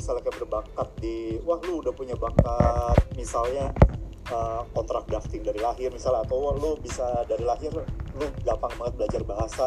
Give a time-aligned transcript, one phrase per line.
[0.00, 3.68] misalnya kayak berbakat di wah lu udah punya bakat misalnya
[4.32, 7.68] uh, kontrak drafting dari lahir misalnya atau wah, lu bisa dari lahir
[8.16, 9.64] lu gampang banget belajar bahasa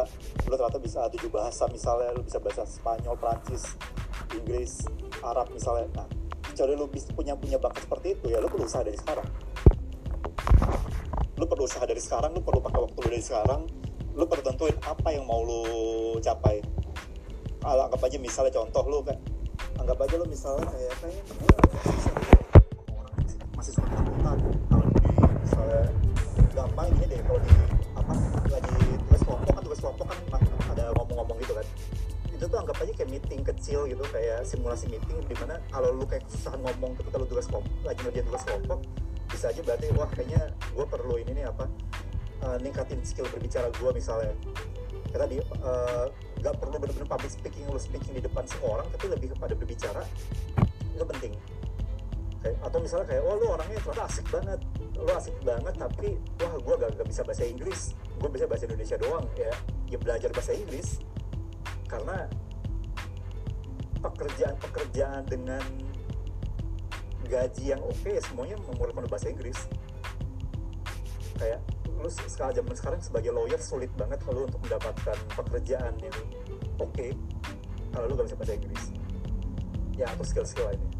[0.50, 3.78] lu ternyata bisa tujuh bahasa misalnya lu bisa bahasa Spanyol Prancis
[4.34, 4.82] Inggris
[5.22, 5.86] Arab misalnya.
[5.94, 6.06] Nah
[6.42, 9.28] kecuali lu bisa punya punya bakat seperti itu ya lu perlu usaha dari sekarang.
[11.38, 13.62] Lu perlu usaha dari sekarang lu perlu pakai waktu lu dari sekarang
[14.14, 15.62] lu perlu tentuin apa yang mau lu
[16.18, 16.58] capai.
[17.64, 19.33] Anggap aja misalnya contoh lu kayak
[19.84, 20.96] anggap aja lu misalnya kayak
[22.88, 23.12] orang
[23.52, 24.38] masih suka ketakutan
[24.72, 25.12] kalau di
[25.44, 25.82] misalnya
[26.56, 27.52] gampang ini deh kalau di
[27.92, 28.12] apa
[28.48, 30.40] lagi tugas kelompok kan tugas kelompok kan
[30.72, 31.66] ada ngomong-ngomong gitu kan.
[32.32, 36.08] Itu tuh anggap aja kayak meeting kecil gitu kayak simulasi meeting di mana kalau lu
[36.08, 38.80] kayak kesusahan ngomong ketika lu tugas kelompok lagi ngerjain tugas kelompok
[39.28, 41.68] bisa aja berarti wah kayaknya gue perlu ini nih apa
[42.40, 44.32] uh, ningkatin skill berbicara gue misalnya.
[45.12, 46.08] Kayak tadi uh,
[46.44, 50.04] nggak perlu benar-benar public speaking lu speaking di depan semua orang tapi lebih kepada berbicara
[50.92, 51.32] itu penting.
[52.44, 54.60] Kayak atau misalnya kayak oh lu orangnya ternyata asik banget.
[54.92, 56.08] Lu asik banget tapi
[56.44, 57.80] wah gue gak, gak bisa bahasa Inggris.
[58.20, 59.52] Gue bisa bahasa Indonesia doang ya.
[59.88, 61.00] Ya belajar bahasa Inggris.
[61.88, 62.28] Karena
[64.04, 65.64] pekerjaan-pekerjaan dengan
[67.24, 69.64] gaji yang oke okay, semuanya memerlukan bahasa Inggris.
[71.40, 71.64] Kayak
[72.00, 76.16] lu sekarang zaman sekarang sebagai lawyer sulit banget kalau untuk mendapatkan pekerjaan yang
[76.76, 77.10] oke okay,
[77.94, 78.84] kalau lu gak bisa bahasa Inggris.
[79.94, 80.90] Ya atau skill-skill lainnya.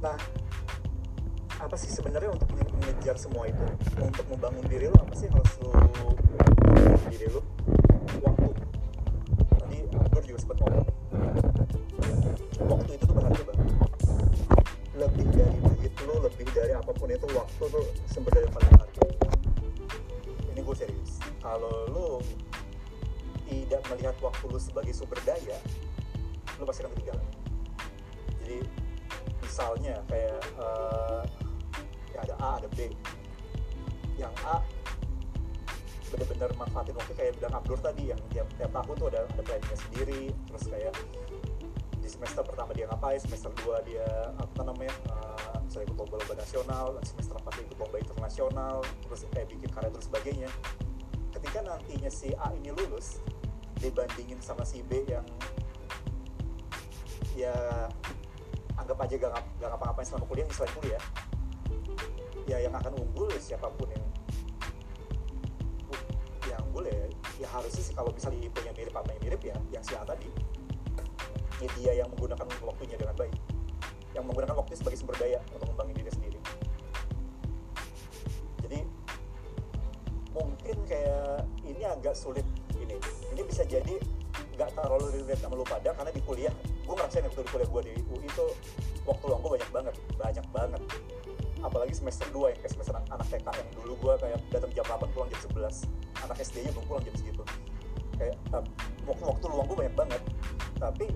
[0.00, 0.16] Nah
[1.60, 3.64] apa sih sebenarnya untuk mengejar semua itu?
[4.00, 5.70] Untuk membangun diri lu apa sih harus lu
[7.12, 7.44] diri lu?
[8.24, 8.50] Waktu.
[9.60, 10.86] Tadi Abdur juga sempat ngomong.
[12.64, 13.68] Waktu itu tuh berharga banget
[14.98, 19.10] lebih dari duit lu lebih dari apa pun itu waktu tuh sumber daya paling berharga
[20.60, 21.12] ini gue serius.
[21.40, 22.08] Kalau lu
[23.48, 25.56] tidak melihat waktu lu sebagai sumber daya
[26.60, 27.26] lu pasti akan ketinggalan.
[28.44, 28.58] Jadi
[29.40, 31.24] misalnya kayak uh,
[32.12, 32.92] ya ada A ada B.
[34.20, 34.60] Yang A
[36.10, 39.78] bener-bener manfaatin waktu kayak bilang Abdur tadi yang tiap, tiap tahun tuh ada ada planningnya
[39.88, 40.22] sendiri.
[40.52, 40.92] Terus kayak
[42.10, 47.04] semester pertama dia ngapain semester 2 dia apa namanya uh, misalnya ikut lomba-lomba nasional dan
[47.06, 48.76] semester 4 ikut lomba internasional
[49.06, 50.50] terus kayak bikin karya terus sebagainya.
[51.30, 53.22] Ketika nantinya si A ini lulus
[53.78, 55.24] dibandingin sama si B yang
[57.38, 57.54] ya
[58.76, 59.32] anggap aja gak,
[59.62, 61.02] gak ngapa-ngapain selama kuliah selain kuliah
[62.50, 64.04] ya yang akan unggul ya siapa pun yang
[66.50, 67.06] yang unggul ya
[67.38, 70.28] ya harusnya sih kalau misalnya punya mirip apa yang mirip ya yang si A tadi
[71.80, 73.34] dia yang menggunakan waktunya dengan baik.
[74.16, 76.38] Yang menggunakan waktu sebagai sumber daya untuk mengembangin diri sendiri.
[78.64, 78.80] Jadi
[80.30, 82.46] mungkin kayak ini agak sulit
[82.78, 82.96] ini.
[83.34, 83.98] Ini bisa jadi
[84.60, 86.52] nggak terlalu relate sama lu pada karena di kuliah
[86.84, 88.46] gue ngerasain waktu di kuliah gue di UI itu
[89.08, 90.82] waktu luang gue banyak banget banyak banget.
[91.60, 95.12] Apalagi semester 2 yang kayak semester anak TK yang dulu gue kayak datang jam 8
[95.16, 97.42] pulang jam 11 anak SD nya belum pulang jam segitu.
[98.20, 98.64] Kayak uh,
[99.08, 100.22] waktu waktu luang gue banyak banget
[100.80, 101.06] tapi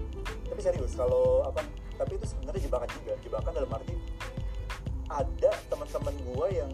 [0.45, 1.65] tapi serius kalau apa
[1.97, 3.13] tapi itu sebenarnya jebakan juga.
[3.25, 3.95] Jebakan dalam arti
[5.09, 6.73] ada teman-teman gue yang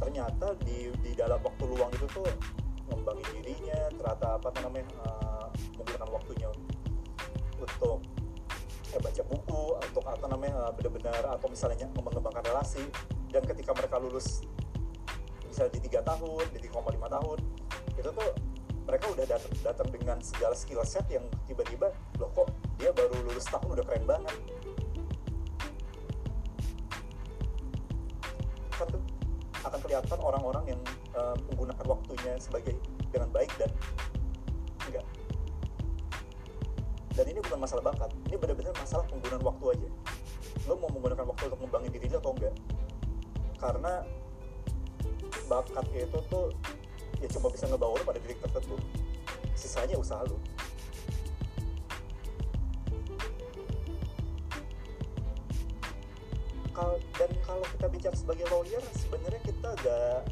[0.00, 2.26] ternyata di di dalam waktu luang itu tuh
[2.88, 6.48] ngembangin dirinya ternyata apa namanya uh, menggunakan waktunya
[7.60, 8.00] untuk
[8.90, 12.82] ya, baca buku untuk apa namanya uh, benar-benar atau misalnya mengembangkan relasi.
[13.30, 14.42] Dan ketika mereka lulus
[15.46, 17.38] misalnya di tiga tahun di 3,5 tahun
[17.94, 18.30] itu tuh
[18.88, 22.48] mereka udah datang datang dengan segala skill set yang tiba-tiba loh kok
[22.80, 24.36] dia baru lulus tahun udah keren banget.
[28.80, 29.02] Tuh
[29.60, 30.80] akan kelihatan orang-orang yang
[31.12, 32.74] uh, menggunakan waktunya sebagai
[33.12, 33.70] dengan baik dan
[34.88, 35.06] enggak.
[37.12, 39.88] Dan ini bukan masalah bakat ini benar-benar masalah penggunaan waktu aja.
[40.64, 42.54] Lo mau menggunakan waktu untuk membangun diri lo atau enggak?
[43.60, 43.92] Karena
[45.50, 46.48] bakat itu tuh
[47.20, 48.76] ya cuma bisa ngebawa lo pada titik tertentu.
[49.54, 50.40] Sisanya usaha lo
[57.20, 60.24] dan kalau kita bicara sebagai lawyer sebenarnya kita gak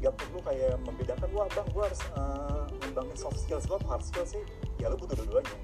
[0.00, 2.64] gak perlu kayak membedakan wah bang gue harus uh,
[3.18, 4.44] soft skills gue hard skills sih?
[4.78, 5.58] Ya lo butuh dua-duanya.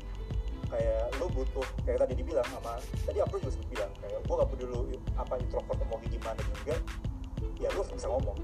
[0.67, 2.75] Kayak lo butuh kayak tadi dibilang sama
[3.07, 6.77] tadi aku juga sempat bilang kayak gue gak peduli apa introvert mau gimana juga
[7.63, 8.39] ya lu harus bisa ngomong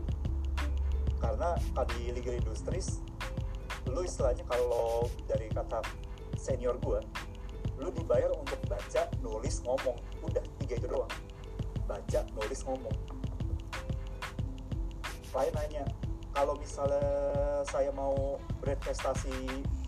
[1.23, 1.55] karena
[1.95, 2.99] di legal industries
[3.87, 5.79] lu istilahnya kalau dari kata
[6.35, 6.99] senior gue
[7.83, 9.99] lu dibayar untuk baca nulis ngomong.
[10.23, 11.11] Udah tiga itu doang.
[11.91, 12.95] Baca nulis ngomong.
[15.35, 15.85] Klien nanya
[16.31, 17.03] kalau misalnya
[17.67, 19.35] saya mau berinvestasi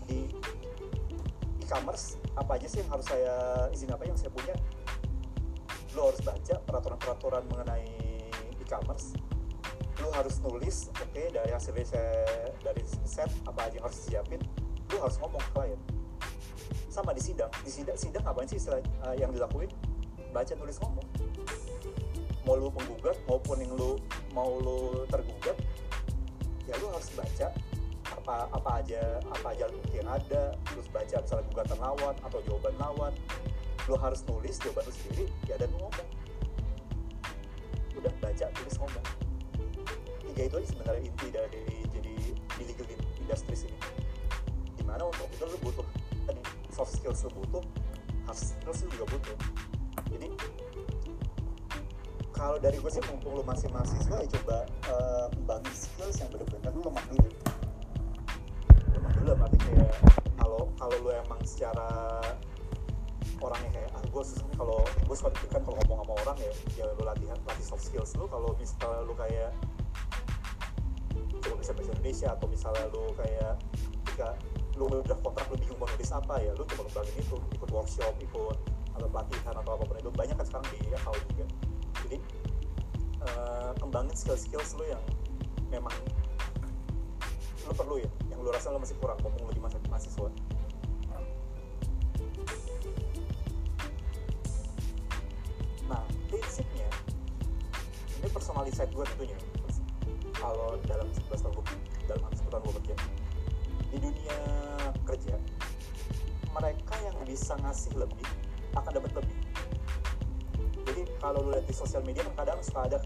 [0.09, 0.27] di
[1.63, 3.33] e-commerce apa aja sih yang harus saya
[3.71, 3.93] izin?
[3.95, 4.53] Apa yang saya punya?
[5.95, 7.87] Lo harus baca peraturan-peraturan mengenai
[8.59, 9.15] e-commerce
[10.05, 12.13] lo harus nulis oke okay, dari hasilnya saya
[12.61, 14.41] dari set apa aja yang harus siapin
[14.93, 15.79] lo harus ngomong ke klien.
[16.87, 17.51] Sama di sidang.
[17.65, 19.69] Di sidang sidang apa sih istilah uh, yang dilakuin?
[20.31, 21.07] Baca tulis ngomong.
[22.45, 23.97] Mau lu penggugat maupun yang lu
[24.37, 25.57] mau lu tergugat
[26.65, 27.53] ya lu harus baca
[28.09, 33.13] apa apa aja apa aja yang ada terus baca misalnya gugatan lawan atau jawaban lawan
[33.85, 36.09] lu harus nulis jawaban lu sendiri ya dan lu ngomong.
[37.97, 39.24] Udah baca tulis ngomong
[40.35, 41.63] tiga itu aja sebenarnya inti dari
[41.95, 42.13] jadi
[42.59, 42.85] di legal
[43.23, 43.79] industry ini
[44.75, 45.87] di mana untuk itu lu butuh
[46.27, 46.43] tadi
[46.75, 47.63] soft skills lu butuh
[48.27, 49.37] hard skills lu juga butuh.
[50.11, 50.29] Jadi
[52.35, 56.71] kalau dari gue sih mumpung lu masih mahasiswa ya coba uh, kembangin skills yang benar-benar
[56.75, 57.29] lu lemah dulu
[58.91, 59.93] lemah dulu berarti kayak
[60.35, 61.87] kalau kalau lu emang secara
[63.39, 66.83] orangnya kayak ah gue susah kalau gue suka kan kalau ngomong sama orang ya ya
[66.91, 68.27] lu latihan latih soft skills lu.
[68.27, 69.55] Kalau misalnya lu kayak
[71.45, 73.53] coba bisa bahasa Indonesia atau misalnya lu kayak
[74.01, 74.27] ketika
[74.75, 78.13] lu udah kontrak lu bingung mau nulis apa ya lu coba kembangin itu ikut workshop
[78.17, 78.57] ikut
[78.97, 81.45] atau pelatihan atau apa pun itu banyak kan sekarang di account juga.
[82.05, 82.17] Jadi
[83.21, 85.03] uh, kembangin skill-skills lu yang
[85.69, 85.93] memang
[87.65, 90.29] lu perlu ya yang lu rasa lu masih kurang ngomong lagi masih mahasiswa.
[95.85, 96.01] Nah
[96.31, 96.89] prinsipnya
[98.17, 99.37] ini personal insight gue tentunya
[100.39, 101.65] kalau dalam 11 tahun gue
[102.05, 102.95] dalam 10 tahun gue kerja
[103.91, 104.39] di dunia
[105.07, 105.35] kerja
[106.55, 108.27] mereka yang bisa ngasih lebih
[108.75, 109.35] akan dapat lebih.
[110.85, 112.97] Jadi kalau lu lihat di sosial media kan kadang suka ada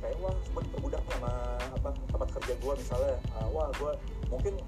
[0.00, 1.32] kayak wah gue diperbudak sama
[1.80, 3.16] apa tempat kerja gue misalnya.
[3.40, 3.92] Uh, wah gue
[4.28, 4.60] mungkin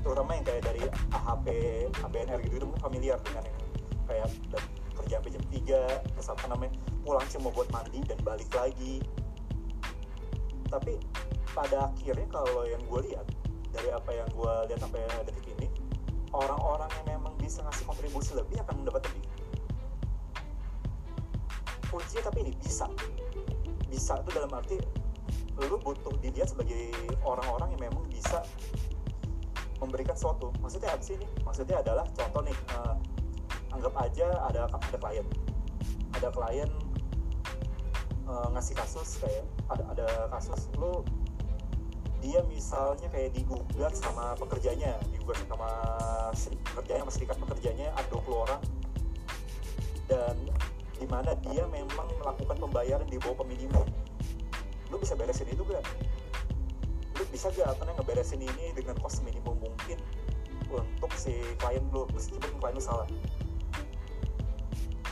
[0.00, 0.82] terutama yang kayak dari
[1.12, 1.46] AHP,
[2.00, 3.58] ABNR gitu itu mungkin familiar dengan yang
[4.08, 4.28] kayak
[4.96, 6.72] kerja sampai jam 3 terus namanya
[7.04, 9.04] pulang cuma buat mandi dan balik lagi
[10.70, 10.96] tapi
[11.50, 13.26] pada akhirnya kalau yang gue lihat
[13.74, 15.66] dari apa yang gue lihat sampai detik ini
[16.30, 19.24] orang-orang yang memang bisa ngasih kontribusi lebih akan mendapat lebih.
[21.90, 22.86] Kuncinya tapi ini bisa.
[23.90, 24.78] Bisa itu dalam arti
[25.60, 26.88] lu butuh dilihat sebagai
[27.20, 28.40] orang-orang yang memang bisa
[29.82, 30.54] memberikan sesuatu.
[30.62, 31.26] Maksudnya apa sih ini?
[31.44, 32.96] Maksudnya adalah contoh nih uh,
[33.74, 35.26] anggap aja ada ada klien.
[36.16, 36.70] Ada klien
[38.30, 41.02] uh, ngasih kasus kayak ada ada kasus lu
[42.20, 45.70] dia misalnya kayak digugat sama pekerjanya digugat sama
[46.76, 48.62] pekerjanya sama serikat pekerjanya ada 20 orang.
[50.04, 50.36] Dan
[51.00, 53.88] di mana dia memang melakukan pembayaran di bawah minimum
[54.90, 55.86] lu bisa beresin itu gak?
[57.14, 59.96] lu bisa gak apa ngeberesin ini dengan kos minimum mungkin
[60.68, 62.04] untuk si klien lu?
[62.12, 63.08] Meskipun klien lu salah.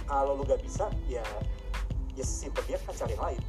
[0.05, 1.25] Kalau lu gak bisa ya
[2.19, 3.43] ya simpel dia kan cari lain.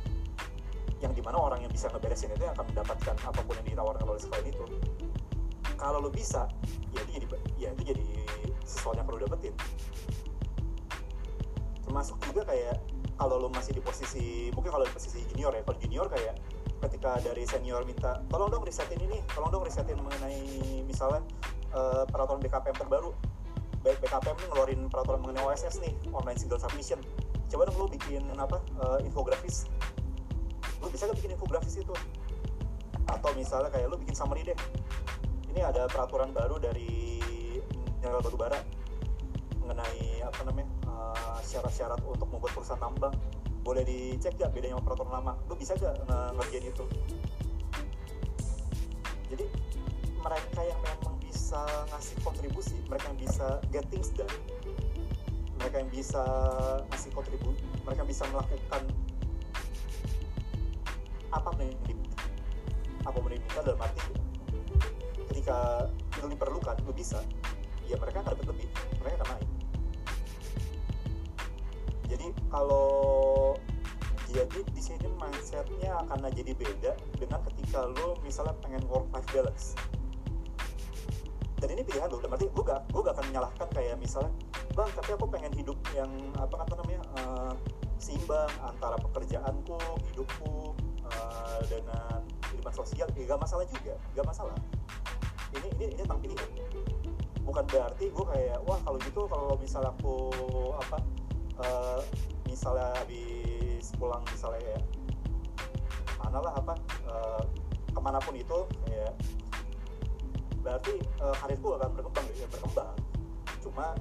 [1.02, 4.06] Yang di mana orang yang bisa ngeberesin itu yang akan mendapatkan apa pun yang ditawarkan
[4.06, 4.66] oleh klien itu.
[5.80, 6.46] Kalau lu bisa
[6.94, 8.06] ya itu jadi ya itu jadi
[8.62, 9.56] sesuatu yang perlu dapetin.
[11.88, 12.78] Termasuk juga kayak
[13.18, 16.36] kalau lo masih di posisi mungkin kalau di posisi junior ya kalau junior kayak
[16.80, 20.40] ketika dari senior minta tolong dong risetin ini tolong dong risetin mengenai
[20.86, 21.26] misalnya
[21.74, 23.12] uh, peraturan BKPM terbaru.
[23.80, 27.00] BKPM ini ngeluarin peraturan mengenai OSS nih online single submission
[27.50, 29.66] coba dong lo bikin apa uh, infografis.
[30.80, 31.94] Lo bisa gak bikin infografis itu?
[33.10, 34.58] Atau misalnya kayak lo bikin summary deh.
[35.50, 37.20] Ini ada peraturan baru dari
[38.00, 38.62] mineral batu bara
[39.66, 40.70] mengenai apa namanya
[41.42, 43.14] syarat-syarat uh, untuk membuat perusahaan tambang.
[43.66, 45.34] Boleh dicek gak bedanya sama peraturan lama?
[45.50, 46.06] Lu bisa gak
[46.38, 46.86] ngerjain itu?
[49.30, 49.46] Jadi
[50.20, 54.30] mereka yang memang bisa ngasih kontribusi mereka yang bisa get things done
[55.60, 56.24] mereka yang bisa
[56.90, 58.82] ngasih kontribusi mereka bisa melakukan
[61.30, 61.78] apa yang
[63.06, 64.02] apa yang diminta dalam arti
[65.30, 65.88] ketika
[66.18, 67.22] itu diperlukan lu bisa
[67.86, 68.68] ya mereka akan dapat lebih
[69.02, 69.50] mereka akan naik.
[72.10, 72.90] Jadi kalau
[74.30, 79.74] jadi di sini mindsetnya akan jadi beda dengan ketika lo misalnya pengen work life balance
[81.60, 84.32] dan ini pilihan lo berarti gue gak gue gak akan menyalahkan kayak misalnya
[84.72, 87.54] bang tapi aku pengen hidup yang apa kata namanya uh,
[88.00, 89.76] seimbang antara pekerjaanku
[90.12, 90.72] hidupku
[91.04, 93.08] uh, dengan kehidupan sosial.
[93.14, 94.56] Ya gak masalah juga gak masalah.
[95.52, 96.50] Ini ini ini tentang pilihan.
[97.44, 100.16] Bukan berarti gue kayak wah kalau gitu kalau misalnya aku
[100.80, 100.98] apa
[101.60, 102.00] uh,
[102.48, 104.80] misalnya habis pulang misalnya ya
[106.24, 106.74] mana lah apa
[107.10, 107.44] uh,
[107.90, 109.10] ke mana pun itu ya
[110.60, 112.96] berarti uh, karirku akan berkembang ya berkembang.
[113.64, 113.96] Cuma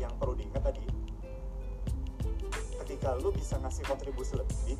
[0.00, 0.84] yang perlu diingat tadi
[2.84, 4.74] ketika lu bisa ngasih kontribusi lebih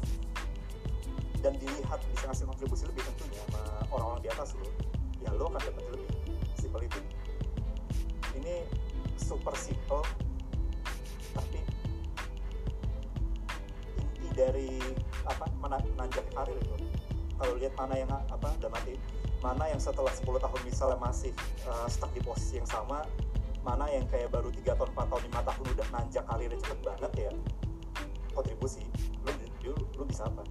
[1.41, 3.63] dan dilihat bisa ngasih kontribusi lebih tentunya sama
[3.95, 4.67] orang-orang di atas lu
[5.23, 6.11] ya lu akan dapat lebih.
[6.59, 7.01] Simple itu.
[8.41, 8.67] Ini
[9.21, 10.03] super simple
[11.31, 11.61] tapi
[14.01, 14.83] inti dari
[15.29, 16.77] apa menanjak karir itu.
[17.41, 18.99] Kalau lihat mana yang apa udah mati
[19.41, 21.33] mana yang setelah 10 tahun misalnya masih
[21.65, 23.09] uh, stuck di posisi yang sama
[23.61, 27.13] mana yang kayak baru 3 tahun 4 tahun 5 tahun udah nanjak karirnya cepet banget
[27.17, 27.33] ya
[28.33, 28.81] kontribusi.
[29.27, 29.31] Lu,
[29.65, 30.43] lu, lu bisa apa?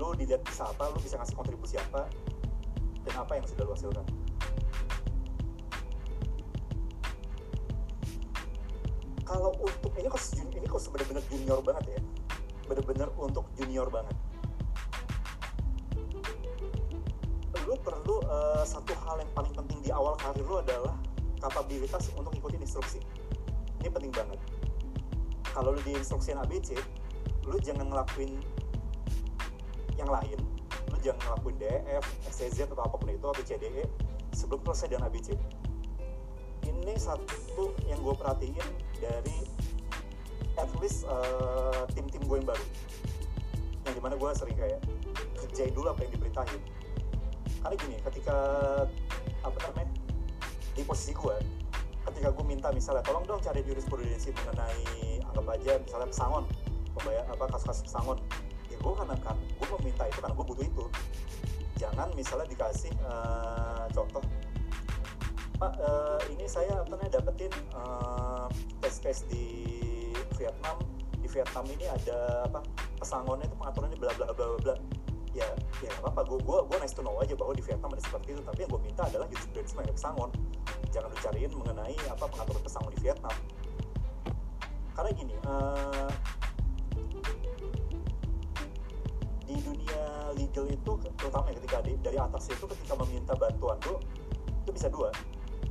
[0.00, 2.08] Lu dilihat bisa apa lu bisa ngasih kontribusi apa
[3.04, 4.06] dan apa yang sudah lu hasilkan?
[9.26, 12.00] Kalau untuk ini kok ini kok bener-bener junior banget ya.
[12.66, 14.16] Bener-bener untuk junior banget
[17.86, 20.98] perlu uh, satu hal yang paling penting di awal karir lu adalah
[21.38, 22.98] kapabilitas untuk ikutin instruksi.
[23.78, 24.42] Ini penting banget.
[25.54, 26.74] Kalau lu diinstruksiin ABC
[27.46, 28.42] lu jangan ngelakuin
[29.94, 30.38] yang lain.
[30.90, 33.86] Lu jangan ngelakuin DF, SCZ atau apa pun itu atau CDE
[34.34, 35.38] sebelum selesai dengan ABC
[36.86, 38.66] ini satu yang gue perhatiin
[39.02, 39.38] dari
[40.54, 42.66] at least uh, tim-tim gue yang baru.
[43.82, 44.78] Yang di mana gue sering kayak
[45.34, 46.60] kerjain dulu apa yang diberitain
[47.66, 48.38] karena gini ketika
[49.42, 49.90] apa namanya
[50.78, 51.34] di posisi gue
[52.06, 56.46] ketika gue minta misalnya tolong dong cari jurisprudensi mengenai anggap aja misalnya pesangon
[56.96, 58.18] pembayar apa kasus-kasus pesangon.
[58.72, 60.84] Ya gue kan kan gue meminta itu karena gue butuh itu.
[61.76, 64.22] Jangan misalnya dikasih uh, contoh
[65.56, 68.44] pak uh, ini saya apa namanya dapetin uh,
[68.84, 69.72] tes case di
[70.36, 70.84] Vietnam
[71.16, 72.60] di Vietnam ini ada apa
[73.00, 74.74] pesangonnya itu pengaturannya bla bla bla bla
[75.36, 75.48] ya
[75.84, 78.32] ya apa apa gue gue gue nice to know aja bahwa di Vietnam ada seperti
[78.32, 78.40] itu.
[78.40, 80.30] Tapi yang gue minta adalah jurisprudensi mengenai pesangon
[80.96, 81.12] jangan
[81.52, 83.36] lu mengenai apa pengaturan pesangon di Vietnam.
[84.96, 86.10] Karena gini uh,
[89.44, 90.02] di dunia
[90.34, 94.00] legal itu terutama ketika di, dari atas itu ketika meminta bantuan lu
[94.64, 95.12] itu bisa dua.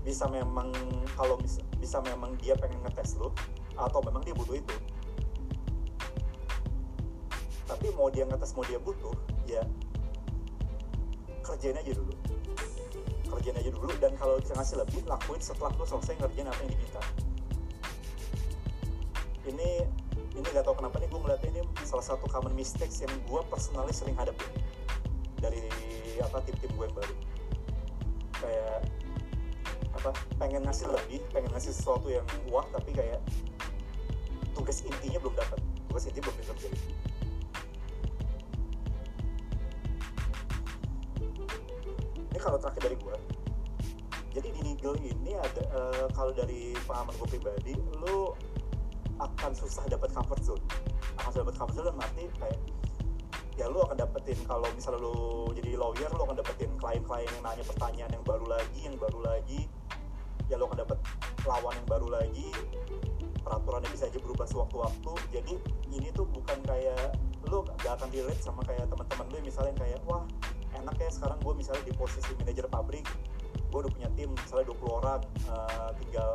[0.06, 0.70] Bisa memang
[1.18, 3.34] kalau bisa, bisa memang dia pengen ngetes lu
[3.74, 4.76] atau memang dia butuh itu.
[7.66, 9.64] Tapi mau dia ngetes mau dia butuh ya
[11.46, 12.14] kerjain aja dulu.
[13.30, 16.72] Kerjain aja dulu dan kalau bisa ngasih lebih lakuin setelah lo selesai ngerjain apa yang
[16.74, 17.02] diminta.
[19.46, 19.70] Ini
[20.36, 23.94] ini gak tau kenapa nih gue ngeliatnya ini salah satu common mistakes yang gue personally
[23.94, 24.50] sering hadapin
[25.40, 25.64] dari
[26.20, 27.16] apa tim-tim gue baru.
[28.42, 28.90] Kayak
[29.96, 30.12] apa
[30.42, 33.15] pengen ngasih lebih pengen ngasih sesuatu yang wah tapi kayak
[46.86, 48.32] pengalaman gue pribadi lu
[49.20, 50.64] akan susah dapat comfort zone.
[51.20, 51.98] Akan susah dapat comfort zone dan
[52.40, 52.60] kayak
[53.56, 57.64] ya lu akan dapetin kalau misalnya lu jadi lawyer lu akan dapetin klien-klien yang nanya
[57.64, 59.60] pertanyaan yang baru lagi yang baru lagi.
[60.52, 61.00] Ya lu akan dapet
[61.48, 62.50] lawan yang baru lagi.
[63.46, 65.14] Peraturannya bisa aja berubah sewaktu-waktu.
[65.30, 65.54] Jadi
[65.94, 67.14] ini tuh bukan kayak
[67.50, 70.26] lu gak akan relate sama kayak teman-teman lu misalnya kayak wah
[70.76, 73.06] enak ya sekarang gue misalnya di posisi manajer pabrik
[73.70, 76.30] gue udah punya tim misalnya 20 orang uh, tinggal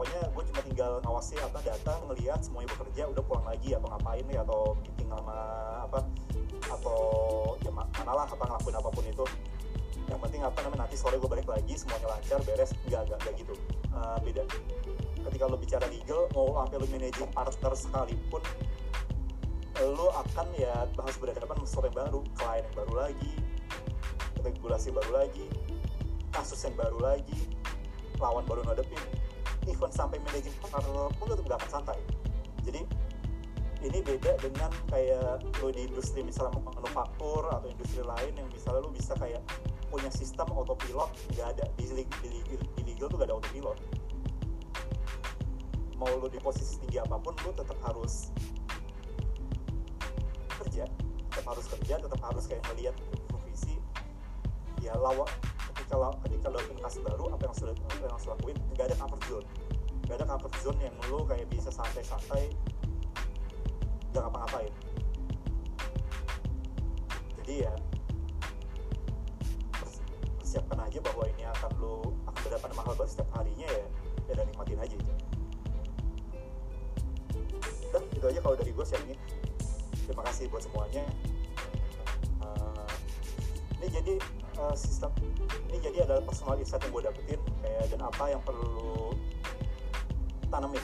[0.00, 4.24] pokoknya gue cuma tinggal ngawasi apa data ngelihat semuanya bekerja udah pulang lagi atau ngapain
[4.32, 5.36] nih atau meeting sama
[5.84, 5.98] apa
[6.72, 7.00] atau
[7.60, 9.24] ya mana lah apa ngelakuin apa pun itu.
[10.08, 13.34] Yang penting apa namanya nanti sore gue balik lagi semuanya lancar beres enggak enggak enggak
[13.44, 13.54] gitu.
[13.92, 14.42] Uh, beda.
[15.20, 18.42] Ketika lo bicara legal mau sampai lo managing partner sekalipun
[19.84, 23.32] lo akan ya harus berhadapan sama yang baru klien yang baru lagi
[24.40, 25.44] regulasi baru lagi
[26.32, 27.40] kasus yang baru lagi
[28.20, 29.19] lawan baru ngadepin
[29.70, 31.98] even sampai managing partner pun lo gak akan santai.
[32.66, 32.82] Jadi
[33.80, 38.92] ini beda dengan kayak lo di industri misalnya manufaktur atau industri lain yang misalnya lo
[38.92, 39.40] bisa kayak
[39.88, 41.64] punya sistem autopilot nggak ada.
[41.80, 43.78] Di, di, di, di legal tuh gak ada autopilot.
[45.96, 48.28] Mau lo di posisi tinggi apa pun lo tetap harus
[50.60, 50.84] kerja
[51.30, 52.94] tetap harus kerja tetap harus kayak melihat
[54.80, 55.28] ya lawan
[55.70, 58.56] ketika ketika lo kasus baru apa yang sudah apa yang harus lakuin?
[58.74, 59.46] Nggak ada comfort zone.
[60.08, 62.44] Nggak ada comfort zone yang lo kayak bisa santai-santai
[64.10, 64.74] nggak ngapa-ngapain.
[67.38, 67.74] Jadi jadi ya
[70.38, 73.86] persiapkan aja bahwa ini akan lo akan berdapat mahal banget setiap harinya ya
[74.30, 74.96] ya dan nikmatin aja
[77.90, 79.14] dan itu aja kalau dari gue ini
[80.06, 81.04] terima kasih buat semuanya.
[82.38, 82.86] Uh,
[83.82, 84.14] ini jadi
[84.76, 85.10] sistem.
[85.70, 89.14] Ini jadi adalah personal insight yang gue dapetin kayak dan apa yang perlu
[90.50, 90.82] tanamin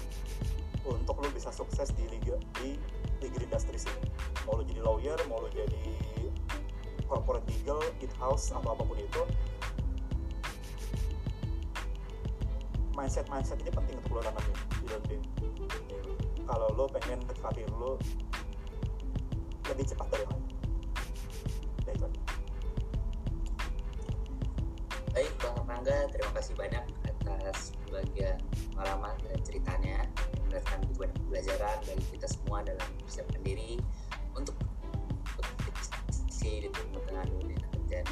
[0.87, 2.78] untuk lo bisa sukses di liga di
[3.21, 3.92] legal industry sih.
[4.47, 5.97] Mau lo jadi lawyer mau lo jadi
[7.06, 9.23] corporate legal in house atau apa pun itu
[12.97, 15.23] mindset mindset ini penting untuk lo tanamin di dalam
[16.47, 17.99] kalau lo pengen karir lo
[19.66, 20.55] lebih cepat dari lain
[25.16, 26.85] baik bang Rangga terima kasih banyak
[27.25, 28.37] atas bagian
[28.76, 30.04] pengalaman dan ceritanya
[30.44, 33.80] memberikan banyak pelajaran bagi kita semua dalam persiapkan diri
[34.37, 34.52] untuk
[36.28, 38.04] si di tengah dunia kerja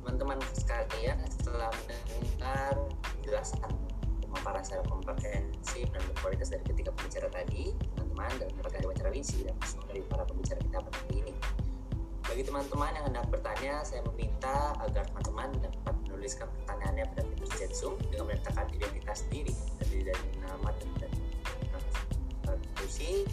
[0.00, 2.72] teman-teman sekalian setelah mendengar
[3.20, 3.68] penjelasan
[4.24, 9.52] pemaparan secara komprehensif dan berkualitas dari ketiga pembicara tadi teman-teman dan mendapatkan wawancara Winsi dan
[9.68, 11.36] semua dari para pembicara kita pada hari ini
[12.28, 17.72] bagi teman-teman yang hendak bertanya, saya meminta agar teman-teman dapat menuliskan pertanyaannya pada fitur chat
[17.72, 20.68] Zoom dengan meletakkan identitas diri, terdiri dari nama
[21.00, 21.10] dan
[22.76, 23.24] kursi,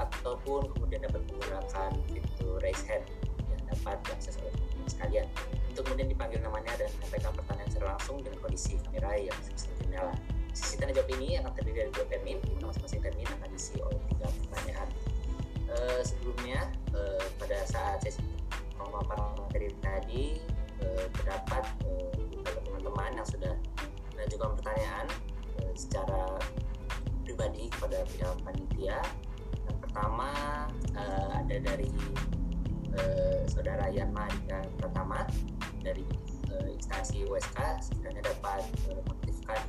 [0.00, 3.04] ataupun kemudian dapat menggunakan fitur raise hand
[3.52, 5.26] yang dapat diakses oleh teman-teman sekalian.
[5.68, 10.12] Untuk kemudian dipanggil namanya dan menyampaikan pertanyaan secara langsung dengan kondisi kamera yang sebesar menyala.
[10.52, 13.76] Sisi tanya jawab ini akan terdiri dari dua termin, di mana masing-masing termin akan diisi
[13.80, 14.88] oleh tiga pertanyaan.
[15.72, 18.20] Uh, sebelumnya uh, pada saat sesi
[18.76, 20.36] pemaparan materi tadi
[20.84, 23.54] uh, terdapat uh, teman-teman yang sudah
[24.12, 25.06] mengajukan pertanyaan
[25.64, 26.36] uh, secara
[27.24, 29.00] pribadi kepada pihak panitia.
[29.64, 30.28] Yang pertama
[30.92, 31.88] uh, ada dari
[32.92, 35.24] uh, saudara Yanma Dika Pratama
[35.80, 36.04] dari
[36.52, 38.60] uh, instansi USK sekiranya dapat
[38.92, 39.60] uh, mengaktifkan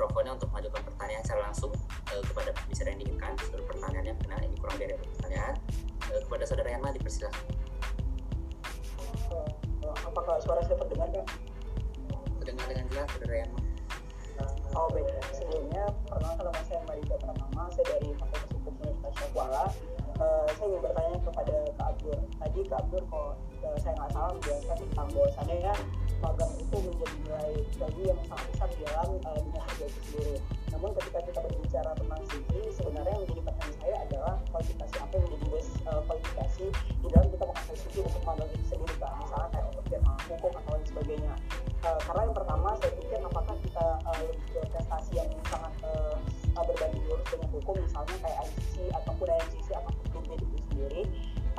[0.00, 1.72] mikrofonnya untuk mengajukan pertanyaan secara langsung
[2.08, 5.54] uh, kepada pembicara yang diinginkan seluruh pertanyaannya karena ini kurang dari pertanyaan
[6.08, 7.44] uh, kepada saudara Yanma dipersilakan
[9.28, 11.26] uh, apakah suara saya terdengar kak?
[12.40, 13.60] terdengar dengan jelas saudara Yanma
[14.72, 15.04] Oh baik,
[15.36, 19.64] sebelumnya perkenalkan nama saya Marika Pratama, saya dari Fakultas Hukum Universitas Syahkuala.
[20.16, 22.18] Uh, saya ingin bertanya kepada Kak Abdur.
[22.38, 23.02] Tadi Kak Abdur
[23.60, 25.74] saya nggak salah menjelaskan tentang bahwasannya ya
[26.20, 30.36] magang itu menjadi nilai bagi yang sangat besar di dalam uh, dunia kerja itu sendiri.
[30.70, 35.24] Namun ketika kita berbicara tentang CV, sebenarnya yang menjadi pertanyaan saya adalah kualifikasi apa yang
[35.28, 38.94] menjadi uh, kualifikasi di dalam kita mengakses CV untuk magang itu sendiri.
[39.00, 39.84] Misalnya kayak untuk
[40.30, 41.34] hukum atau lain sebagainya.
[41.80, 44.24] Uh, karena yang pertama saya pikir apakah kita uh,
[44.68, 46.16] prestasi yang sangat uh,
[46.60, 49.68] berbanding lurus dengan hukum misalnya kayak ICC ataupun ICC
[50.12, 51.02] klubnya itu sendiri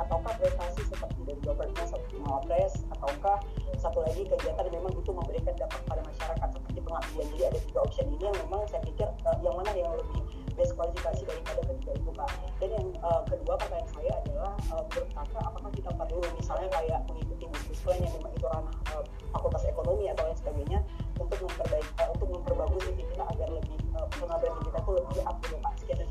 [0.00, 3.36] ataukah prestasi seperti dari governance seperti mawapres ataukah
[3.76, 7.26] satu lagi kegiatan yang memang itu memberikan dampak pada masyarakat seperti pengabdian?
[7.34, 10.76] Jadi ada tiga option ini yang memang saya pikir uh, yang mana yang lebih best
[10.76, 15.70] kualifikasi daripada ketiga itu kak dan yang uh, kedua pertanyaan saya adalah uh, menurut apakah
[15.72, 20.22] kita perlu misalnya kayak mengikuti bisnis plan yang memang itu ranah uh, fakultas ekonomi atau
[20.28, 20.78] lain sebagainya
[21.16, 25.36] untuk memperbaiki uh, untuk memperbagus diri kita agar lebih uh, branding kita tuh lebih up
[25.40, 25.72] gitu pak?
[25.80, 26.08] Sekian dan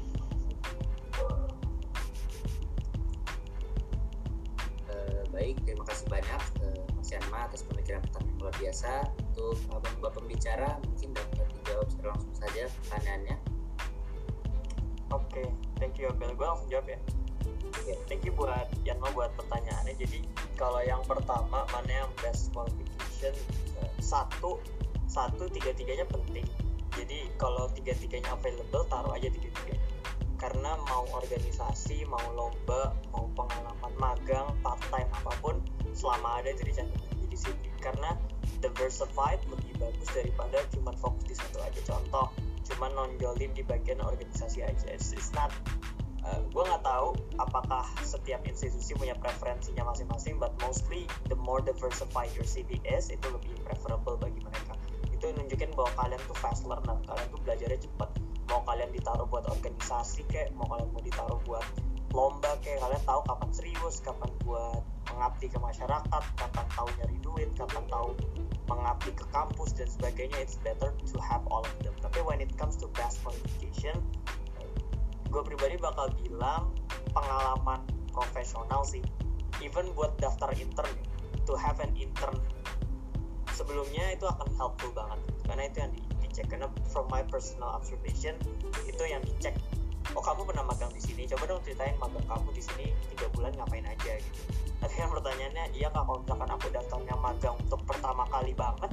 [5.42, 10.22] baik terima kasih banyak uh, Mas Yanma atas pemikiran pertanyaan luar biasa untuk abang bapak
[10.22, 13.38] pembicara mungkin dapat dijawab secara langsung saja pertanyaannya
[15.12, 16.32] Oke, okay, thank you Abel.
[16.40, 16.96] Gue langsung jawab ya.
[17.84, 18.00] Okay.
[18.08, 20.00] Thank you buat Yanma buat pertanyaannya.
[20.00, 20.24] Jadi
[20.56, 23.36] kalau yang pertama mana yang best qualification
[24.00, 24.64] satu
[25.12, 26.48] satu tiga tiganya penting.
[26.96, 29.84] Jadi kalau tiga tiganya available taruh aja tiga tiganya.
[30.40, 35.60] Karena mau organisasi, mau lomba, mau pengalaman magang, part time apa pun,
[35.92, 37.62] selama ada jadi cantum jadi CV.
[37.82, 38.16] Karena
[38.62, 41.82] diversified lebih bagus daripada cuma fokus di satu aja.
[41.84, 42.30] Contoh,
[42.72, 45.52] cuma nonjolin di bagian organisasi aja it's, it's not
[46.24, 52.32] uh, gue nggak tahu apakah setiap institusi punya preferensinya masing-masing but mostly the more diversified
[52.38, 54.74] your CV is itu lebih preferable bagi mereka
[55.12, 58.10] itu nunjukin bahwa kalian tuh fast learner kalian tuh belajarnya cepat
[58.48, 61.66] mau kalian ditaruh buat organisasi kayak mau kalian mau ditaruh buat
[62.12, 67.50] lomba kayak kalian tahu kapan serius kapan buat mengabdi ke masyarakat kapan tahu nyari duit
[67.56, 68.16] kapan tahu
[68.68, 70.40] mengabdi ke kampus dan sebagainya.
[70.40, 71.96] It's better to have all of them.
[72.00, 74.00] Tapi when it comes to best qualification
[75.32, 76.76] gue pribadi bakal bilang
[77.16, 77.80] pengalaman
[78.12, 79.00] profesional sih.
[79.64, 80.92] Even buat daftar intern
[81.48, 82.36] to have an intern
[83.56, 85.20] sebelumnya itu akan helpful banget.
[85.48, 88.36] Karena itu yang di, dicek karena from my personal observation
[88.84, 89.56] itu yang dicek
[90.14, 91.24] oh kamu pernah magang di sini?
[91.30, 94.42] Coba dong ceritain magang kamu di sini tiga bulan ngapain aja gitu.
[94.82, 98.92] Kan pertanyaannya iya kak kalau misalkan aku daftarnya magang untuk pertama kali banget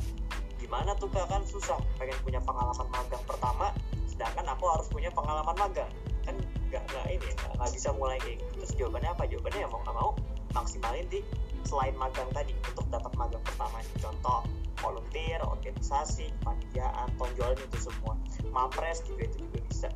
[0.60, 1.26] gimana tuh kak?
[1.28, 3.72] Kan susah pengen punya pengalaman magang pertama
[4.08, 5.90] sedangkan aku harus punya pengalaman magang.
[6.24, 6.36] Kan
[6.68, 8.52] nggak nggak ini nggak bisa mulai kayak gitu.
[8.62, 9.24] Terus jawabannya apa?
[9.28, 10.10] Jawabannya ya mau nggak mau
[10.56, 11.20] maksimalin di
[11.68, 14.40] selain magang tadi untuk dapat magang pertama contoh
[14.80, 18.14] volunteer organisasi panitiaan tonjolan itu semua.
[18.48, 19.88] Mapres juga itu juga bisa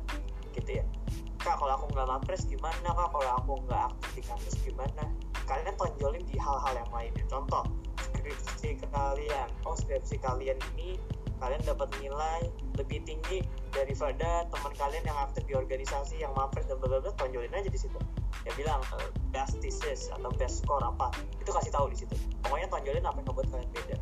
[0.55, 0.85] gitu ya.
[1.41, 3.09] Kak kalau aku nggak mapres gimana kak?
[3.11, 5.03] Kalau aku nggak aktif di kampus gimana?
[5.43, 7.63] Kalian tonjolin di hal-hal yang lainnya contoh
[7.99, 9.49] skripsi kalian.
[9.67, 10.95] Oh skripsi kalian ini
[11.43, 12.47] kalian dapat nilai
[12.79, 13.43] lebih tinggi
[13.75, 17.75] daripada teman kalian yang aktif di organisasi yang mapres dan bla bla tonjolin aja di
[17.75, 17.99] situ.
[18.47, 21.11] Ya bilang uh, best thesis atau best score apa
[21.43, 22.15] itu kasih tahu di situ.
[22.47, 23.95] Pokoknya tonjolin apa yang membuat kalian beda.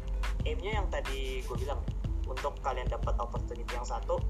[0.46, 1.82] Aimnya yang tadi gue bilang
[2.30, 4.22] untuk kalian dapat opportunity yang satu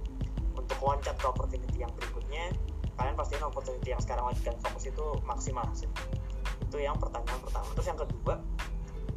[0.71, 2.55] untuk loncat ke opportunity yang berikutnya
[2.95, 5.91] kalian pastikan opportunity yang sekarang lagi kalian fokus itu maksimal sih.
[6.63, 7.67] Itu yang pertanyaan pertama.
[7.75, 8.35] Terus yang kedua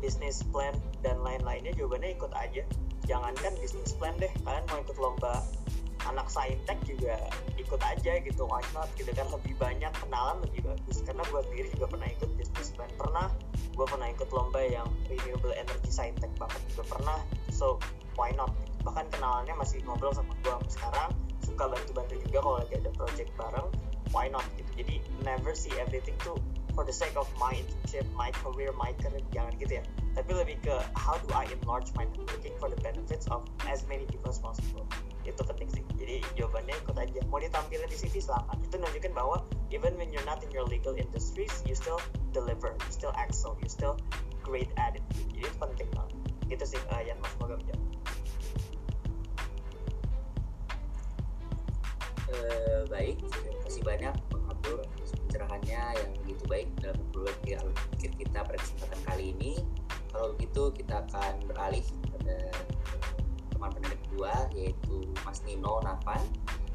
[0.02, 0.74] bisnis plan
[1.06, 2.66] dan lain-lainnya jawabannya ikut aja.
[3.06, 5.46] Jangankan bisnis plan deh kalian mau ikut lomba
[6.10, 7.16] anak saintek juga
[7.56, 9.30] ikut aja gitu why not gitu kan?
[9.30, 11.06] Lebih banyak kenalan lebih bagus.
[11.06, 12.90] Karena gue sendiri juga pernah ikut bisnis plan.
[12.98, 13.30] Pernah
[13.78, 17.18] gue pernah ikut lomba yang renewable energy saintek banget juga pernah.
[17.54, 17.78] So
[18.18, 18.50] why not?
[18.82, 21.14] Bahkan kenalannya masih ngobrol sama gue sekarang
[21.44, 23.68] suka bantu-bantu juga kalau lagi ada project bareng
[24.10, 26.36] why not gitu jadi never see everything tuh
[26.74, 29.82] for the sake of my internship, my career, my career, jangan gitu ya.
[30.18, 34.06] Tapi lebih ke how do I enlarge my networking for the benefits of as many
[34.10, 34.82] people as possible.
[35.22, 35.84] Itu penting sih.
[35.94, 37.20] Jadi jawabannya ikut aja.
[37.30, 38.58] Mau ditampilin di CV silakan.
[38.66, 42.02] Itu nunjukin bahwa even when you're not in your legal industries, you still
[42.34, 43.94] deliver, you still excel, you still
[44.42, 45.04] great at it.
[45.30, 46.18] Jadi itu penting banget.
[46.50, 47.82] Gitu sih uh, yang Mas Moga menjawab.
[52.34, 53.22] Uh, baik,
[53.62, 54.10] kasih banyak
[54.50, 59.52] Abdul pencerahannya yang begitu baik dalam alur pikir kita pada kesempatan kali ini.
[60.10, 62.38] Kalau begitu kita akan beralih pada
[63.54, 66.22] teman pendengar kedua yaitu Mas Nino Navan.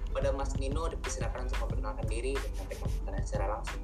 [0.10, 3.84] Pada Mas Nino dipersilakan untuk memperkenalkan diri dan menyampaikan pertanyaan secara langsung.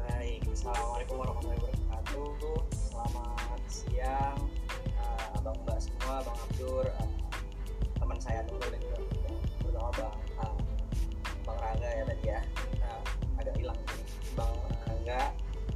[0.00, 2.60] Baik, Assalamualaikum warahmatullahi wabarakatuh.
[2.74, 4.40] Selamat siang,
[4.98, 7.10] uh, abang mbak semua, bang Abdur, uh,
[8.12, 8.98] teman saya Nurul dan juga
[9.64, 10.56] terutama bang uh,
[11.48, 12.40] bang Rangga ya tadi ya.
[12.84, 13.02] Uh,
[13.40, 13.78] agak hilang
[14.36, 14.52] bang
[14.84, 15.20] Rangga.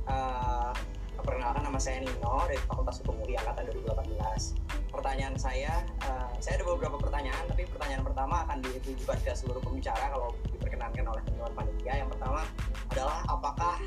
[0.04, 0.72] Uh,
[1.16, 4.92] perkenalkan nama saya Nino dari Fakultas Hukum UI angkatan 2018.
[4.92, 10.04] Pertanyaan saya, uh, saya ada beberapa pertanyaan, tapi pertanyaan pertama akan ditujukan ke seluruh pembicara
[10.12, 12.04] kalau diperkenankan oleh teman-teman panitia.
[12.04, 12.44] Yang pertama
[12.92, 13.80] adalah apakah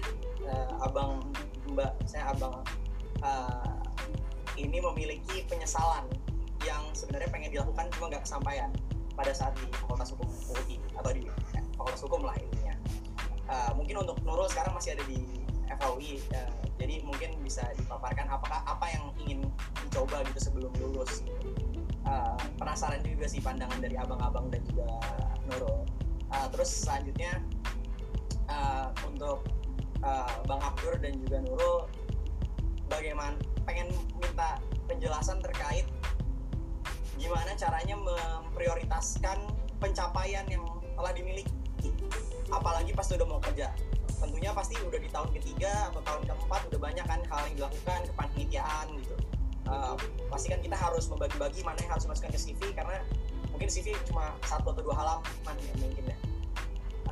[0.49, 1.21] uh, abang
[1.69, 2.65] mbak saya abang
[3.21, 3.77] uh,
[4.57, 6.09] ini memiliki penyesalan
[6.67, 8.69] yang sebenarnya pengen dilakukan cuma nggak kesampaian
[9.15, 12.75] pada saat di Fakultas Hukum UI atau di ya, Fakultas Hukum lah intinya.
[13.49, 15.19] Uh, mungkin untuk Nurul sekarang masih ada di
[15.67, 19.39] FHUI, uh, jadi mungkin bisa dipaparkan apakah apa yang ingin
[19.83, 21.25] dicoba gitu sebelum lulus.
[22.07, 24.87] Uh, penasaran juga sih pandangan dari abang-abang dan juga
[25.49, 25.83] Nurul.
[26.29, 27.41] Uh, terus selanjutnya
[28.47, 29.43] uh, untuk
[30.05, 31.89] uh, Bang Abdur dan juga Nurul
[32.89, 34.57] bagaimana pengen minta
[34.89, 35.85] penjelasan terkait
[37.19, 39.38] gimana caranya memprioritaskan
[39.77, 40.63] pencapaian yang
[40.95, 41.51] telah dimiliki.
[42.49, 43.69] Apalagi pas udah mau kerja.
[44.19, 47.99] Tentunya pasti udah di tahun ketiga atau tahun keempat udah banyak kan hal yang dilakukan
[48.15, 49.15] kepanitiaan gitu.
[49.69, 49.93] Uh,
[50.34, 53.05] pasti kan kita harus membagi-bagi mana yang harus dimasukkan ke CV karena
[53.53, 56.17] mungkin CV cuma satu atau dua halaman ya mungkin ya.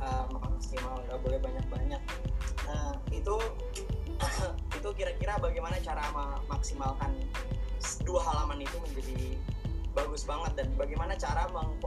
[0.00, 2.02] Uh, maksimal nggak boleh banyak-banyak.
[2.66, 3.36] Nah itu
[4.78, 7.14] itu kira-kira bagaimana cara memaksimalkan
[8.02, 9.38] dua halaman itu menjadi
[10.18, 11.78] bagus banget dan bagaimana cara meng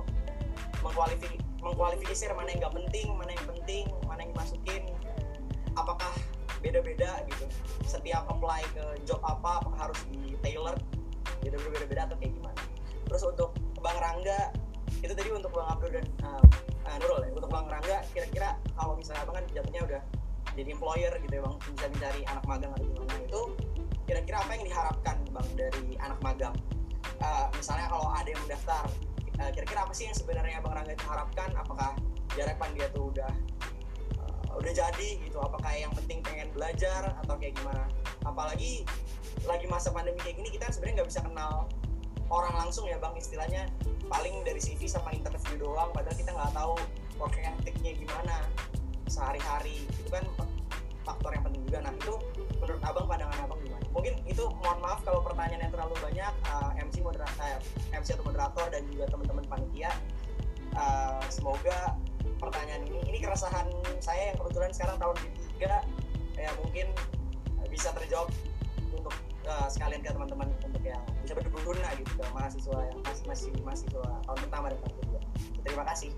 [0.88, 4.84] mengkualifikasi mengkualifikasi mana yang nggak penting mana yang penting mana yang dimasukin
[5.76, 6.15] apakah
[6.63, 7.52] beda-beda gitu.
[7.84, 10.80] Setiap apply ke job apa apakah harus di tailor
[11.44, 12.56] beda-beda atau kayak gimana.
[13.12, 13.52] Terus untuk
[13.84, 14.56] Bang Rangga
[15.04, 16.39] itu tadi untuk Bang Abdul dan uh,
[16.88, 17.36] uh, Nurul ya.
[17.36, 20.02] Untuk Bang Rangga kira-kira kalau misalnya Abang kan jatuhnya udah
[20.56, 21.56] jadi employer gitu ya Bang.
[21.76, 23.13] Bisa mencari anak magang atau gimana.
[23.28, 23.41] Itu
[24.08, 26.56] kira-kira apa yang diharapkan Bang dari anak magang
[27.22, 28.86] uh, misalnya kalau ada yang mendaftar
[29.50, 31.50] kira-kira apa sih yang sebenarnya Bang Rangga itu harapkan?
[31.58, 31.98] Apakah
[32.38, 33.32] jarak dia tuh udah
[34.22, 35.42] uh, udah jadi gitu?
[35.42, 37.90] Apakah yang penting pengen belajar atau kayak gimana?
[38.22, 38.86] Apalagi
[39.50, 41.66] lagi masa pandemi kayak gini kita sebenarnya nggak bisa kenal
[42.30, 43.18] orang langsung ya bang.
[43.18, 43.66] Istilahnya
[44.06, 46.76] paling dari CV sama interview doang padahal kita nggak tahu
[47.18, 48.46] work ethicnya gimana
[49.10, 49.90] sehari-hari.
[49.98, 50.24] Itu kan
[51.02, 51.80] faktor yang penting juga.
[51.82, 52.14] Nah itu
[52.62, 56.34] menurut abang pandangan abang gimana mungkin itu mohon maaf kalau pertanyaannya terlalu banyak.
[56.48, 57.60] Uh, MC moderator uh,
[57.96, 59.92] MC atau moderator dan juga teman-teman panitia.
[60.72, 62.00] Uh, semoga
[62.40, 63.68] pertanyaan ini ini keresahan
[64.00, 65.84] saya yang kebetulan sekarang tahun ketiga
[66.40, 66.88] ya mungkin
[67.68, 68.32] bisa terjawab
[68.96, 69.14] untuk
[69.46, 74.08] uh, sekalian ke teman-teman untuk yang bisa berguna gitu ke mahasiswa yang masih masih mahasiswa
[74.26, 75.20] tahun pertama dan tahun kedua.
[75.68, 76.12] Terima kasih.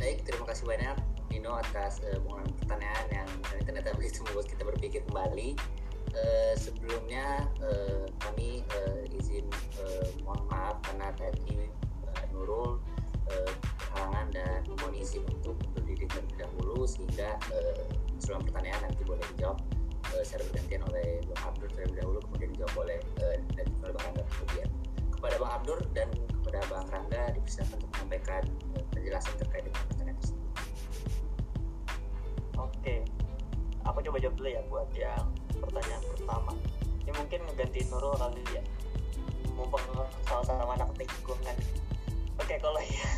[0.00, 0.96] Baik, terima kasih banyak
[1.30, 2.18] Nino atas uh,
[2.60, 3.28] pertanyaan yang
[3.62, 5.56] ternyata begitu membuat kita berpikir kembali.
[6.10, 9.46] Uh, sebelumnya uh, kami uh, izin
[9.78, 11.70] uh, mohon maaf karena tadi
[12.02, 12.82] uh, Nurul
[13.30, 13.52] uh,
[14.30, 17.82] dan mohon izin untuk untuk diri terlebih dahulu sehingga uh,
[18.22, 19.58] sebelum pertanyaan nanti boleh dijawab
[20.14, 24.22] uh, secara bergantian oleh Bang Abdur terlebih dahulu kemudian dijawab oleh uh, dan Bang Rangga
[24.26, 24.68] kemudian
[25.10, 26.08] kepada Bang Abdur dan
[26.40, 28.42] kepada Bang Rangga dipersilakan untuk menyampaikan
[28.78, 30.39] uh, penjelasan terkait dengan pertanyaan tersebut.
[32.70, 33.02] Oke,
[33.82, 35.26] aku coba jawab dulu ya buat yang
[35.58, 36.52] pertanyaan pertama.
[37.02, 38.62] Ini mungkin ngegantiin Nurul kali ya.
[39.58, 39.82] Mumpung
[40.30, 41.56] sama-sama anak lingkungan.
[42.40, 43.08] Oke, kalau ya,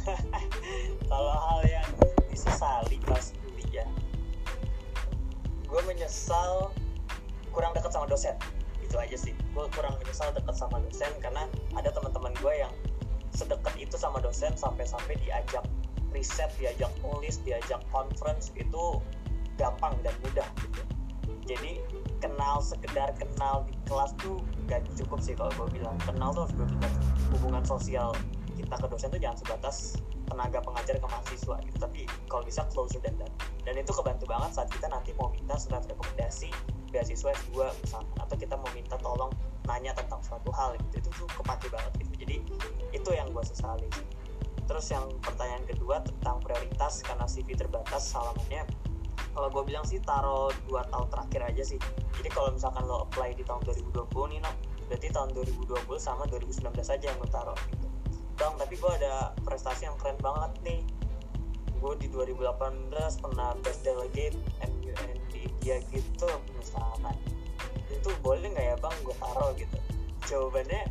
[1.12, 1.90] kalau hal yang
[2.26, 3.86] disesali pas kuliah,
[5.68, 6.72] gue menyesal
[7.54, 8.34] kurang dekat sama dosen.
[8.82, 9.36] Itu aja sih.
[9.54, 11.46] Gue kurang menyesal dekat sama dosen karena
[11.78, 12.72] ada teman-teman gue yang
[13.30, 15.64] sedekat itu sama dosen sampai-sampai diajak
[16.12, 19.00] riset, diajak nulis, diajak conference itu
[19.56, 20.82] gampang dan mudah gitu.
[21.42, 21.82] Jadi
[22.22, 24.38] kenal sekedar kenal di kelas tuh
[24.70, 25.98] gak cukup sih kalau gue bilang.
[26.06, 26.92] Kenal tuh harus benar
[27.34, 28.14] hubungan sosial
[28.52, 29.76] kita ke dosen tuh jangan sebatas
[30.28, 31.78] tenaga pengajar ke mahasiswa gitu.
[31.82, 33.32] Tapi kalau bisa closer than that
[33.66, 36.48] dan itu kebantu banget saat kita nanti mau minta surat rekomendasi
[36.94, 38.16] beasiswa S2 misalkan.
[38.22, 39.32] Atau kita mau minta tolong
[39.66, 41.04] nanya tentang suatu hal gitu.
[41.04, 42.12] Itu tuh kepake banget gitu.
[42.22, 42.36] Jadi
[42.94, 43.90] itu yang gue sesali
[44.72, 48.64] terus yang pertanyaan kedua tentang prioritas karena CV terbatas salamannya
[49.32, 51.80] kalau gue bilang sih taruh dua tahun terakhir aja sih.
[52.20, 54.52] Jadi kalau misalkan lo apply di tahun 2020 nih no
[54.92, 57.86] berarti tahun 2020 sama 2019 aja yang lo taruh gitu.
[58.36, 60.80] Bang tapi gue ada prestasi yang keren banget nih.
[61.80, 62.92] Gue di 2018
[63.24, 66.28] pernah best delegate MUN di India gitu
[66.60, 67.16] misalkan.
[67.88, 69.78] Itu boleh nggak ya bang gue taruh gitu?
[70.28, 70.82] Jawabannya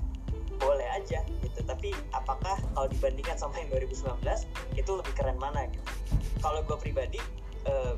[0.62, 4.22] boleh aja gitu tapi apakah kalau dibandingkan sama yang 2019
[4.78, 5.86] itu lebih keren mana gitu?
[6.42, 7.22] Kalau gue pribadi
[7.70, 7.94] eh,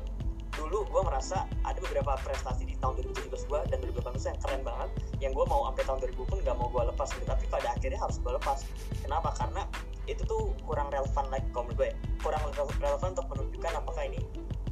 [0.64, 4.90] dulu gue merasa ada beberapa prestasi di tahun 2017 gue dan 2018 yang keren banget
[5.20, 7.26] yang gue mau sampai tahun 2000 pun gak mau gue lepas gitu.
[7.28, 8.58] Tapi pada akhirnya harus gue lepas.
[9.04, 9.28] Kenapa?
[9.36, 9.62] Karena
[10.08, 11.96] itu tuh kurang relevan lagi kalau gue ya.
[12.24, 12.40] Kurang
[12.80, 14.20] relevan untuk menunjukkan apakah ini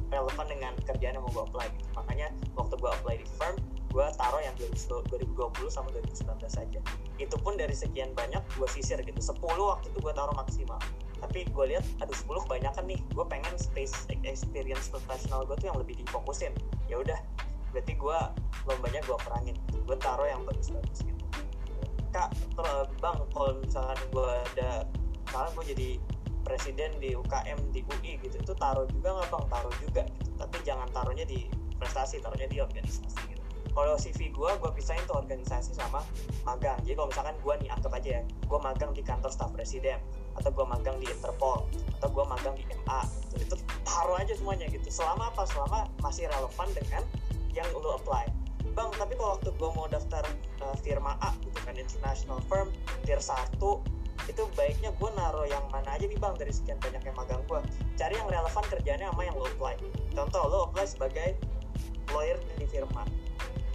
[0.09, 1.89] relevan dengan kerjaan yang mau gue apply gitu.
[1.97, 3.57] makanya waktu gue apply di firm
[3.93, 5.37] gue taruh yang 2020
[5.69, 6.79] sama 2019 saja
[7.21, 9.21] itu pun dari sekian banyak gue sisir gitu.
[9.21, 10.81] 10 waktu itu gue taruh maksimal
[11.23, 13.95] tapi gue lihat aduh 10 kebanyakan nih gue pengen space
[14.27, 16.51] experience profesional gue tuh yang lebih difokusin.
[16.91, 17.15] Ya udah
[17.71, 18.19] berarti gue
[18.67, 19.55] lombanya gue perangin.
[19.87, 21.23] Gue taruh yang bagus-bagus gitu.
[22.11, 22.35] Kak
[22.99, 24.83] bang kalau misalkan gue ada
[25.23, 25.89] misalkan gue jadi
[26.43, 29.45] presiden di UKM di UI gitu itu taruh juga nggak bang?
[29.47, 30.29] Taruh juga gitu.
[30.35, 31.47] Tapi jangan taruhnya di
[31.79, 33.41] prestasi taruhnya di organisasi gitu.
[33.73, 36.03] Kalau CV gue gue pisahin tuh organisasi sama
[36.43, 36.77] magang.
[36.83, 39.97] Jadi kalau misalkan gue nih anggap aja ya gue magang di kantor staf presiden
[40.39, 41.65] atau gue magang di Interpol
[41.99, 43.01] atau gue magang di MA
[43.37, 43.55] gitu.
[43.55, 44.87] itu taruh aja semuanya gitu.
[44.89, 45.43] Selama apa?
[45.47, 47.03] Selama masih relevan dengan
[47.53, 48.25] yang lo apply.
[48.73, 50.25] Bang tapi kalau waktu gue mau daftar
[50.65, 52.73] uh, firma A gitu kan international firm
[53.05, 53.53] tier 1
[54.29, 57.59] itu baiknya gue naruh yang mana aja nih bang dari sekian banyak yang magang gue
[57.99, 59.75] cari yang relevan kerjanya sama yang lo apply.
[60.15, 61.37] Contoh lo apply sebagai
[62.09, 63.05] lawyer di firma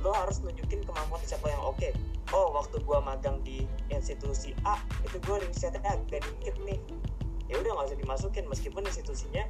[0.04, 1.78] lo harus nunjukin kemampuan siapa yang oke.
[1.78, 1.92] Okay.
[2.36, 6.78] oh waktu gue magang di institusi A itu gue risetnya agak dikit nih.
[7.48, 9.48] Ya udah nggak usah dimasukin meskipun institusinya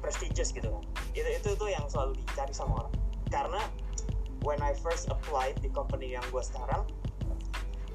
[0.00, 0.82] prestigious gitu kan.
[1.12, 2.94] Itu itu tuh yang selalu dicari sama orang.
[3.28, 3.60] Karena
[4.46, 6.86] when I first applied di company yang gue sekarang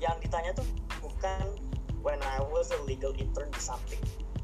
[0.04, 0.68] yang ditanya tuh
[1.00, 1.46] bukan
[2.02, 4.02] when I was a legal intern di something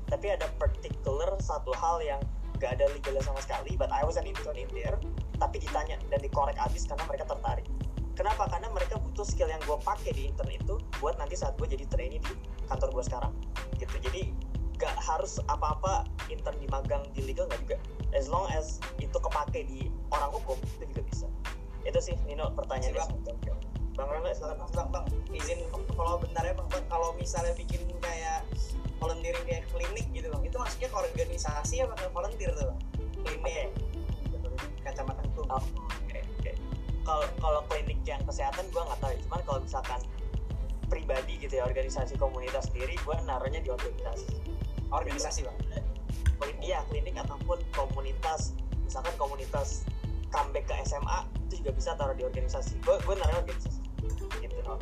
[0.08, 2.22] tapi ada particular satu hal yang
[2.64, 4.96] gak ada legalnya sama sekali but I was an intern in there
[5.38, 7.66] tapi ditanya dan dikorek abis karena mereka tertarik.
[8.18, 8.50] Kenapa?
[8.50, 11.86] Karena mereka butuh skill yang gue pakai di intern itu buat nanti saat gue jadi
[11.86, 12.34] trainee di
[12.66, 13.34] kantor gue sekarang
[13.78, 13.94] gitu.
[14.02, 14.34] Jadi
[14.82, 17.78] gak harus apa-apa intern di magang di legal nggak juga.
[18.18, 21.28] As long as itu kepake di orang hukum itu juga bisa.
[21.86, 23.06] Itu sih Nino pertanyaannya.
[23.22, 23.58] Bang.
[23.94, 24.66] bang Rangga silakan.
[24.74, 25.06] Bang bang
[25.38, 25.62] izin
[25.94, 28.46] kalau bentar ya bang, bang kalau misalnya bikin kayak
[28.98, 30.42] volunteering kayak klinik gitu bang.
[30.42, 32.80] Itu maksudnya ke organisasi apa ke volunteer tuh bang?
[33.22, 33.46] Klinik.
[33.46, 33.87] Okay.
[37.08, 39.20] Kalau kalau klinik yang kesehatan gue nggak tahu ya.
[39.24, 40.00] cuman kalau misalkan
[40.92, 44.28] pribadi gitu ya organisasi komunitas sendiri gue naruhnya di organisasi.
[44.92, 45.58] Organisasi bang
[46.68, 48.52] iya klinik ataupun komunitas.
[48.84, 49.88] Misalkan komunitas
[50.28, 52.76] comeback ke SMA itu juga bisa taruh di organisasi.
[52.84, 53.82] Gue gue naruh organisasi.
[54.44, 54.80] Gitu loh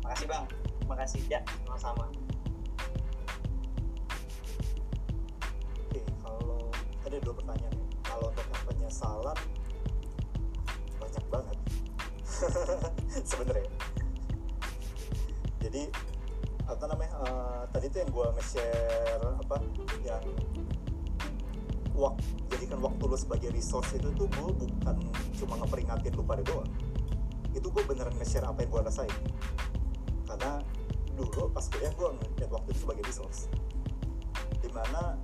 [0.00, 0.44] makasih bang.
[0.88, 1.20] Makasih.
[1.28, 2.08] Ya sama-sama.
[5.76, 6.72] Oke kalau
[7.04, 7.86] ada dua pertanyaan ya.
[8.64, 9.59] Penyesalan banyak banget
[13.30, 13.70] sebenarnya.
[15.60, 15.82] Jadi
[16.70, 19.54] apa namanya eh, tadi tuh yang gue nge-share apa
[20.06, 20.24] yang
[22.00, 24.96] waktu jadikan waktu lu sebagai resource itu tuh gue bukan
[25.36, 26.70] cuma ngeperingatin lu pada doang.
[27.52, 29.16] Itu gue beneran nge-share apa yang gue rasain.
[30.24, 30.62] Karena
[31.18, 33.50] dulu pas kuliah gue ngeliat waktu itu sebagai resource.
[34.62, 35.18] Di mana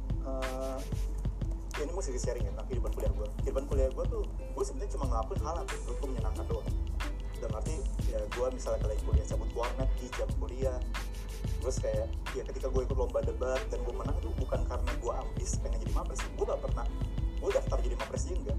[1.77, 4.65] eh, ini mesti di sharing ya tentang kehidupan kuliah gue kehidupan kuliah gue tuh gue
[4.65, 6.69] sebenarnya cuma ngelakuin hal yang menurut gue menyenangkan doang.
[7.37, 7.75] Dan arti
[8.09, 10.79] ya gue misalnya kalian kuliah cabut warnet di jam kuliah
[11.61, 15.13] terus kayak ya ketika gue ikut lomba debat dan gue menang tuh bukan karena gue
[15.13, 16.87] ambis pengen jadi mapres gue gak pernah
[17.37, 18.55] gue daftar jadi mapres juga.
[18.55, 18.59] Enggak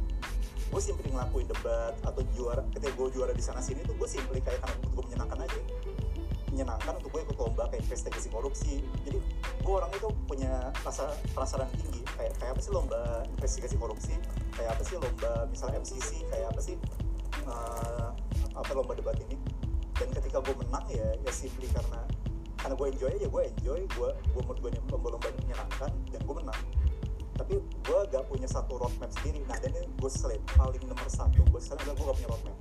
[0.67, 4.43] gue simply ngelakuin debat atau juara ketika gue juara di sana sini tuh gue simply
[4.43, 5.59] kayak karena gue menyenangkan aja
[6.51, 8.83] menyenangkan untuk gue ikut lomba kayak investigasi korupsi.
[9.03, 9.19] Jadi
[9.63, 12.01] gue orang itu punya rasa penasaran tinggi.
[12.15, 12.99] Kayak kayak apa sih lomba
[13.37, 14.13] investigasi korupsi?
[14.55, 16.75] Kayak apa sih lomba misalnya MCC kayak apa sih
[17.45, 18.09] eh,
[18.55, 19.35] apa lomba debat ini?
[19.97, 22.01] Dan ketika gue menang ya ya simply karena
[22.57, 26.61] karena gue enjoy aja gue enjoy gue gue menurut gue lomba-lomba menyenangkan dan gue menang.
[27.37, 29.45] Tapi gue gak punya satu roadmap sendiri.
[29.45, 31.45] Nah dan ini gue selain paling nomor satu.
[31.53, 32.57] Gue adalah gue gak punya roadmap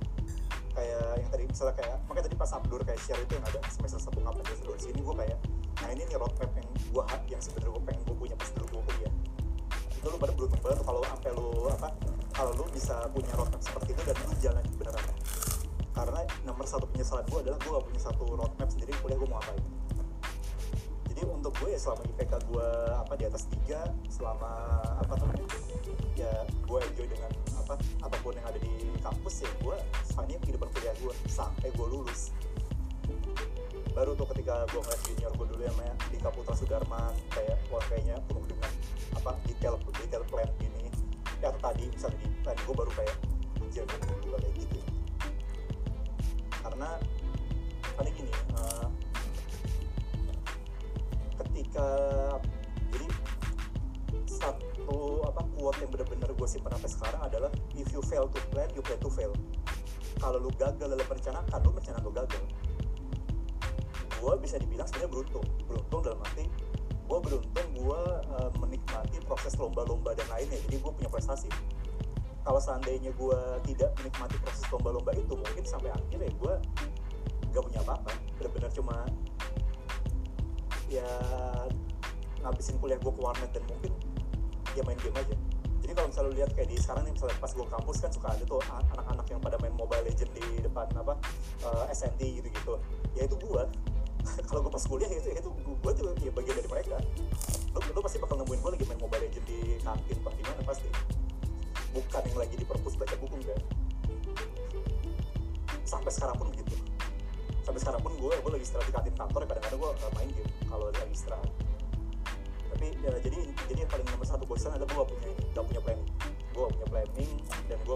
[0.77, 3.97] kayak yang tadi misalnya kayak makanya tadi pas Abdur kayak share itu yang ada semester
[3.97, 5.37] satu ngapain semester di sini gue kayak
[5.77, 8.81] nah ini nih roadmap yang gue yang sebenarnya gue pengen gue punya pas dulu gue
[8.85, 9.13] kuliah.
[9.97, 11.89] Itu lu pada beruntung banget kalau sampai lu apa
[12.37, 15.05] kalau lu bisa punya roadmap seperti itu dan lu jalan beneran.
[15.97, 19.41] Karena nomor satu penyesalan gue adalah gue gak punya satu roadmap sendiri kuliah gue mau
[19.41, 19.65] ngapain
[21.17, 24.53] jadi untuk gue ya selama IPK gue apa di atas tiga selama
[25.01, 25.49] apa namanya
[26.13, 27.31] ya gue enjoy dengan
[27.67, 28.71] apa apa pun yang ada di
[29.03, 29.75] kampus ya gue
[30.15, 32.31] findnya kehidupan kuliah gue sampai gue lulus.
[33.91, 37.83] Baru tuh ketika gue ngeliat junior gue dulu yang namanya Dika Putra Sudarman kayak wah
[37.91, 38.71] kayaknya penuh dengan
[39.19, 40.87] apa detail detail plan gini
[41.43, 43.15] ya tadi misalnya di plan gue baru kayak
[43.59, 44.79] anjir gue juga kayak gitu.
[46.63, 46.89] Karena
[47.99, 48.87] paling gini eh,
[51.43, 51.87] ketika
[54.37, 58.69] satu apa quote yang benar-benar gue simpan sampai sekarang adalah if you fail to plan
[58.77, 59.33] you plan to fail.
[60.17, 62.43] Kalau lu gagal dalam merencanakan lu merencanakan lu gagal.
[64.17, 65.45] Gue bisa dibilang sebenarnya beruntung.
[65.65, 66.45] Beruntung dalam arti
[67.07, 68.01] gue beruntung gue
[68.35, 70.59] uh, menikmati proses lomba-lomba dan lainnya.
[70.67, 71.47] Jadi gue punya prestasi.
[72.43, 76.53] Kalau seandainya gue tidak menikmati proses lomba-lomba itu mungkin sampai akhirnya gue
[77.55, 78.11] gak punya apa-apa.
[78.39, 78.95] Benar-benar cuma
[80.87, 81.07] ya
[82.43, 83.91] ngabisin kuliah gue ke warnet dan mungkin
[84.77, 85.35] ya main game aja.
[85.81, 88.27] Jadi kalau misalnya lu lihat kayak di sekarang nih misalnya pas gue kampus kan suka
[88.33, 88.59] ada tuh
[88.93, 91.13] anak-anak yang pada main mobile legend di depan apa
[91.65, 92.73] eh, SND gitu-gitu.
[93.17, 93.63] Ya itu gue
[94.51, 96.97] kalau gue pas kuliah itu itu gue tuh ya bagian dari mereka.
[97.73, 100.61] Lu, lu pasti bakal nemuin gue lagi main mobile legend di kantin pak di mana
[100.61, 100.89] pasti.
[101.95, 103.59] Bukan yang lagi di perpus baca buku enggak.
[105.87, 106.75] Sampai sekarang pun begitu
[107.67, 110.51] sampai sekarang pun gue gue lagi istirahat di kantin kantor kadang-kadang gue uh, main game
[110.71, 111.51] kalau lagi istirahat
[112.77, 113.41] tapi ya, jadi
[113.73, 116.09] jadi yang paling nomor satu bosan adalah gue gak punya gak punya planning.
[116.53, 117.31] Gue gak punya planning
[117.65, 117.95] dan gue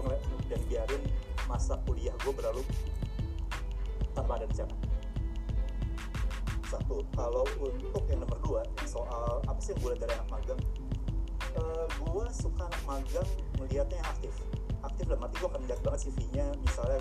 [0.50, 1.02] dan biarin
[1.46, 2.62] masa kuliah gue berlalu
[4.10, 4.74] tanpa ada rencana.
[6.66, 10.60] Satu kalau untuk yang nomor dua soal apa sih yang gue lihat dari anak magang?
[11.54, 13.28] Eh, gue suka anak magang
[13.62, 14.34] melihatnya yang aktif.
[14.82, 16.98] Aktif dalam arti gue akan melihat banget CV-nya misalnya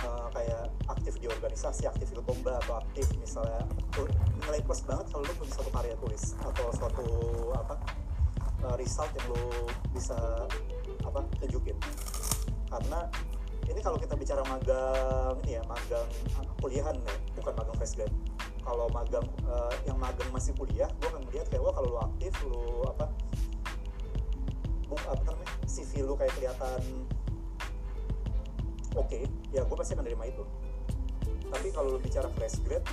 [0.00, 3.62] eh, kayak aktif di organisasi, aktif ikut lomba atau aktif misalnya
[4.42, 7.06] nilai plus banget kalau lu punya suatu karya tulis atau suatu
[7.54, 7.74] apa
[8.40, 9.44] eh, result yang lu
[9.92, 10.18] bisa
[11.04, 11.76] apa tunjukin.
[12.72, 13.00] Karena
[13.68, 16.08] ini kalau kita bicara magang ini ya magang
[16.58, 18.12] kuliahan ya bukan magang fresh grad.
[18.62, 22.32] Kalau magang eh, yang magang masih kuliah gue akan melihat kayak wah kalau lu aktif
[22.46, 23.06] lu apa
[24.92, 26.80] bu, apa namanya CV lu kayak kelihatan
[28.96, 29.18] oke
[29.52, 30.44] ya gue pasti akan nerima itu.
[31.52, 32.86] Tapi kalau lu bicara fresh grade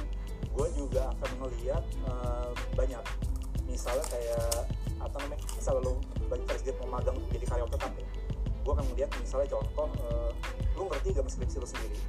[0.44, 3.04] gue juga akan melihat eh, banyak.
[3.70, 4.68] Misalnya kayak
[5.00, 5.94] apa namanya misalnya lu
[6.28, 8.08] bagi fresh grade mau magang jadi karyawan tetap ya.
[8.64, 10.32] Gue akan melihat misalnya contoh eh,
[10.76, 12.00] lu ngerti gak skripsi lu sendiri?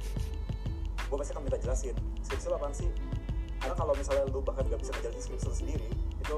[1.07, 2.91] Gue pasti akan minta jelasin skripsi lu apaan sih?
[3.61, 5.89] Karena kalau misalnya lu bahkan gak bisa ngejelasin skripsi lu sendiri
[6.21, 6.37] itu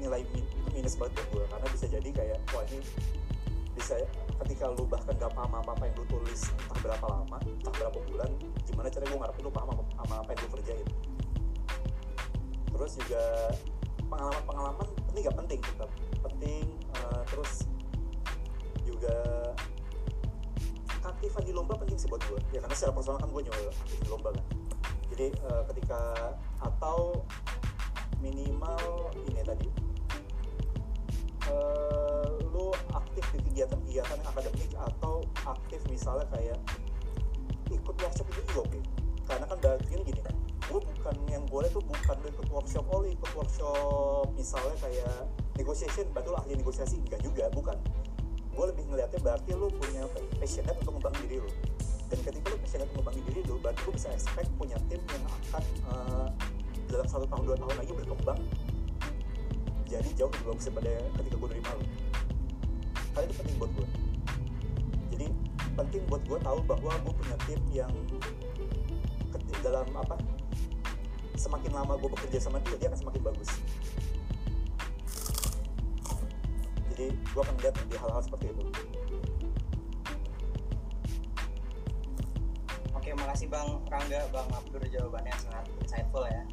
[0.00, 0.24] nilai
[0.72, 2.80] minus banget buat gue karena bisa jadi kayak wah ini
[3.76, 4.00] bisa
[4.46, 7.98] ketika lu bahkan gak paham apa apa yang lu tulis entah berapa lama entah berapa
[8.08, 8.30] bulan
[8.64, 10.88] gimana caranya gue ngarepin lu paham apa, apa yang lu kerjain.
[12.70, 13.24] Terus juga
[14.08, 15.90] pengalaman-pengalaman ini gak penting tetap
[16.24, 16.64] penting
[16.96, 17.68] eh, terus
[18.88, 19.16] juga
[21.00, 23.98] keaktifan di lomba penting sih buat gue ya karena secara personal kan gue nyoba aktif
[24.00, 24.44] di lomba kan.
[25.12, 26.00] Jadi eh, ketika
[26.64, 27.20] atau
[28.24, 29.68] minimal ini tadi
[31.48, 32.09] eh,
[32.94, 36.58] aktif di kegiatan kegiatan akademik atau aktif misalnya kayak
[37.70, 38.80] ikut workshop itu juga oke.
[39.26, 40.20] Karena kan berarti gini
[40.70, 45.26] gue bukan yang boleh tuh bukan lu ikut workshop oh ikut workshop misalnya kayak
[45.58, 47.74] negotiation betul ahli negosiasi enggak juga bukan.
[48.54, 50.06] Gue lebih ngeliatnya berarti lu punya
[50.38, 51.50] passionate untuk ngembangin diri lu.
[52.10, 55.24] Dan ketika lu passionate untuk ngembangin diri lu berarti lu bisa expect punya tim yang
[55.26, 56.28] akan uh,
[56.86, 58.40] dalam satu tahun dua tahun lagi berkembang.
[59.90, 61.86] Jadi jauh lebih bagus daripada ketika gue nerima lu
[63.16, 63.88] hal itu penting buat gue
[65.14, 65.26] jadi
[65.74, 67.92] penting buat gue tahu bahwa gue punya tim yang
[69.60, 70.16] dalam apa
[71.36, 73.50] semakin lama gue bekerja sama dia dia akan semakin bagus.
[76.92, 78.64] Jadi gue akan lihat di hal-hal seperti itu.
[82.92, 86.44] Oke, makasih Bang Rangga, Bang Abdur jawabannya sangat insightful ya,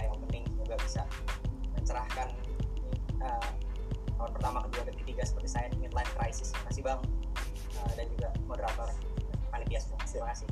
[0.00, 1.04] eye opening, semoga bisa
[1.76, 2.28] mencerahkan
[3.20, 3.50] uh,
[4.24, 6.48] tahun pertama, kedua, dan ketiga seperti saya di midlife crisis.
[6.48, 7.00] Terima kasih Bang
[7.76, 8.88] uh, dan juga moderator
[9.52, 10.00] panitia semua.
[10.08, 10.48] Terima kasih.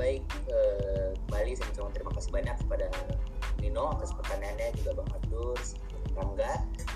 [0.00, 2.88] baik eh, kembali saya mengucapkan terima kasih banyak kepada
[3.60, 5.60] Nino atas pertanyaannya juga Bang Abdur
[6.16, 6.52] Rangga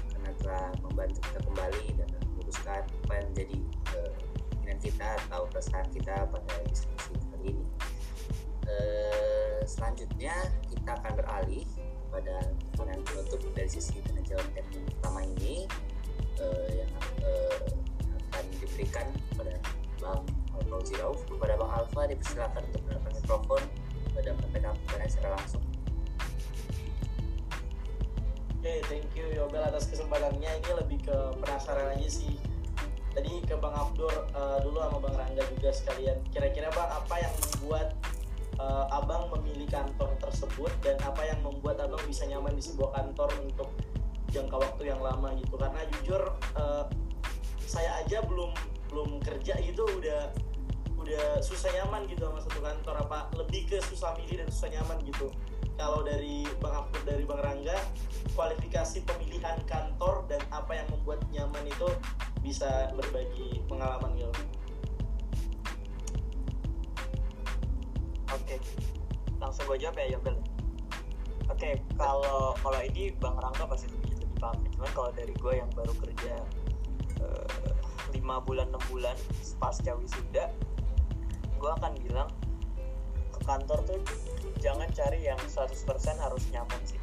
[0.08, 3.58] karena telah membantu kita kembali dan meluruskan apa yang menjadi
[3.92, 4.12] eh,
[4.56, 7.64] keinginan kita atau perasaan kita pada diskusi kali ini.
[9.68, 10.32] Selanjutnya
[10.72, 11.68] kita akan beralih
[12.14, 15.66] pada pertanyaan penutup dari sisi jawab yang pertama ini
[16.38, 16.90] eh, yang
[17.26, 17.66] eh,
[18.30, 19.54] akan diberikan kepada
[19.98, 20.22] Bang
[20.70, 23.62] Fauzi Rauf kepada Bang Alfa dipersilakan untuk menggunakan mikrofon
[24.14, 25.62] pada menyampaikan secara langsung.
[28.58, 30.50] Oke, thank you Yobel atas kesempatannya.
[30.62, 32.38] Ini lebih ke penasaran aja sih.
[33.14, 36.22] Tadi ke Bang Abdur eh, dulu sama Bang Rangga juga sekalian.
[36.30, 37.94] Kira-kira Bang apa yang membuat
[38.58, 43.30] eh, Abang memilih kantor tersebut dan apa yang membuat Abang bisa nyaman di sebuah kantor
[43.42, 43.70] untuk
[44.30, 45.54] jangka waktu yang lama gitu?
[45.58, 46.22] Karena jujur
[46.58, 46.84] eh,
[47.64, 48.54] saya aja belum
[48.90, 50.30] belum kerja gitu udah
[50.94, 52.94] udah susah nyaman gitu sama satu kantor.
[53.08, 55.28] Apa lebih ke susah milih dan susah nyaman gitu.
[55.74, 57.74] Kalau dari Bang Abdur dari Bang Rangga
[58.38, 61.88] kualifikasi pemilihan kantor dan apa yang membuat nyaman itu
[62.42, 64.30] bisa berbagi pengalaman gitu
[68.44, 68.60] Oke,
[69.40, 70.36] langsung gue jawab ya Yobel.
[71.48, 74.60] Oke, kalau kalau ini Bang Rangga pasti lebih lebih paham.
[74.68, 76.44] Cuman kalau dari gue yang baru kerja
[77.24, 77.72] eh,
[78.12, 79.16] lima bulan enam bulan
[79.56, 80.52] pasca wisuda,
[81.56, 82.28] gue akan bilang
[83.32, 83.96] ke kantor tuh
[84.60, 85.72] jangan cari yang 100%
[86.20, 87.00] harus nyaman sih.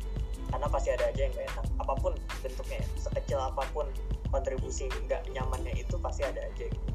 [0.54, 1.66] Karena pasti ada aja yang gak enak.
[1.82, 2.14] Apa pun
[2.46, 3.89] bentuknya, sekecil apa pun
[4.30, 6.70] kontribusi nggak nyamannya itu pasti ada aja.
[6.70, 6.92] Gitu.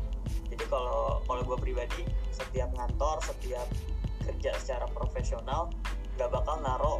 [0.54, 3.66] Jadi kalau kalau gue pribadi setiap ngantor, setiap
[4.26, 5.70] kerja secara profesional
[6.16, 6.94] nggak bakal naro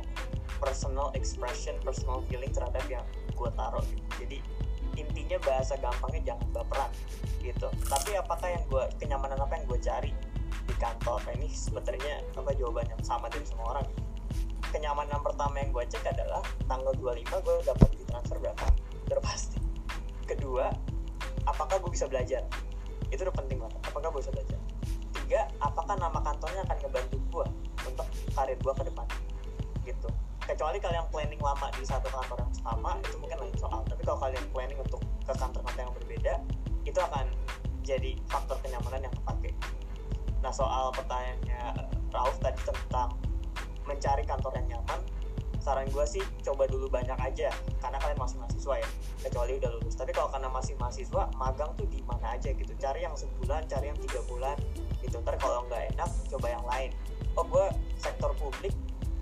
[0.61, 3.05] personal expression, personal feeling terhadap yang
[3.37, 4.05] gue taruh gitu.
[4.25, 4.39] Jadi
[4.97, 6.91] intinya bahasa gampangnya jangan baperan
[7.45, 7.69] gitu.
[7.89, 10.13] Tapi apakah yang gue kenyamanan apa yang gue cari
[10.67, 11.21] di kantor?
[11.29, 13.87] Nah, ini sebenarnya apa jawaban yang sama dari semua orang.
[14.73, 18.67] Kenyamanan pertama yang gue cek adalah tanggal 25 gue dapat di transfer berapa?
[19.09, 19.61] Udah pasti.
[20.27, 20.69] Kedua,
[21.47, 22.43] apakah gue bisa belajar?
[23.13, 23.79] Itu udah penting banget.
[23.87, 24.59] Apakah gue bisa belajar?
[25.23, 27.47] Tiga, apakah nama kantornya akan ngebantu gue
[27.89, 28.07] untuk
[28.37, 29.07] karir gue ke depan?
[29.89, 30.09] Gitu.
[30.47, 33.83] Kecuali kalian planning lama di satu kantor yang sama, itu mungkin lain soal.
[33.89, 36.35] Tapi kalau kalian planning untuk ke kantor-kantor yang berbeda,
[36.87, 37.27] itu akan
[37.83, 39.51] jadi faktor kenyamanan yang kepake.
[40.43, 43.19] Nah, soal pertanyaannya Rauf tadi tentang
[43.87, 45.01] mencari kantor yang nyaman,
[45.67, 47.51] saran gue sih coba dulu banyak aja
[47.83, 48.89] karena kalian masih mahasiswa ya.
[49.27, 49.99] Kecuali udah lulus.
[49.99, 52.71] Tapi kalau karena masih mahasiswa magang tuh di mana aja gitu.
[52.79, 54.55] Cari yang sebulan cari yang tiga bulan
[55.03, 55.19] gitu.
[55.27, 56.95] Ntar kalau nggak enak coba yang lain.
[57.35, 57.67] Oh gue
[57.99, 58.71] sektor publik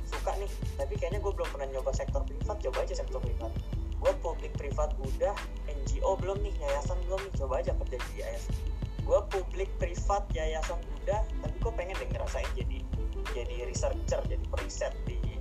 [0.05, 0.51] suka nih.
[0.77, 2.61] Tapi kayaknya gue belum pernah nyoba sektor privat.
[2.61, 3.53] Coba aja sektor privat.
[3.97, 5.33] Gue publik privat udah
[5.65, 7.33] NGO belum nih yayasan belum nih.
[7.41, 8.53] Coba aja kerja di yayasan.
[9.01, 12.85] Gue publik privat yayasan udah tapi gue pengen deh ngerasain jadi
[13.33, 15.34] jadi researcher jadi periset di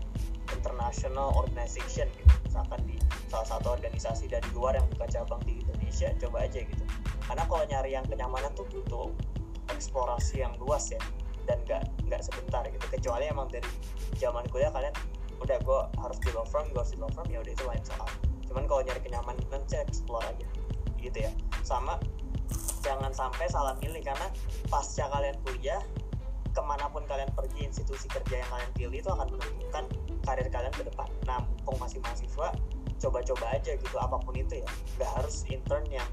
[0.52, 2.34] international organization gitu.
[2.48, 2.98] Misalkan di
[3.32, 6.84] salah satu organisasi dari luar yang buka cabang di Indonesia coba aja gitu.
[7.24, 9.10] Karena kalau nyari yang kenyamanan tuh butuh
[9.72, 11.00] eksplorasi yang luas ya
[11.48, 12.86] dan nggak nggak sebentar gitu.
[12.92, 13.68] Kecuali emang dari
[14.20, 14.94] zaman kuliah kalian
[15.42, 17.84] udah gue harus di law firm gue harus di law firm ya udah itu lain
[17.84, 18.10] soal.
[18.48, 20.48] Cuman kalau nyari kenyamanan sih explore aja
[21.00, 21.32] gitu ya.
[21.64, 22.00] Sama
[22.84, 24.28] jangan sampai salah milih karena
[24.68, 25.82] pasca kalian kuliah
[26.54, 29.84] ke mana pun kalian pergi institusi kerja yang kalian pilih itu akan menentukan
[30.24, 31.10] karir kalian ke depan.
[31.26, 32.54] Nah mumpung masih mahasiswa
[33.02, 34.68] coba-coba aja gitu apa pun itu ya.
[35.02, 36.08] Nggak harus intern yang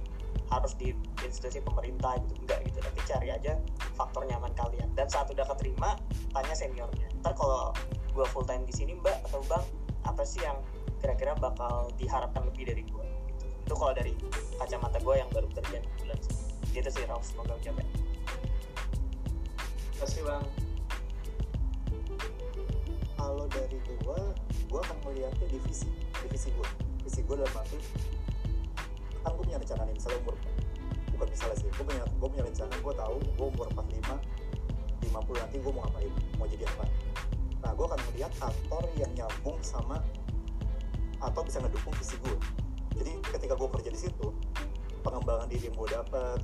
[0.51, 2.78] harus di institusi pemerintah gitu enggak gitu.
[2.80, 3.53] Tapi cari aja
[3.95, 4.88] faktor nyaman kalian.
[4.97, 5.95] Dan saat udah keterima
[6.32, 7.07] tanya seniornya.
[7.20, 7.76] Ntar kalau
[8.11, 9.64] gue full time di sini mbak atau bang
[10.03, 10.59] apa sih yang
[11.01, 13.47] kira-kira bakal diharapkan lebih dari gue gitu.
[13.64, 14.12] itu kalau dari
[14.59, 16.18] kacamata gue yang baru kerja 6 bulan
[16.70, 17.82] gitu sih Rauf semoga Terima
[20.01, 20.45] kasih bang.
[23.21, 24.33] kalau dari gua
[24.73, 25.93] gua akan melihatnya divisi
[26.25, 26.65] divisi gua.
[27.05, 27.77] Divisi gua dalam arti
[29.21, 30.37] kan gua punya rencana nih misalnya umur
[31.13, 35.57] bukan misalnya sih gua punya gua punya rencana gua tahu gua umur 45 50 nanti
[35.61, 36.85] gua mau ngapain mau jadi apa.
[37.61, 40.01] Nah gua akan melihat kantor yang nyambung sama
[41.21, 42.41] atau bisa ngedukung visi gua.
[42.97, 44.33] Jadi ketika gua kerja di situ
[45.05, 46.41] pengembangan diri yang gua dapat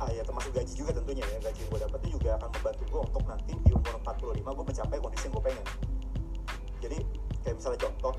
[0.00, 1.38] ah ya termasuk gaji juga tentunya ya.
[1.42, 4.64] Gaji yang gue dapat itu juga akan membantu gue untuk nanti di umur 45 gue
[4.70, 5.66] mencapai kondisi yang gue pengen.
[6.82, 6.98] Jadi
[7.42, 8.14] kayak misalnya contoh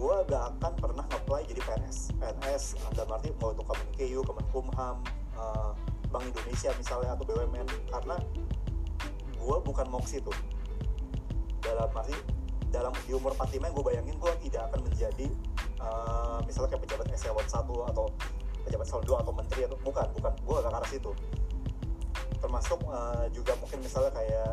[0.00, 2.64] gue gak akan pernah nge-apply jadi PNS PNS
[2.96, 4.96] dalam arti mau itu Kemenkeu, Kemenkumham
[5.36, 5.70] eh,
[6.08, 8.16] Bank Indonesia misalnya atau BUMN karena
[9.36, 10.32] gue bukan mau ke situ
[11.60, 12.16] dalam arti
[12.72, 15.26] dalam di umur 45 yang gue bayangin gue tidak akan menjadi
[15.84, 18.06] eh, misalnya kayak pejabat eselon 1 atau
[18.70, 20.32] pejabat 2 atau menteri atau bukan bukan.
[20.46, 21.10] Gue gak ke arah situ.
[22.38, 24.52] Termasuk eh, juga mungkin misalnya kayak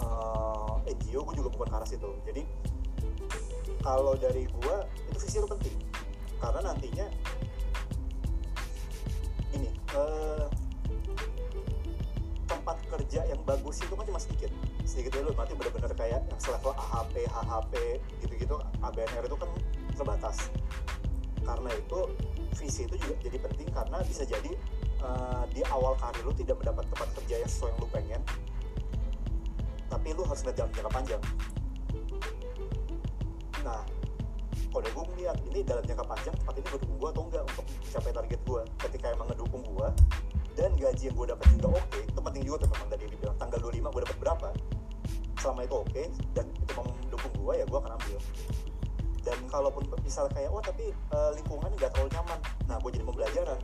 [0.00, 2.10] uh, NGO gue juga bukan ke arah situ.
[2.24, 2.42] Jadi
[3.84, 4.76] kalau dari gue
[5.12, 5.76] itu visi itu penting.
[6.40, 7.06] Karena nantinya
[9.52, 10.46] ini eh,
[12.48, 14.50] tempat kerja yang bagus itu kan cuma sedikit.
[14.88, 17.72] Sedikit dulu nanti bener-bener kayak yang selevel AHP, HHP
[18.24, 19.50] gitu-gitu ABNR itu kan
[19.92, 20.48] terbatas
[21.42, 21.98] karena itu
[22.58, 24.52] visi itu juga jadi penting karena bisa jadi
[25.02, 28.22] eh, di awal karir lu tidak mendapat tempat kerja yang sesuai yang lu pengen.
[29.88, 31.22] Tapi lu harus lihat jangka panjang.
[33.64, 33.82] Nah
[34.68, 38.12] kalau gue ngeliat ini dalam jangka panjang tempat ini ngedukung gue atau enggak untuk mencapai
[38.12, 39.88] target gue ketika emang ngedukung gue
[40.54, 43.58] dan gaji yang gue dapat juga oke itu penting juga tuh memang tadi dibilang tanggal
[43.62, 44.48] 25 gue dapat berapa?
[45.38, 46.02] Selama itu oke
[46.36, 48.18] dan itu mendukung gue ya gue akan ambil
[49.28, 52.40] dan kalaupun misalnya kayak oh tapi eh, lingkungan nggak terlalu nyaman.
[52.64, 53.60] Nah gue jadi pembelajaran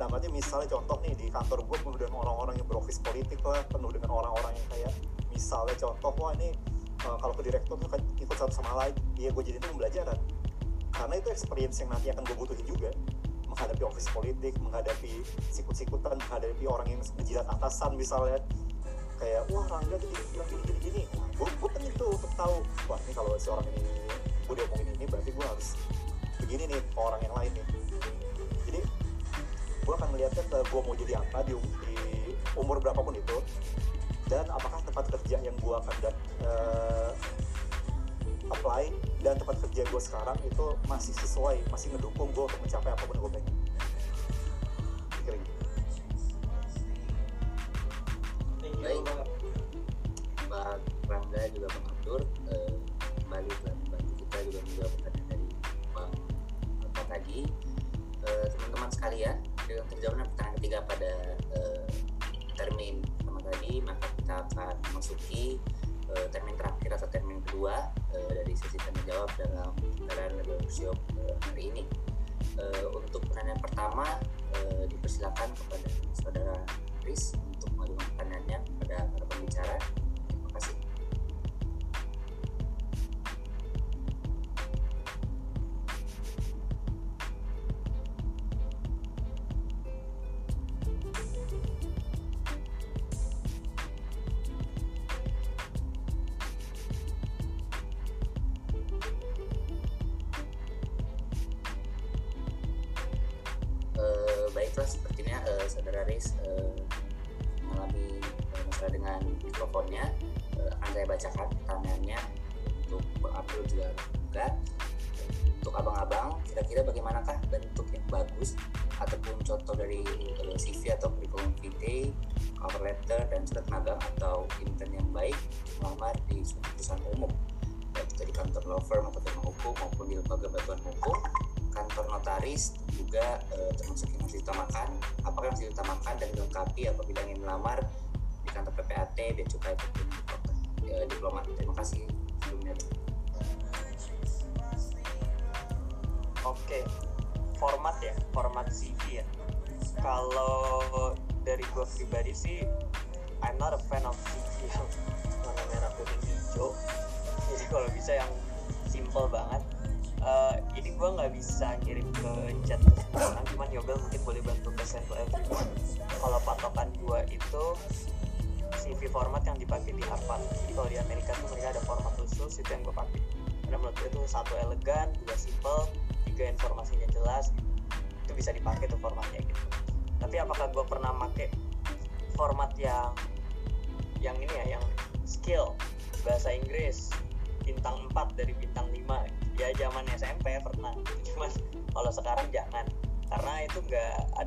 [0.00, 3.60] nah berarti misalnya contoh nih di kantor gue penuh dengan orang-orang yang beroffice politik lah
[3.68, 4.92] penuh dengan orang-orang yang kayak
[5.30, 6.56] misalnya contoh wah ini
[7.04, 8.94] eh, kalau ke direktur tuh kan ikut satu sama lain.
[9.20, 10.18] Iya gue jadi itu pembelajaran
[10.92, 12.90] karena itu experience yang nanti akan gue butuhin juga.
[13.48, 15.12] Menghadapi office politik menghadapi
[15.52, 18.40] sikut-sikutan menghadapi orang yang menjilat atasan misalnya
[19.22, 21.02] kayak wah Rangga tuh bilang gini gini gini.
[21.38, 22.56] Gue gue pengen tuh untuk tahu
[22.90, 23.82] wah ini kalau si orang ini
[24.42, 25.68] gue diomongin ini berarti gue harus
[26.42, 27.66] begini nih orang yang lain nih.
[28.66, 28.80] Jadi
[29.82, 31.54] gue akan melihatnya ke gue mau jadi apa di,
[31.86, 31.96] di
[32.58, 33.38] umur berapapun itu
[34.26, 37.10] dan apakah tempat kerja yang gue akan dat- eh,
[38.52, 38.90] apply
[39.22, 43.14] dan tempat kerja gue sekarang itu masih sesuai masih ngedukung gue untuk mencapai apa pun
[43.16, 43.54] yang gue pengen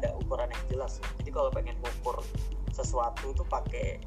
[0.06, 1.02] ada ukuran yang jelas.
[1.18, 2.22] Jadi kalau pengen ukur
[2.70, 3.98] sesuatu tuh pakai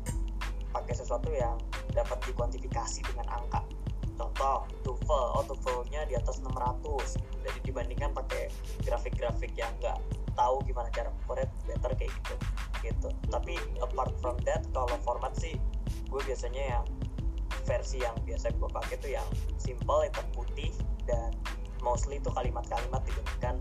[0.71, 1.59] pakai sesuatu yang
[1.91, 3.67] dapat dikuantifikasi dengan angka.
[4.15, 5.27] Contoh TOEFL.
[5.35, 8.53] Oh TOEFL-nya di atas 600 jadi dibandingkan pakai
[8.87, 9.99] grafik-grafik yang nggak
[10.39, 12.35] tahu gimana cara ukurnya better kayak gitu.
[12.87, 13.09] Gitu.
[13.27, 15.59] Tapi apart from that kalau format sih
[16.07, 16.85] gue biasanya yang
[17.67, 19.27] versi yang biasa gue pakai tuh yang
[19.61, 20.73] simple hitam putih
[21.05, 21.35] dan
[21.85, 23.61] mostly itu kalimat-kalimat dibandingkan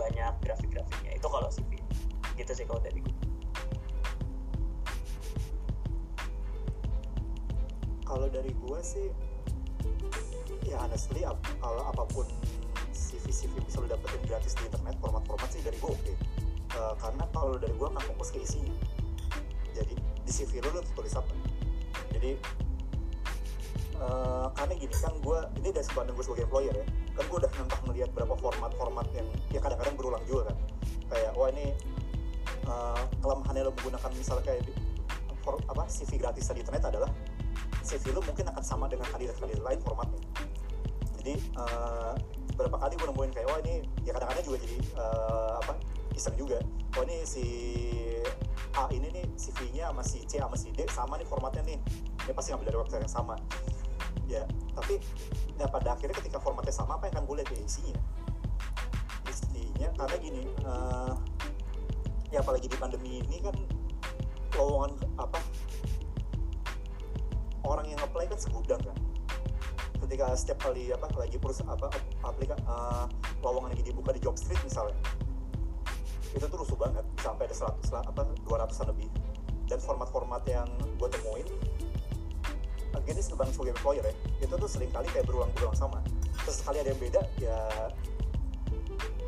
[0.00, 1.12] banyak grafik-grafiknya.
[1.20, 1.80] Itu kalau CV
[2.40, 3.16] gitu sih kalau dari gue
[8.08, 9.06] kalau dari gue sih
[10.64, 12.24] ya honestly ap kalau apa pun
[12.96, 16.00] CV-CV bisa lo dapetin gratis di internet format-format sih dari gue oke.
[16.00, 16.16] Okay.
[16.80, 18.74] uh, karena kalau dari gue akan fokus ke isinya
[19.76, 19.94] jadi
[20.24, 21.30] di CV lo lo tulis apa?
[22.16, 22.34] Jadi
[24.00, 26.86] uh, karena gini kan gue ini dari sebanding gue sebagai employer ya
[27.20, 30.56] kan gue udah nentang melihat berapa format-format yang ya kadang-kadang berulang juga kan.
[31.12, 31.76] Kayak wah ini
[32.64, 34.72] uh, kelemahannya lo menggunakan misalnya kayak di,
[35.44, 37.12] for, apa CV gratis di internet adalah
[37.84, 40.20] CV lu mungkin akan sama dengan kandidat-kandidat lain formatnya.
[41.20, 42.16] Jadi uh,
[42.56, 45.72] berapa kali gue nemuin kayak wah ini ya kadang-kadang juga jadi uh, apa
[46.16, 46.56] iseng juga.
[46.96, 47.44] Wah ini si
[48.80, 51.76] A ini nih CV-nya sama si C sama si D sama nih formatnya nih.
[52.24, 53.36] Dia pasti ngambil dari website yang sama
[54.30, 54.46] ya
[54.78, 55.02] tapi
[55.58, 57.98] ya pada akhirnya ketika formatnya sama apa yang akan gue lihat ya isinya
[59.26, 61.14] isinya karena gini uh,
[62.30, 63.54] ya apalagi di pandemi ini kan
[64.54, 65.42] lowongan apa
[67.70, 68.98] orang yang apply kan segudang kan.
[70.00, 71.92] Ketika setiap kali apa lagi perusahaan apa
[72.24, 73.06] aplika uh,
[73.44, 74.96] lowongan lagi dibuka di job street misalnya
[76.30, 79.10] itu tuh rusuh banget sampai ada 100 lah apa 200an lebih.
[79.70, 80.66] Dan format-format yang
[80.98, 81.46] gue temuin
[82.94, 84.14] akhirnya sebagai sebagai employer ya.
[84.42, 85.98] Itu tuh sering kali kayak berulang-ulang sama.
[86.44, 87.58] Terus sekali ada yang beda ya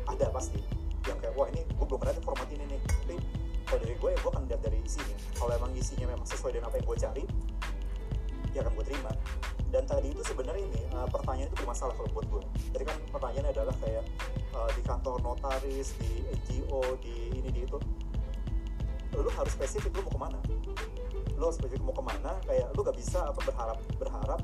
[0.09, 0.59] ada pasti.
[1.03, 2.81] Yang kayak wah ini gue belum pernah format ini nih.
[2.83, 3.15] Tapi
[3.67, 5.17] kalau dari gue ya gue akan lihat dari isinya.
[5.35, 7.23] Kalau emang isinya memang sesuai dengan apa yang gue cari
[8.53, 9.11] ya akan gue terima.
[9.73, 12.41] Dan tadi itu sebenarnya ini uh, pertanyaan itu bermasalah kalau buat gue
[12.77, 14.05] jadi kan pertanyaannya adalah kayak
[14.53, 17.77] uh, di kantor notaris di NGO di ini di itu.
[19.13, 20.39] Lu harus spesifik lu mau ke mana
[21.49, 24.39] harus spesifik mau ke mana kayak lu gak bisa apa berharap berharap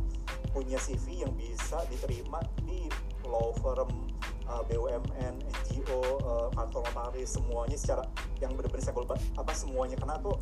[0.51, 2.89] punya CV yang bisa diterima di
[3.29, 4.09] law firm
[4.49, 8.03] uh, BUMN NGO uh, kantor notaris semuanya secara
[8.41, 8.95] yang benar-benar saya
[9.37, 10.35] apa semuanya kena tuh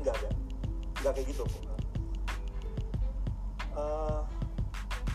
[0.00, 0.30] nggak ada.
[1.02, 1.44] Nggak kayak gitu.
[3.74, 4.22] Uh,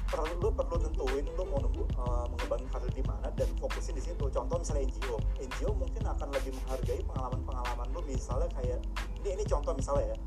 [0.09, 4.03] perlu lu perlu tentuin lu mau nunggu, uh, mengembangin karir di mana dan fokusin di
[4.03, 4.25] situ.
[4.27, 8.83] Contoh misalnya NGO NGO mungkin akan lebih menghargai pengalaman-pengalaman lu misalnya kayak
[9.23, 10.17] ini ini contoh misalnya ya.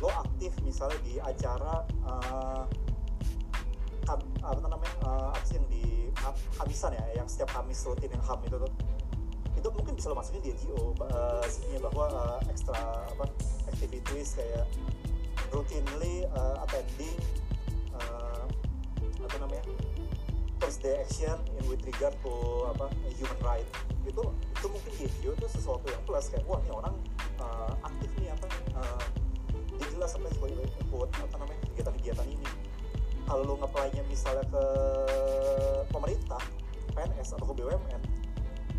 [0.00, 2.64] Lo aktif misalnya di acara uh,
[4.42, 6.10] apa namanya uh, apa yang di
[6.58, 8.72] Hamisan ya yang setiap Kamis rutin yang HAM itu tuh.
[9.54, 11.44] Itu mungkin bisa lo masukin di NGO uh,
[11.90, 13.28] bahwa uh, ekstra apa
[13.68, 14.66] activities kayak
[15.52, 17.18] routinely uh, attending
[17.94, 18.44] uh,
[19.20, 19.62] apa namanya
[20.70, 22.30] first day action in with regard to
[22.70, 22.86] apa
[23.18, 23.66] human right.
[24.06, 26.94] Itu itu mungkin di NGO itu sesuatu yang plus kayak wah ini orang
[27.42, 28.46] uh, aktif nih apa
[28.78, 29.02] uh,
[29.50, 32.46] dia jelas apa sebagai ikut apa namanya kegiatan-kegiatan ini.
[33.26, 34.64] Kalau lu ngeplay-nya misalnya ke
[35.90, 36.42] pemerintah
[36.94, 38.02] PNS atau ke BUMN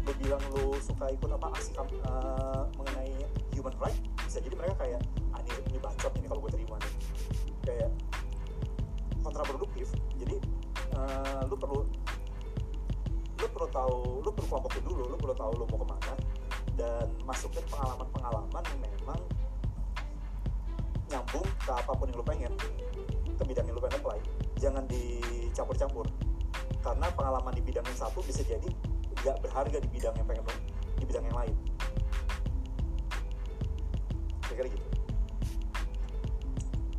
[0.07, 3.19] lu bilang lu suka ikut apa aksi uh, mengenai
[3.51, 5.03] human right bisa jadi mereka kayak
[5.35, 6.93] ah ini, ini bacot ini kalau gue terima nih.
[7.67, 7.91] Kayak
[9.27, 9.91] kontraproduktif
[11.01, 11.79] uh, lu perlu
[13.41, 16.13] lu perlu tahu lu perlu kelompokin dulu lu perlu tahu lu mau ke mana.
[16.77, 19.19] Dan masukin pengalaman-pengalaman yang memang
[21.11, 22.53] nyambung ke apa pun yang lu pengen
[23.37, 24.19] ke bidang yang lu pengen apply.
[24.61, 26.05] Jangan dicampur-campur.
[26.81, 28.69] Karena pengalaman di bidang yang satu bisa jadi
[29.21, 30.45] nggak berharga di bidang yang pengen
[30.97, 31.55] di bidang yang lain.
[34.47, 34.87] Kira-kira gitu.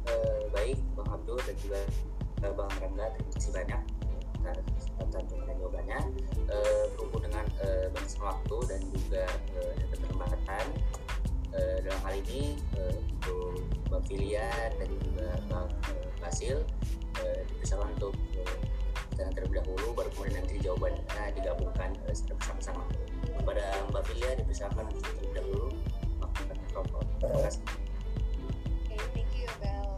[0.03, 1.81] Uh, baik bang Abdul dan juga
[2.43, 3.83] uh, bang Rangga terima kasih banyak
[4.51, 5.99] atas kesempatan dan jawabannya
[6.51, 9.25] uh, berhubung dengan uh, batas waktu dan juga
[9.59, 10.65] uh, keterlambatan
[11.55, 16.57] uh, dalam hal ini uh, untuk bang Filian dan juga bang uh, Basil
[17.23, 22.85] uh, dipersilakan untuk uh, terlebih dahulu baru kemudian nanti jawabannya digabungkan uh, secara bersama-sama.
[23.23, 25.67] Kepada Mbak Filia dipersilakan terlebih dahulu
[26.19, 27.63] melakukan mikrofon terima kasih.
[28.89, 29.92] Oke, thank you Bel.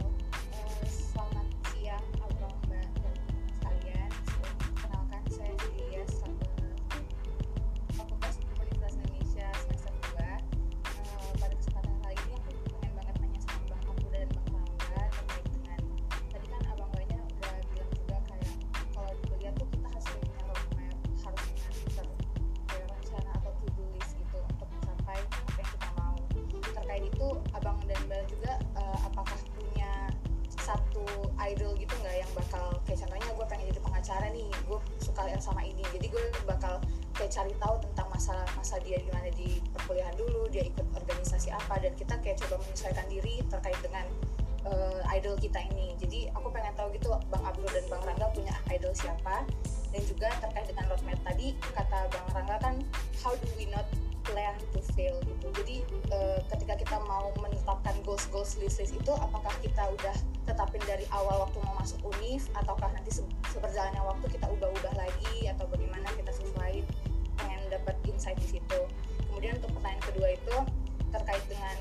[48.95, 49.43] Siapa.
[49.91, 52.75] Dan juga terkait dengan roadmap tadi kata bang Rangga kan
[53.23, 53.87] how do we not
[54.25, 55.47] plan to fail gitu.
[55.61, 55.77] Jadi
[56.11, 61.05] uh, ketika kita mau menetapkan goals goals list list itu apakah kita udah tetapin dari
[61.13, 63.21] awal waktu mau masuk univ ataukah nanti se
[63.53, 66.83] seberjalannya waktu kita ubah-ubah lagi atau bagaimana kita sesuai
[67.37, 68.79] pengen dapat insight di situ.
[69.29, 70.57] Kemudian untuk pertanyaan kedua itu
[71.13, 71.75] terkait dengan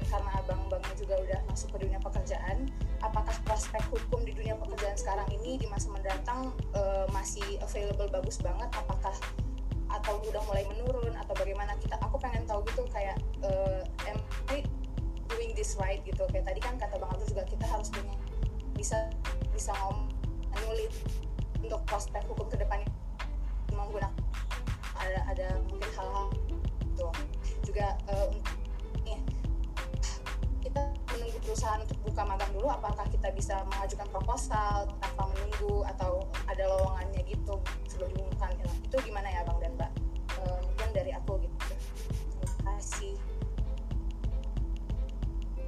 [1.05, 2.73] juga udah masuk ke dunia pekerjaan.
[3.05, 8.41] Apakah prospek hukum di dunia pekerjaan sekarang ini di masa mendatang uh, masih available bagus
[8.41, 8.73] banget?
[8.73, 9.13] Apakah
[9.93, 11.77] atau udah mulai menurun atau bagaimana?
[11.77, 14.65] Kita aku pengen tahu gitu kayak uh, am I
[15.29, 16.25] doing this right gitu?
[16.33, 18.17] Kayak tadi kan kata bang Abdul juga kita harus punya
[18.73, 19.13] bisa
[19.53, 20.09] bisa ngomong
[20.65, 20.97] nulis
[21.61, 22.89] untuk prospek hukum ke depannya.
[23.77, 24.17] Menggunakan
[24.97, 26.33] ada ada mungkin hal-hal
[26.97, 27.07] itu
[27.69, 28.64] juga kita menunggu
[31.45, 37.21] perusahaan untuk buka magang dulu apakah kita bisa mengajukan proposal tanpa menunggu atau ada lowongannya
[37.29, 38.51] gitu sebelum diumumkan?
[38.89, 39.93] Itu gimana ya bang dan mbak?
[40.35, 41.57] E, mungkin dari aku gitu.
[42.41, 43.15] Terima kasih.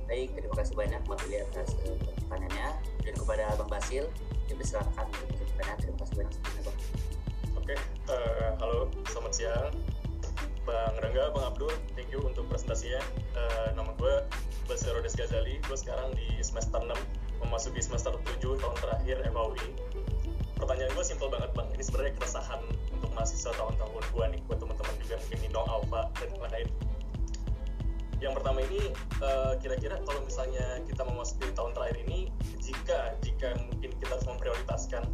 [0.07, 1.99] Baik terima kasih banyak Mbak Billy atas uh,
[2.31, 2.69] pertanyaannya.
[3.03, 4.07] Dan kepada Bang Basil
[4.47, 6.79] dipersilakan untuk pertanyaan terima kasih banyak sebelumnya Bang.
[7.59, 7.75] Oke,
[8.07, 9.75] uh, halo, selamat siang.
[10.67, 12.99] Bang Rangga, Bang Abdul, thank you untuk presentasinya.
[13.39, 14.15] Uh, nama gue
[14.67, 16.91] Basil Rodes Ghazali, gue sekarang di semester 6,
[17.47, 19.63] memasuki semester 7 tahun terakhir FAUI.
[20.59, 22.59] Pertanyaan gue simpel banget Bang, ini sebenarnya keresahan
[22.91, 26.69] untuk mahasiswa tahun-tahun gue nih, buat teman-teman juga mungkin Nino, Alfa, dan lain-lain.
[28.19, 28.83] Yang pertama ini,
[29.23, 35.07] uh, kira-kira kalau misalnya kita memasuki tahun terakhir ini, jika jika mungkin kita harus memprioritaskan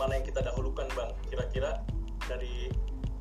[0.00, 1.82] mana yang kita dahulukan bang kira-kira
[2.30, 2.70] dari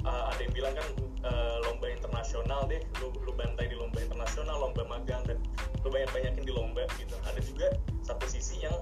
[0.08, 0.88] uh, ada yang bilang kan
[1.28, 5.38] uh, lomba internasional deh lu, lu bantai di lomba internasional lomba magang dan
[5.84, 7.16] lu banyak banyakin di lomba gitu.
[7.28, 7.68] Ada juga
[8.08, 8.76] satu sisi yang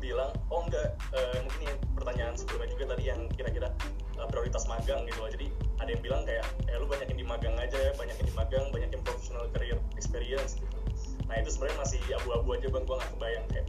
[0.00, 3.68] bilang oh enggak uh, mungkin yang pertanyaan sebelumnya juga tadi yang kira-kira
[4.16, 5.20] uh, prioritas magang gitu.
[5.20, 5.46] Loh jadi
[5.80, 9.44] ada yang bilang kayak eh lu banyakin di magang aja banyakin di magang banyakin professional
[9.52, 10.76] career experience gitu.
[11.28, 12.84] Nah itu sebenarnya masih abu-abu aja bang.
[12.88, 13.66] Gua nggak kebayang kayak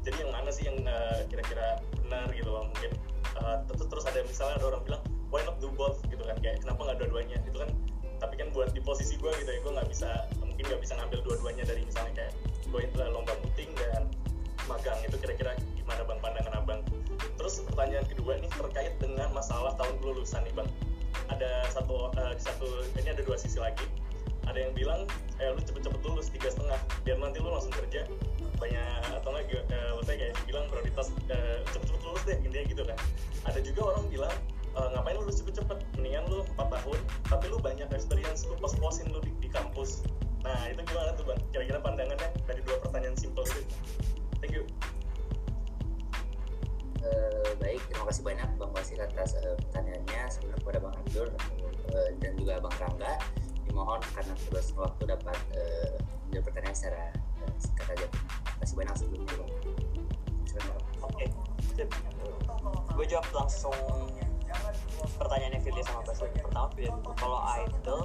[0.00, 2.92] jadi yang mana sih yang uh, kira-kira benar gitu loh mungkin.
[3.40, 6.36] Uh, terus terus ada misalnya ada orang bilang why not do both gitu kan.
[6.42, 7.38] Kayak kenapa nggak dua-duanya?
[7.46, 7.70] Itu kan
[8.20, 11.24] tapi kan buat di posisi gue gitu ya gue nggak bisa mungkin nggak bisa ngambil
[11.24, 12.32] dua-duanya dari misalnya kayak
[12.68, 14.04] gue itu lomba puting dan
[14.68, 16.80] magang itu kira-kira gimana bang pandangan abang?
[17.40, 20.68] Terus pertanyaan kedua nih terkait dengan masalah tahun kelulusan nih bang.
[21.32, 22.68] Ada satu uh, satu
[23.00, 23.82] ini ada dua sisi lagi.
[24.46, 25.08] Ada yang bilang
[25.42, 28.06] eh lu cepet-cepet lulus tiga setengah biar nanti lu langsung kerja.
[28.60, 32.98] Banyak atau enggak uh, kayak bilang prioritas uh, cepet-cepet lulus deh intinya gitu kan.
[33.48, 34.36] Ada juga orang bilang
[34.76, 39.08] uh, ngapain lu lulus cepet-cepet mendingan lu 4 tahun tapi lu banyak experience lu pos-posin
[39.10, 40.04] lu di, di kampus
[40.40, 43.62] nah itu gimana tuh bang kira-kira pandangannya dari dua pertanyaan simple itu
[44.40, 44.64] thank you
[47.00, 50.20] Uh, baik, terima kasih banyak Bang Basil atas uh, pertanyaannya.
[50.28, 51.32] Sebelum kepada Bang Abdul
[51.96, 53.16] uh, dan juga Bang Rangga,
[53.64, 55.96] dimohon karena keterbatasan waktu dapat uh,
[56.28, 57.08] menjawab pertanyaan secara
[57.40, 58.06] uh, singkat saja.
[58.12, 59.50] Terima kasih banyak sebelumnya Bang.
[61.00, 61.28] Oke, okay.
[62.92, 63.72] gue jawab langsung
[65.16, 66.26] pertanyaannya Firly sama Basil.
[66.32, 68.00] Pertama Firly, kalau idol,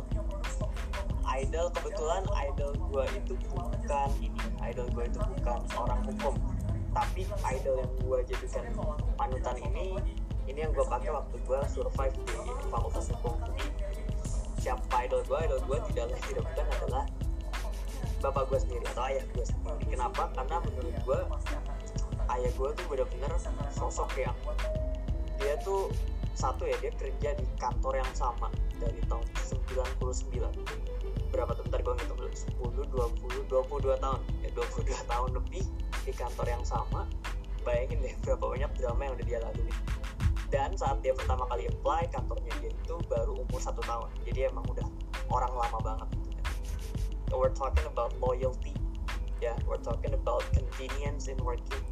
[1.25, 6.35] idol kebetulan idol gue itu bukan ini, idol gue itu bukan orang hukum.
[6.95, 7.27] Tapi
[7.59, 8.65] idol yang gue jadikan
[9.19, 9.99] panutan ini
[10.45, 12.37] ini yang gue pakai waktu gue survive di
[12.69, 13.35] fakultas hukum.
[14.61, 17.05] Siapa idol gue idol gue tidak lain tidak bukan adalah
[18.23, 19.83] bapak gue sendiri atau ayah gue sendiri.
[19.91, 20.31] Kenapa?
[20.33, 21.19] Karena menurut gue
[22.25, 23.31] ayah gue tuh bener-bener
[23.69, 24.37] sosok yang
[25.37, 25.91] dia tuh
[26.35, 30.85] satu ya dia kerja di kantor yang sama dari tahun 99
[31.35, 31.63] berapa tuh?
[31.67, 32.31] Bentar gue ngitung dulu.
[32.31, 34.19] 10, 20, 22 tahun.
[34.39, 35.63] Ya 22 tahun lebih
[36.07, 37.03] di kantor yang sama.
[37.67, 39.73] Bayangin deh berapa banyak drama yang udah dia lalui.
[40.47, 44.07] Dan saat dia pertama kali apply kantornya dia itu baru umur satu tahun.
[44.23, 44.87] Jadi emang udah
[45.27, 46.45] orang lama banget gitu kan.
[47.27, 48.71] So we're talking about loyalty.
[49.43, 51.83] Ya yeah, we're talking about convenience in working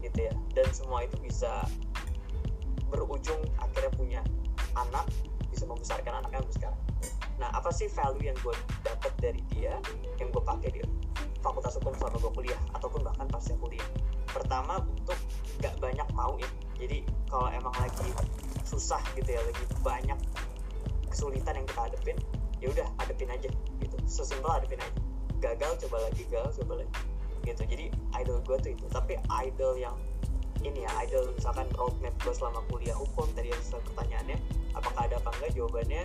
[0.00, 0.34] gitu ya.
[0.56, 1.68] Dan semua itu bisa
[2.90, 4.20] berujung akhirnya punya
[4.76, 5.06] anak
[5.50, 6.80] bisa membesarkan anaknya sampai sekarang.
[7.40, 9.76] Nah apa sih value yang gue dapat dari dia
[10.20, 10.80] yang gue pakai di
[11.40, 13.88] fakultas hukum selama gue kuliah ataupun bahkan pasca kuliah.
[14.28, 15.16] Pertama untuk
[15.64, 17.00] gak banyak mau ya jadi
[17.32, 18.12] kalau emang lagi
[18.68, 20.18] susah gitu ya lagi banyak
[21.08, 22.16] kesulitan yang kita hadepin
[22.60, 23.48] ya udah hadepin aja
[23.80, 23.96] gitu.
[24.04, 25.00] Sesimpel hadepin aja.
[25.40, 26.92] Gagal coba lagi gagal coba lagi.
[27.44, 27.62] Gitu.
[27.64, 27.84] Jadi
[28.20, 28.84] idol gue tuh itu.
[28.92, 29.16] Tapi
[29.48, 29.96] idol yang
[30.64, 34.38] ini ya idol misalkan roadmap gue selama kuliah hukum tadi yang pertanyaannya.
[34.76, 35.50] Apakah ada apa enggak?
[35.56, 36.02] Jawabannya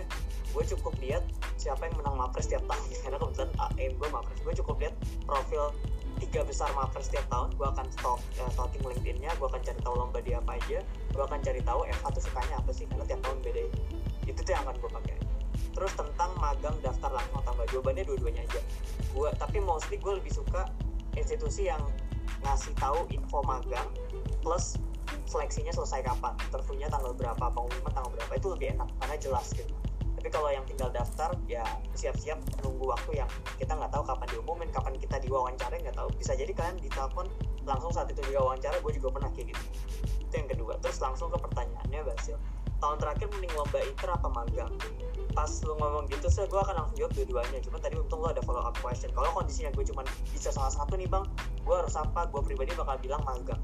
[0.52, 1.24] gue cukup lihat
[1.56, 2.84] siapa yang menang mapres tiap tahun.
[3.04, 4.94] Karena kebetulan aim gue mapres gue cukup lihat
[5.24, 5.72] profil
[6.20, 7.48] tiga besar mapres tiap tahun.
[7.56, 10.78] Gue akan stalk uh, stalking LinkedIn-nya gue akan cari tahu lomba dia apa aja.
[11.12, 13.62] Gue akan cari tahu FH tuh sukanya apa sih karena tiap tahun beda
[14.22, 15.16] itu tuh yang akan gue pakai.
[15.72, 17.64] Terus tentang magang daftar langsung tambah.
[17.72, 18.60] Jawabannya dua-duanya aja.
[19.12, 20.68] Gue tapi mostly gue lebih suka
[21.16, 21.80] institusi yang
[22.42, 23.86] ngasih tahu info magang
[24.42, 24.76] plus
[25.30, 29.72] seleksinya selesai kapan interviewnya tanggal berapa pengumuman tanggal berapa itu lebih enak karena jelas gitu.
[30.22, 31.66] Tapi kalau yang tinggal daftar ya
[31.98, 36.08] siap-siap nunggu waktu yang kita nggak tahu kapan diumumin kapan kita diwawancara nggak tahu.
[36.14, 37.26] Bisa jadi kalian ditelepon
[37.66, 39.64] langsung saat itu juga wawancara gue juga pernah kayak gitu.
[40.22, 40.72] Itu yang kedua.
[40.78, 42.38] Terus langsung ke pertanyaannya Basil
[42.82, 44.72] tahun terakhir mending lomba inter apa magang?
[45.32, 47.58] Pas lu ngomong gitu sih gue akan langsung jawab dua-duanya.
[47.64, 49.10] Cuma tadi untung lo ada follow up question.
[49.10, 51.26] Kalau kondisinya gue cuma bisa salah satu nih bang
[51.66, 52.30] gue harus apa?
[52.30, 53.58] Gue pribadi bakal bilang magang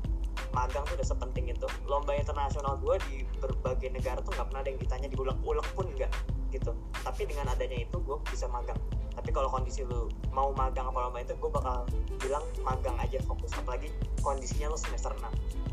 [0.52, 1.68] magang tuh udah sepenting itu.
[1.84, 6.12] Lomba internasional gue di berbagai negara tuh nggak pernah ada yang ditanya diulek-ulek pun enggak
[6.50, 6.72] gitu.
[7.04, 8.78] Tapi dengan adanya itu gue bisa magang.
[9.18, 11.84] Tapi kalau kondisi lu mau magang apa lomba itu gue bakal
[12.22, 13.50] bilang magang aja fokus.
[13.58, 13.90] Apalagi
[14.22, 15.24] kondisinya lu semester 6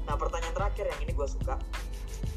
[0.05, 1.57] nah pertanyaan terakhir yang ini gue suka.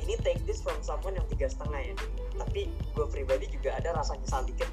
[0.01, 1.95] Ini take this from someone yang tiga setengah ya.
[2.41, 4.69] Tapi gue pribadi juga ada rasa nyesal dikit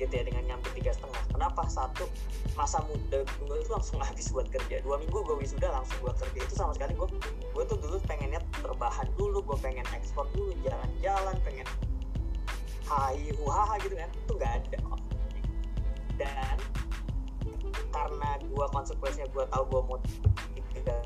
[0.00, 1.22] gitu ya dengan nyampe tiga setengah.
[1.28, 1.62] Kenapa?
[1.68, 2.08] Satu
[2.56, 4.80] masa muda gue itu langsung habis buat kerja.
[4.80, 6.38] Dua minggu gue wisuda langsung buat kerja.
[6.40, 7.08] Itu sama sekali gue
[7.52, 11.68] gue tuh dulu pengennya terbahan dulu gue pengen ekspor dulu jalan-jalan pengen
[12.88, 14.08] hai huhaha gitu kan.
[14.08, 14.80] Itu nggak ada
[16.20, 16.56] dan
[17.90, 19.98] karena gue konsekuensinya gue tahu gue mau
[20.76, 20.96] tiga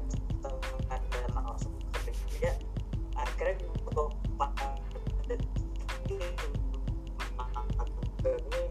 [0.43, 2.51] setengah dan langsung kerja
[3.15, 4.07] akhirnya gue
[8.27, 8.64] gue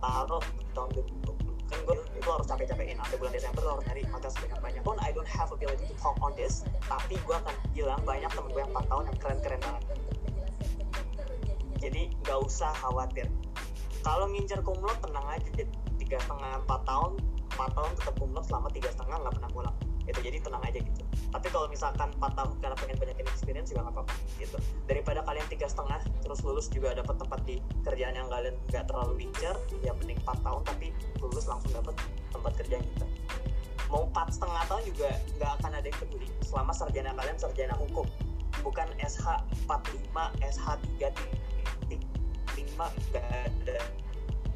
[0.00, 3.00] taruh tahun 2020 kan gue itu harus capek-capekin.
[3.00, 4.96] Sampai bulan Desember lo harus nyari magang sebanyak-banyak pun.
[5.00, 6.68] I don't have ability to talk on this.
[6.84, 9.84] Tapi gue akan bilang banyak temen gue yang 4 tahun yang keren-keren banget.
[11.80, 13.26] Jadi nggak usah khawatir.
[14.04, 15.48] Kalau ngincer kumlot tenang aja.
[15.96, 17.16] Tiga setengah empat tahun
[17.56, 19.76] empat tahun tetap kumlot selama tiga setengah nggak pernah pulang
[20.08, 21.02] itu jadi tenang aja gitu.
[21.32, 24.58] Tapi kalau misalkan 4 tahun karena pengen banyakin experience juga nggak apa-apa gitu.
[24.86, 29.14] Daripada kalian tiga setengah terus lulus juga dapat tempat di kerjaan yang kalian nggak terlalu
[29.28, 30.86] incer ya mending 4 tahun tapi
[31.22, 31.94] lulus langsung dapat
[32.32, 33.06] tempat kerja kita
[33.92, 38.08] mau empat setengah tahun juga nggak akan ada yang peduli selama sarjana kalian sarjana hukum.
[38.64, 39.26] Bukan SH
[39.68, 40.66] 45 SH
[41.00, 41.12] 3
[41.92, 41.98] 5
[43.12, 43.78] nggak ada.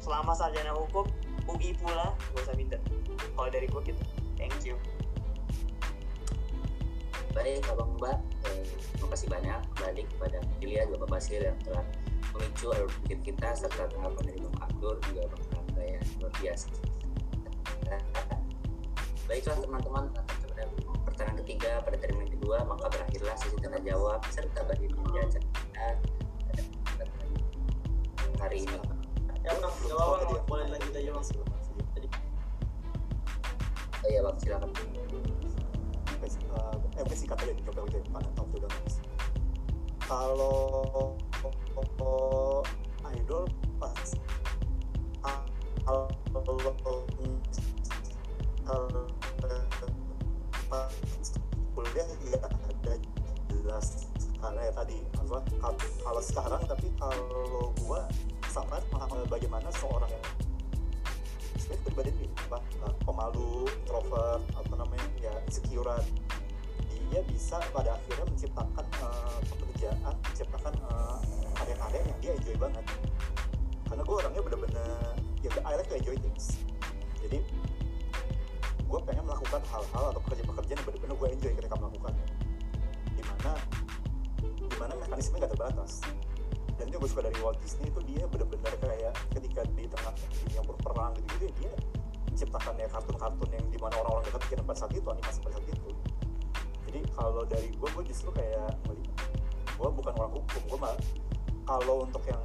[0.01, 1.05] Selama sarjana hukum
[1.47, 2.79] UI pula gak usah minder
[3.33, 4.03] kalau dari gue gitu
[4.35, 4.75] thank you
[7.37, 8.17] baik abang mbak.
[8.49, 8.65] Eh,
[8.97, 9.59] terima kasih banyak.
[9.77, 11.85] Kembali kepada Ilya juga Bapak Basir yang telah
[12.33, 16.67] memicu alur pikir kita serta tanggapan dari Bang Abdur juga Bang Rangga yang luar biasa.
[19.29, 20.63] Baiklah teman-teman pada
[21.05, 25.87] pertanyaan ketiga pada termin kedua maka berakhirlah sesi tanya jawab serta bagi penjelasan kita
[28.41, 28.77] hari ini.
[29.45, 30.43] Ya bang apa-apa Bang.
[30.49, 31.25] boleh lanjut aja bang.
[31.93, 32.07] Tadi.
[34.03, 34.69] oh iya bang silakan
[36.35, 38.95] eh mungkin singkat aja coba aja Pak Taufik udah habis
[40.03, 41.15] kalau
[43.15, 43.43] idol
[43.79, 44.09] pas
[45.87, 46.07] kalau
[51.77, 52.93] kuliah ya ada
[53.47, 54.09] jelas
[54.41, 54.97] karena ya tadi.
[55.27, 55.43] Apa
[56.03, 58.07] kalau sekarang tapi kalau gua
[58.47, 58.79] sama
[59.27, 60.25] bagaimana seorang yang
[61.59, 62.11] sebenarnya pribadi
[62.47, 62.57] apa
[63.03, 64.41] pemalu introvert
[65.47, 66.03] insecurean
[67.07, 71.17] dia bisa pada akhirnya menciptakan uh, pekerjaan menciptakan uh,
[71.55, 72.85] karya-karya yang dia enjoy banget.
[73.87, 76.59] Karena gue orangnya bener-bener ya I like to enjoy things.
[77.23, 77.39] Jadi
[78.87, 82.27] gue pengen melakukan hal-hal atau pekerjaan-pekerjaan yang bener-bener gue enjoy ketika melakukannya
[83.15, 83.51] di mana
[84.43, 85.91] di mana mekanismenya gak terbatas.
[86.77, 90.61] Dan itu gue suka dari Walt Disney itu dia bener-bener kayak ketika di tengah dunia
[90.61, 91.73] berperang gitu-gitu dia
[92.37, 95.65] menciptakan ya kartun-kartun yang di mana orang-orang kita pikirin pada saat itu animasi pada saat
[95.73, 95.89] itu.
[96.85, 98.77] Jadi kalau dari gue gue justru kayak
[99.73, 101.01] gue bukan orang hukum gue malah
[101.65, 102.37] kalau untuk yang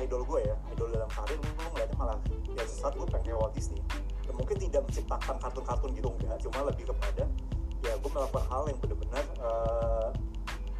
[0.00, 2.16] idol gue ya idol dalam karir gue ngeliatnya malah
[2.56, 3.84] ya saat gue pengen kayak Disney.
[4.24, 6.40] Dan mungkin tidak menciptakan kartun-kartun gitu enggak.
[6.40, 7.28] Cuma lebih kepada
[7.84, 10.08] ya gue melakukan hal yang benar-benar uh,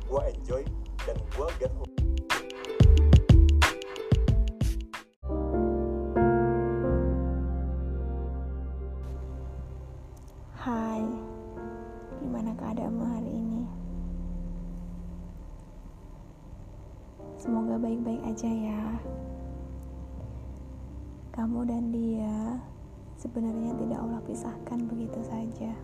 [0.08, 0.62] gue enjoy
[1.04, 1.72] dan gue get
[18.30, 18.82] aja ya.
[21.34, 22.62] Kamu dan dia
[23.18, 25.74] sebenarnya tidak Allah pisahkan begitu saja.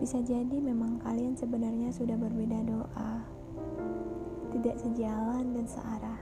[0.00, 3.12] Bisa jadi memang kalian sebenarnya sudah berbeda doa.
[4.50, 6.20] tidak sejalan dan searah.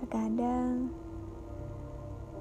[0.00, 0.90] Terkadang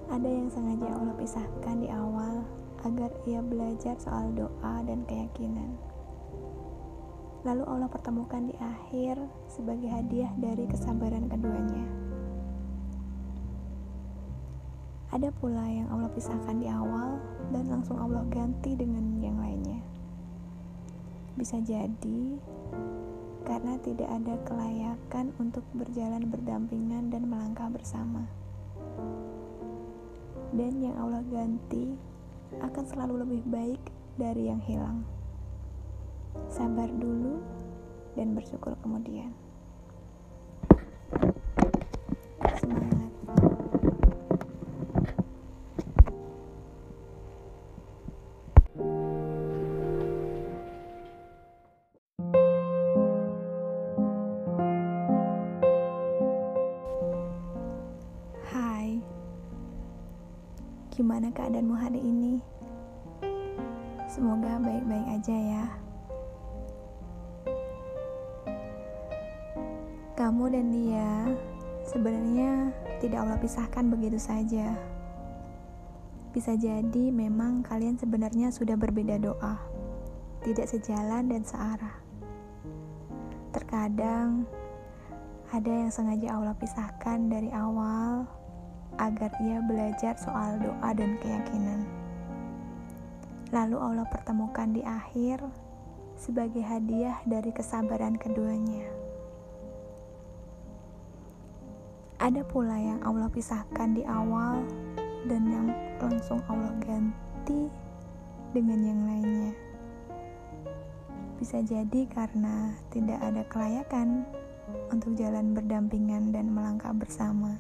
[0.09, 2.41] ada yang sengaja Allah pisahkan di awal
[2.81, 5.90] agar ia belajar soal doa dan keyakinan.
[7.41, 9.17] Lalu Allah pertemukan di akhir
[9.49, 11.85] sebagai hadiah dari kesabaran keduanya.
[15.11, 17.17] Ada pula yang Allah pisahkan di awal
[17.49, 19.81] dan langsung Allah ganti dengan yang lainnya.
[21.35, 22.37] Bisa jadi
[23.43, 28.29] karena tidak ada kelayakan untuk berjalan berdampingan dan melangkah bersama.
[30.53, 31.97] Dan yang Allah ganti
[32.61, 33.81] akan selalu lebih baik
[34.15, 35.03] dari yang hilang.
[36.51, 37.41] Sabar dulu
[38.15, 39.31] dan bersyukur kemudian.
[42.59, 43.11] Semangat.
[58.51, 58.99] Hai.
[60.91, 62.43] Gimana keadaanmu hari ini?
[64.11, 65.80] Semoga baik-baik aja ya.
[70.31, 71.27] Kamu dan dia
[71.91, 72.71] sebenarnya
[73.03, 74.79] tidak Allah pisahkan begitu saja.
[76.31, 79.59] Bisa jadi memang kalian sebenarnya sudah berbeda doa,
[80.47, 81.99] tidak sejalan dan searah.
[83.51, 84.47] Terkadang
[85.51, 88.23] ada yang sengaja Allah pisahkan dari awal
[89.03, 91.83] agar ia belajar soal doa dan keyakinan.
[93.51, 95.43] Lalu Allah pertemukan di akhir
[96.15, 99.00] sebagai hadiah dari kesabaran keduanya.
[102.21, 104.61] Ada pula yang Allah pisahkan di awal
[105.25, 107.65] dan yang langsung Allah ganti
[108.53, 109.53] dengan yang lainnya.
[111.41, 114.21] Bisa jadi karena tidak ada kelayakan
[114.93, 117.57] untuk jalan berdampingan dan melangkah bersama.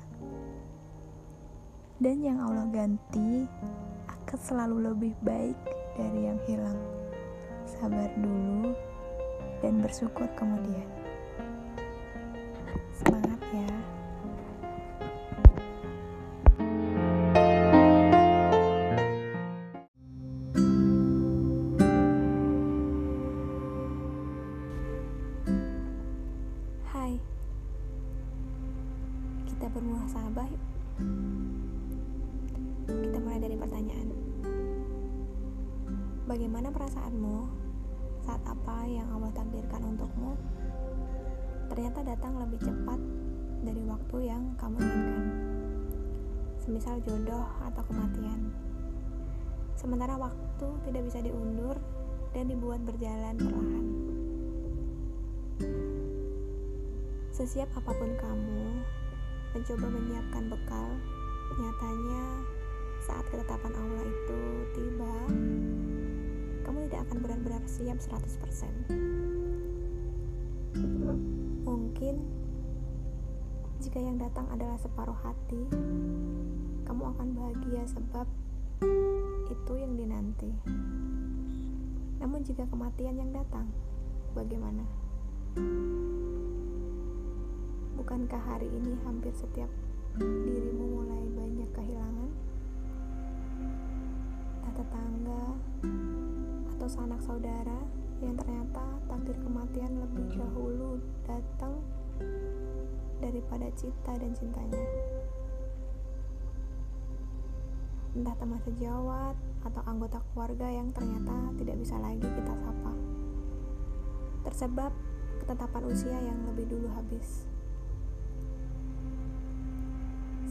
[1.97, 3.49] Dan yang Allah ganti
[4.13, 5.57] akan selalu lebih baik
[5.97, 6.77] dari yang hilang.
[7.65, 8.77] Sabar dulu
[9.65, 11.00] dan bersyukur kemudian.
[50.87, 51.75] Tidak bisa diundur
[52.31, 53.85] dan dibuat berjalan perlahan.
[57.31, 58.63] Sesiap apa pun kamu
[59.51, 60.87] mencoba menyiapkan bekal,
[61.59, 62.23] nyatanya
[63.03, 64.39] saat ketetapan Allah itu
[64.77, 65.15] tiba,
[66.63, 68.93] kamu tidak akan benar-benar siap 100%.
[71.65, 72.15] Mungkin
[73.81, 75.65] jika yang datang adalah separuh hati,
[76.85, 78.29] kamu akan bahagia sebab
[79.51, 80.47] itu yang dinanti.
[82.23, 83.67] Namun jika kematian yang datang,
[84.31, 84.87] bagaimana?
[87.99, 89.67] Bukankah hari ini hampir setiap
[90.15, 92.31] dirimu mulai banyak kehilangan?
[94.55, 95.43] Entah tetangga
[96.77, 97.79] atau sanak saudara
[98.23, 101.75] yang ternyata takdir kematian lebih dahulu datang
[103.19, 104.85] daripada cita dan cintanya.
[108.11, 112.93] Entah teman sejawat atau anggota keluarga yang ternyata tidak bisa lagi kita sapa.
[114.43, 114.91] Tersebab
[115.39, 117.47] ketetapan usia yang lebih dulu habis.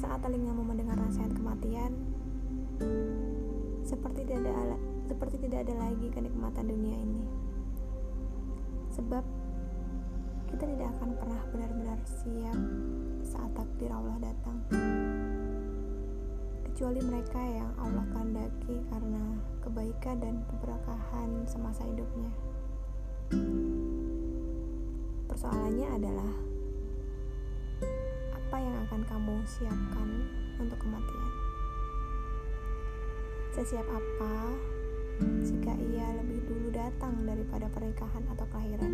[0.00, 1.92] Saat telingamu mendengar nasihat kematian,
[3.84, 7.24] seperti tidak ada seperti tidak ada lagi kenikmatan dunia ini.
[8.94, 9.24] Sebab
[10.48, 12.58] kita tidak akan pernah benar-benar siap
[13.20, 14.58] saat takdir Allah datang.
[16.80, 22.32] Kecuali mereka yang Allah kehendaki karena kebaikan dan keberkahan semasa hidupnya.
[25.28, 26.32] Persoalannya adalah
[28.32, 30.08] apa yang akan kamu siapkan
[30.56, 31.32] untuk kematian?
[33.52, 34.56] Sesiap apa
[35.44, 38.92] jika ia lebih dulu datang daripada pernikahan atau kelahiran?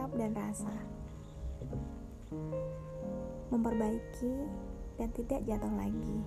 [0.00, 0.76] Sikap dan rasa,
[3.52, 4.32] memperbaiki
[4.96, 6.24] dan tidak jatuh lagi.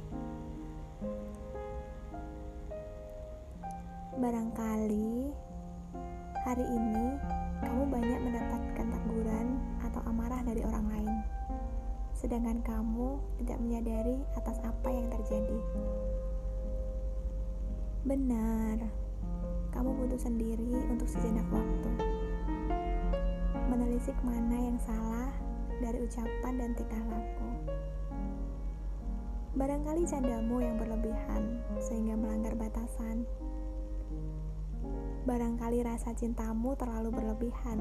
[4.21, 5.34] Barangkali
[6.45, 7.17] hari ini
[7.65, 9.57] kamu banyak mendapatkan teguran
[9.89, 11.17] atau amarah dari orang lain,
[12.13, 15.59] sedangkan kamu tidak menyadari atas apa yang terjadi.
[18.05, 18.86] Benar,
[19.74, 21.62] kamu butuh sendiri untuk sejenak waktu,
[24.04, 25.32] menelisik mana yang salah
[25.80, 27.49] dari ucapan dan tingkah laku.
[29.56, 33.24] Barangkali candamu yang berlebihan sehingga melanggar batasan.
[35.24, 37.80] Barangkali rasa cintamu terlalu berlebihan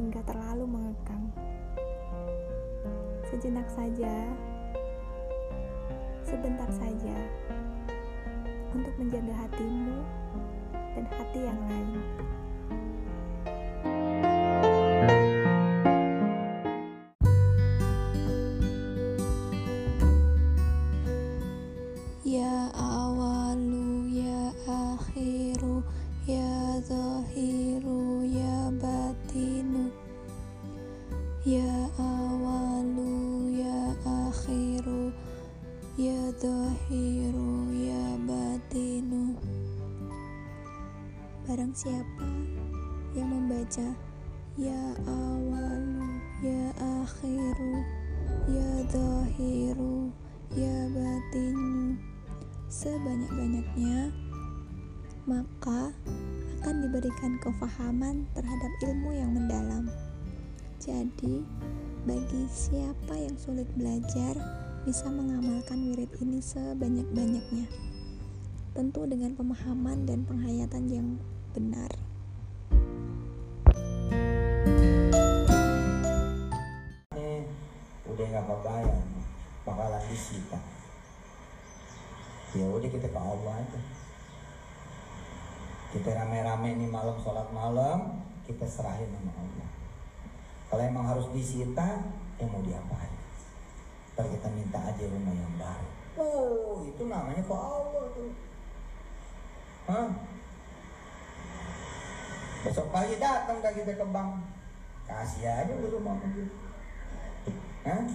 [0.00, 1.28] hingga terlalu mengekang.
[3.28, 4.24] Sejenak saja,
[6.24, 7.16] sebentar saja,
[8.72, 10.00] untuk menjaga hatimu
[10.96, 12.00] dan hati yang lain.
[66.52, 67.64] Sebanyak-banyaknya.
[68.76, 71.08] Tentu dengan pemahaman dan penghayatan yang
[71.56, 71.92] benar.
[78.04, 79.00] Udah nggak apa-apa ya,
[79.64, 80.60] bakalan disita
[82.52, 83.80] ya udah kita ke Allah aja
[85.96, 89.68] kita rame-rame nih malam sholat malam kita serahin sama Allah
[90.68, 92.04] kalau emang harus disita
[92.36, 93.14] ya mau diapain
[94.12, 98.32] ntar kita minta aja rumah yang baru oh itu namanya ke Allah tuh
[99.88, 100.08] Hah?
[102.62, 104.38] besok pagi datang dah kita ke bank
[105.08, 106.54] kasih aja dulu rumah begitu
[107.82, 108.06] Hah?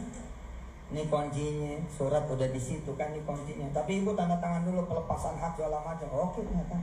[0.88, 3.68] Ini kuncinya, surat udah di situ kan ini kuncinya.
[3.76, 6.08] Tapi ibu tanda tangan dulu pelepasan hak segala macam.
[6.16, 6.80] Oke ternyata.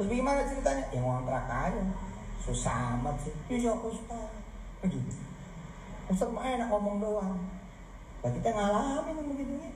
[0.00, 0.84] Terus gimana ceritanya?
[0.88, 1.82] Ya ngontrak aja.
[2.40, 3.36] Susah amat sih.
[3.52, 4.32] Iya Ustaz.
[4.80, 5.12] Begitu.
[6.08, 7.36] Ustaz mah enak ngomong doang.
[8.24, 9.68] Nah, kita ngalamin yang begitu gitu.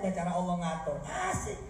[0.00, 0.96] lihat deh cara Allah ngatur.
[1.04, 1.60] Asik.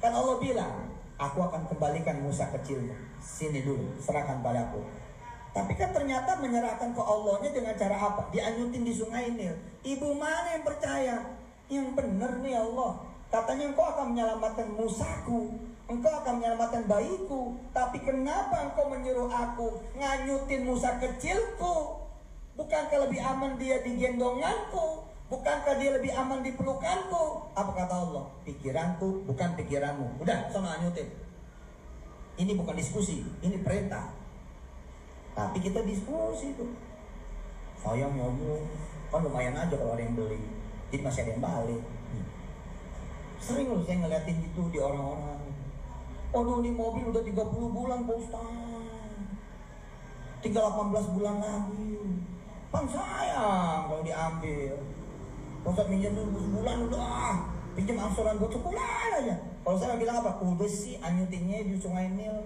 [0.00, 0.88] Kan Allah bilang,
[1.20, 2.96] aku akan kembalikan Musa kecilmu.
[3.20, 4.80] Sini dulu, serahkan padaku.
[5.52, 8.32] Tapi kan ternyata menyerahkan ke Allahnya dengan cara apa?
[8.32, 9.52] Dianyutin di sungai Nil.
[9.84, 11.16] Ibu mana yang percaya?
[11.68, 13.04] Yang benar nih Allah.
[13.28, 15.52] Katanya engkau akan menyelamatkan Musaku.
[15.88, 17.58] Engkau akan menyelamatkan bayiku.
[17.74, 22.06] Tapi kenapa engkau menyuruh aku nganyutin Musa kecilku?
[22.54, 25.07] Bukankah lebih aman dia di gendonganku?
[25.28, 27.52] Bukankah dia lebih aman di pelukanku?
[27.52, 28.24] Apa kata Allah?
[28.48, 30.24] Pikiranku bukan pikiranmu.
[30.24, 31.04] Udah, sama anyutin.
[32.40, 34.08] Ini bukan diskusi, ini perintah.
[35.36, 36.72] Tapi kita diskusi tuh.
[37.76, 38.64] Saya ngomong,
[39.12, 40.40] kan lumayan aja kalau ada yang beli.
[40.88, 41.82] Jadi masih ada yang balik.
[43.38, 45.44] Sering loh saya ngeliatin itu di orang-orang.
[46.34, 48.48] Aduh ini mobil udah 30 bulan Pak Ustaz.
[50.40, 51.92] Tinggal 18 bulan lagi.
[52.72, 54.97] Pan sayang kalau diambil.
[55.68, 57.44] Pak Ustaz minjem dulu sebulan udah.
[57.76, 59.36] Pinjam angsuran gue sebulan aja.
[59.36, 60.40] Kalau saya bilang apa?
[60.40, 62.40] Udah sih anyutinnya di sungai Nil.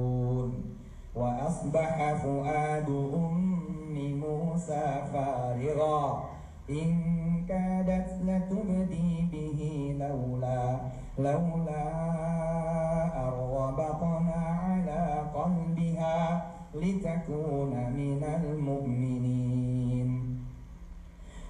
[1.15, 6.25] وأصبح فؤاد أم موسى فارغا
[6.71, 7.13] إن
[7.49, 9.61] كادت لتبدي به
[9.99, 10.81] لولا
[11.19, 11.85] لولا
[13.29, 19.72] أربطنا على قلبها لتكون من المؤمنين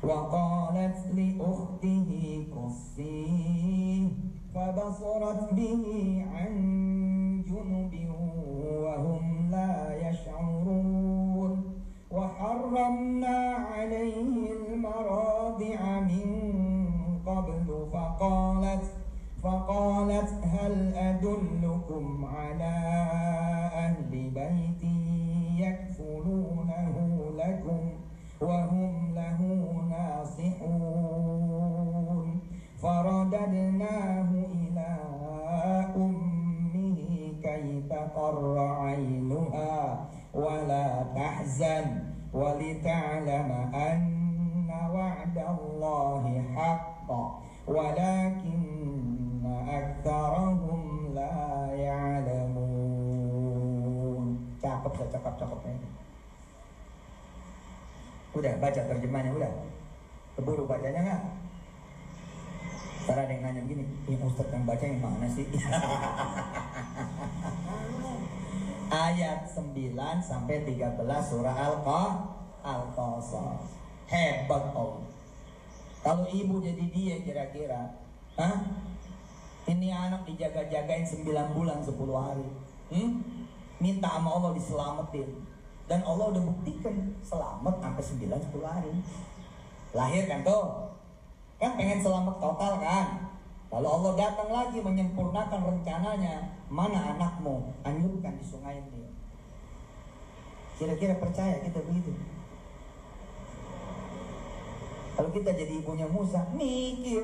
[0.03, 4.09] وقالت لأخته قصيه
[4.55, 5.85] فبصرت به
[6.35, 6.53] عن
[7.49, 8.09] جنب
[8.83, 11.83] وهم لا يشعرون.
[12.11, 13.39] وحرمنا
[13.73, 16.53] عليه المراضع من
[17.27, 18.85] قبل فقالت
[19.43, 22.75] فقالت هل أدلكم على
[23.75, 24.83] أهل بيت
[25.59, 26.97] يكفلونه
[27.37, 28.02] لكم؟
[28.43, 29.39] وهم له
[29.91, 31.23] ناصحون.
[32.83, 34.91] فرددناه إلى
[35.97, 37.01] أمه
[37.43, 41.87] كي تقر عينها ولا تحزن
[42.35, 46.25] ولتعلم أن وعد الله
[46.57, 47.11] حق
[47.69, 50.83] ولكن أكثرهم
[51.15, 52.63] لا يعلمون.
[54.63, 55.92] Cakep saya cakep cakepnya
[58.33, 59.53] udah baca terjemahnya udah
[60.41, 61.23] keburu bacanya nggak
[63.03, 65.43] Ntar ada yang nanya gini, ini Ustadz yang baca yang mana sih?
[68.95, 69.75] Ayat 9
[70.23, 71.83] sampai 13 surah
[72.63, 73.75] Al-Qasas.
[74.07, 75.03] Hebat Allah.
[76.07, 77.99] Kalau ibu jadi dia kira-kira?
[79.67, 81.27] Ini anak dijaga-jagain 9
[81.59, 82.49] bulan 10 hari.
[82.95, 83.19] Hmm?
[83.83, 85.31] Minta sama Allah diselamatin.
[85.93, 88.97] Dan Allah udah buktikan selamat sampai 9 10 hari.
[89.93, 90.97] Lahir kan tuh?
[91.61, 93.29] Kan pengen selamat total kan?
[93.69, 96.49] Lalu Allah datang lagi menyempurnakan rencananya.
[96.73, 97.77] Mana anakmu?
[97.85, 99.05] Anyurkan di sungai ini.
[100.81, 102.17] Kira-kira percaya kita begitu?
[105.13, 107.21] Kalau kita jadi ibunya Musa, mikir.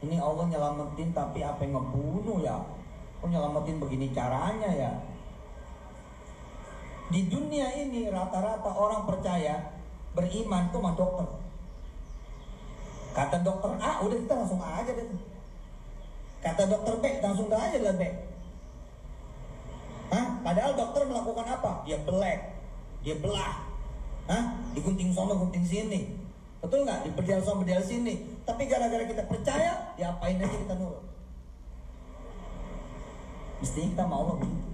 [0.00, 2.56] Ini Allah nyelamatin tapi apa yang ngebunuh ya?
[3.20, 4.92] Kok nyelamatin begini caranya ya?
[7.08, 9.72] Di dunia ini rata-rata orang percaya
[10.12, 11.28] beriman tuh sama dokter.
[13.16, 15.08] Kata dokter A, udah kita langsung A aja deh.
[16.44, 18.02] Kata dokter B, langsung A aja lah B.
[20.12, 20.26] Hah?
[20.44, 21.72] Padahal dokter melakukan apa?
[21.88, 22.40] Dia belek,
[23.02, 23.68] dia belah,
[24.28, 24.60] Hah?
[24.76, 26.12] Digunting sono, gunting sini.
[26.60, 27.08] Betul nggak?
[27.08, 28.36] Dipedal sono, pedal sini.
[28.44, 31.00] Tapi gara-gara kita percaya, diapain aja kita nurut.
[33.64, 34.67] Mestinya kita mau begitu.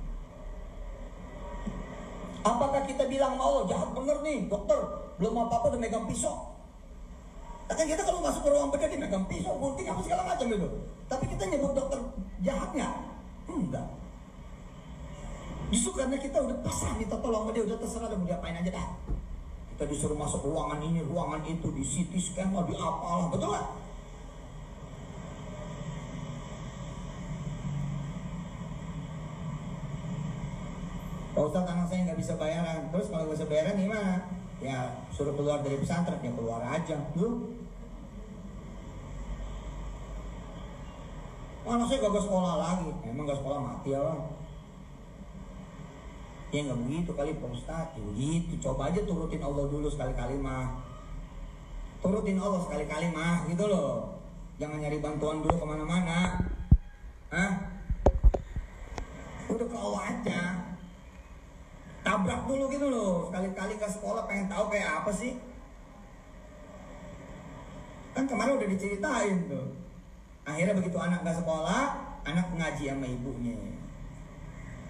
[2.44, 4.76] Apakah kita bilang mau Allah jahat bener nih dokter
[5.16, 6.54] belum apa-apa udah megang pisau
[7.64, 10.68] Kan kita kalau masuk ke ruang bedah dia megang pisau, gunting apa segala macam itu.
[11.08, 11.98] Tapi kita nyebut dokter
[12.44, 12.94] jahat nggak?
[13.48, 13.88] Enggak.
[15.72, 18.70] Justru karena kita udah pasrah minta tolong sama dia, udah terserah dan mau diapain aja
[18.70, 18.88] dah.
[19.74, 23.66] Kita disuruh masuk ruangan ini, ruangan itu, di CT scan di apalah, betul nggak?
[31.35, 34.23] Pak Ustadz anak saya nggak bisa bayaran, terus kalau nggak bisa bayaran gimana?
[34.62, 36.94] Ya suruh keluar dari pesantren, ya keluar aja.
[37.19, 37.51] Lu
[41.66, 44.20] anak saya gak sekolah lagi, emang gak sekolah mati ya bang.
[46.55, 48.52] Ya nggak begitu kali Pak Ustadz, ya begitu.
[48.62, 50.86] Coba aja turutin Allah dulu sekali-kali mah.
[51.98, 54.23] Turutin Allah sekali-kali mah, gitu loh.
[54.62, 56.47] Jangan nyari bantuan dulu ke mana-mana.
[57.35, 57.52] Hah?
[59.51, 60.40] Udah ke Allah aja
[62.05, 63.32] tabrak dulu gitu loh.
[63.32, 65.40] Sekali-kali ke sekolah pengen tahu kayak apa sih?
[68.12, 69.74] Kan kemarin udah diceritain tuh.
[70.44, 71.85] Akhirnya begitu anak gak sekolah
[72.28, 73.56] anak ngaji sama ibunya.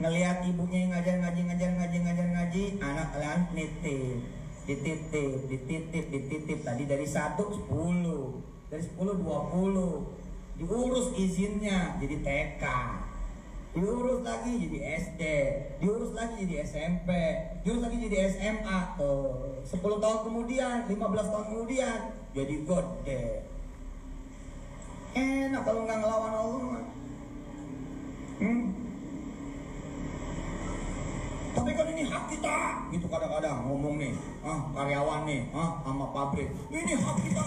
[0.03, 4.19] Ngelihat ibunya ngajar ngaji ngajar ngaji ngajar ngaji anak kalian nitip
[4.66, 6.59] dititip dititip dititip.
[6.66, 8.43] Tadi dari satu sepuluh.
[8.69, 10.11] Dari sepuluh dua puluh.
[10.55, 12.62] Diurus izinnya jadi TK
[13.75, 15.23] diurus lagi jadi SD,
[15.83, 17.11] diurus lagi jadi SMP,
[17.67, 18.79] diurus lagi jadi SMA.
[18.95, 20.95] Tuh, 10 tahun kemudian, 15
[21.35, 21.99] tahun kemudian
[22.31, 23.27] jadi gede.
[25.15, 26.83] Enak kalau nggak ngelawan Allah.
[28.39, 28.65] Hmm.
[31.55, 32.59] Tapi kan ini hak kita,
[32.91, 37.47] gitu kadang-kadang ngomong nih, ah karyawan nih, ah sama pabrik, ini hak kita.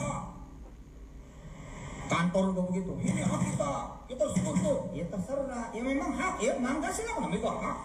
[2.08, 3.72] Kantor juga begitu, ini hak kita,
[4.08, 4.96] kita tuntut.
[4.96, 7.78] Ya terserah, ya memang hak, ya mangga silakan juga hak.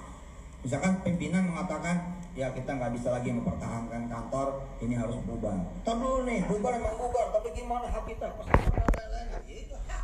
[0.63, 5.59] Misalkan pimpinan mengatakan, ya kita nggak bisa lagi mempertahankan kantor, ini harus bubar.
[5.83, 8.31] Dulu nih, bubar memang bubar, tapi gimana hak kita?
[8.31, 9.99] Ya.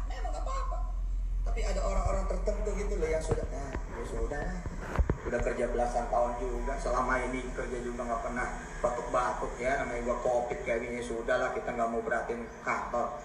[1.46, 4.42] Tapi ada orang-orang tertentu gitu loh yang sudah, ya, ya sudah
[5.26, 6.74] udah kerja belasan tahun juga.
[6.78, 8.46] Selama ini kerja juga nggak pernah
[8.78, 9.82] batuk-batuk ya.
[9.82, 11.02] Namanya gua covid kayak gini.
[11.02, 13.18] Sudah lah kita nggak mau beratin kantor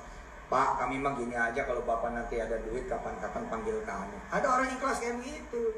[0.54, 4.70] pak kami mah gini aja kalau bapak nanti ada duit kapan-kapan panggil kami ada orang
[4.70, 5.74] ikhlas kayak begitu.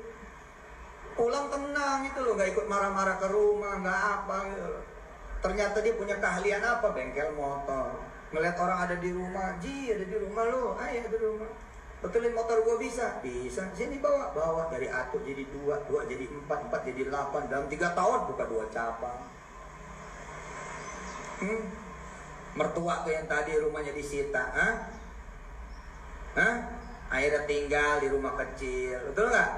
[1.15, 4.67] Pulang tenang itu loh nggak ikut marah-marah ke rumah nggak apa gitu
[5.39, 6.89] ternyata dia punya keahlian apa?
[6.91, 8.01] Bengkel motor.
[8.33, 11.51] Ngeliat orang ada di rumah ji ada di rumah lo ayo ada di rumah.
[12.03, 13.23] Betulin motor gua bisa.
[13.23, 13.63] Bisa.
[13.77, 14.35] Sini bawa.
[14.35, 14.67] Bawa.
[14.73, 18.65] Dari satu jadi dua dua jadi empat empat jadi delapan dalam tiga tahun buka dua
[18.73, 19.21] cabang.
[21.39, 21.84] Hmm?
[22.55, 24.73] Mertua tuh yang tadi rumahnya disita Hah?
[26.35, 26.55] Hah?
[27.05, 29.51] akhirnya tinggal di rumah kecil betul nggak?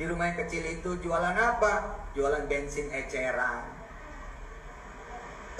[0.00, 2.08] Di rumah yang kecil itu jualan apa?
[2.16, 3.68] Jualan bensin eceran.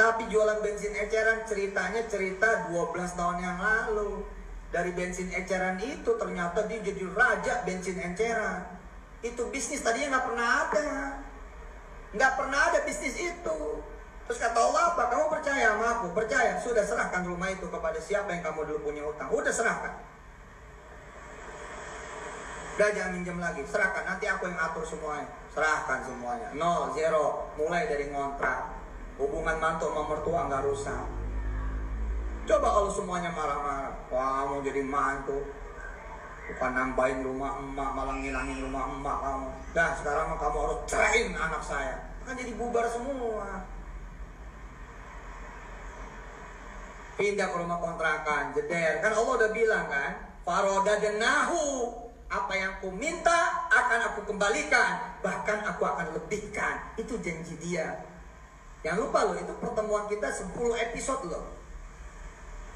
[0.01, 4.24] Tapi jualan bensin eceran ceritanya cerita 12 tahun yang lalu.
[4.73, 8.65] Dari bensin eceran itu ternyata dia jadi raja bensin eceran.
[9.20, 10.89] Itu bisnis tadinya nggak pernah ada.
[12.16, 13.61] Nggak pernah ada bisnis itu
[14.31, 15.11] terus kata Allah apa?
[15.11, 16.07] Kamu percaya sama aku?
[16.15, 16.55] Percaya?
[16.62, 19.90] Sudah serahkan rumah itu kepada siapa yang kamu dulu punya utang udah serahkan.
[22.78, 23.66] Udah jangan minjem lagi.
[23.66, 24.07] Serahkan.
[24.07, 25.27] Nanti aku yang atur semuanya.
[25.51, 26.55] Serahkan semuanya.
[26.55, 27.51] Nol zero.
[27.59, 28.70] Mulai dari ngontrak.
[29.19, 31.07] Hubungan mantu sama mertua nggak rusak.
[32.47, 35.39] Coba kalau semuanya marah-marah, wah mau jadi mantu,
[36.51, 39.48] bukan nambahin rumah emak, malah ngilangin rumah emak kamu.
[39.70, 43.69] Dah sekarang kamu harus ceraiin anak saya, kan jadi bubar semua.
[47.20, 49.05] Pindah ke rumah kontrakan, jeder.
[49.05, 50.10] Kan Allah udah bilang kan,
[50.40, 51.92] faroda denahu,
[52.32, 56.97] apa yang ku minta akan aku kembalikan, bahkan aku akan lebihkan.
[56.97, 58.01] Itu janji dia.
[58.80, 60.56] Yang lupa loh, itu pertemuan kita 10
[60.88, 61.60] episode loh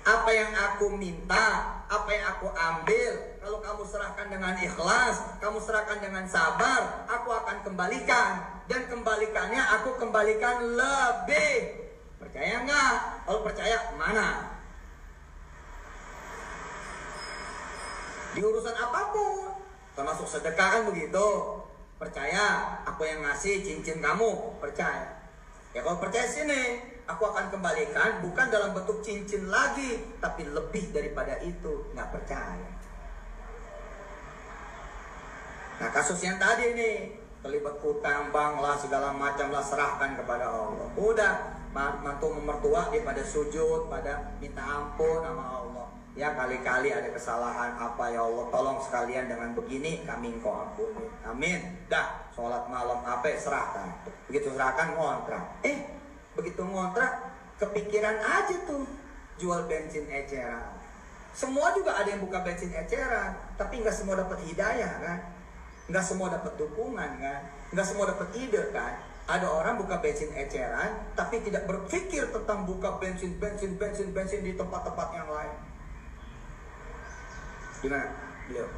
[0.05, 5.99] apa yang aku minta, apa yang aku ambil, kalau kamu serahkan dengan ikhlas, kamu serahkan
[6.05, 8.61] dengan sabar, aku akan kembalikan.
[8.69, 11.84] Dan kembalikannya aku kembalikan lebih.
[12.25, 12.95] Percaya nggak?
[13.29, 14.57] Kalau percaya, mana?
[18.33, 19.61] Di urusan apa pun,
[19.93, 21.29] termasuk sedekah kan begitu.
[22.01, 25.21] Percaya, aku yang ngasih cincin kamu, percaya.
[25.77, 31.37] Ya kalau percaya sini, aku akan kembalikan bukan dalam bentuk cincin lagi, tapi lebih daripada
[31.45, 31.93] itu.
[31.93, 32.73] Nggak percaya.
[35.79, 36.97] Nah kasus yang tadi nih,
[37.45, 40.89] terlibat utang, bank lah, segala macam lah, serahkan kepada Allah.
[40.99, 41.35] Udah,
[41.75, 45.87] mantu mertua dia pada sujud, pada minta ampun sama Allah.
[46.15, 51.11] Ya kali-kali ada kesalahan apa ya Allah tolong sekalian dengan begini kami engkau ampuni.
[51.27, 51.59] Amin.
[51.91, 53.91] Dah sholat malam apa serahkan.
[54.31, 55.59] Begitu serahkan ngontrak.
[55.67, 55.83] Eh
[56.39, 58.87] begitu ngontrak kepikiran aja tuh
[59.43, 60.71] jual bensin eceran.
[61.35, 65.19] Semua juga ada yang buka bensin eceran, tapi nggak semua dapat hidayah kan?
[65.91, 67.41] Nggak semua dapat dukungan kan?
[67.75, 68.95] Nggak semua dapat ide kan?
[69.25, 74.53] Ada orang buka bensin eceran, tapi tidak berpikir tentang buka bensin, bensin, bensin, bensin di
[74.53, 75.55] tempat-tempat yang lain.
[77.81, 78.09] Gimana?
[78.49, 78.69] Beliau.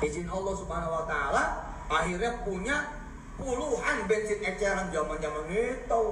[0.00, 1.44] Izin Allah Subhanahu wa taala
[1.88, 2.88] akhirnya punya
[3.36, 6.04] puluhan bensin eceran zaman-zaman itu.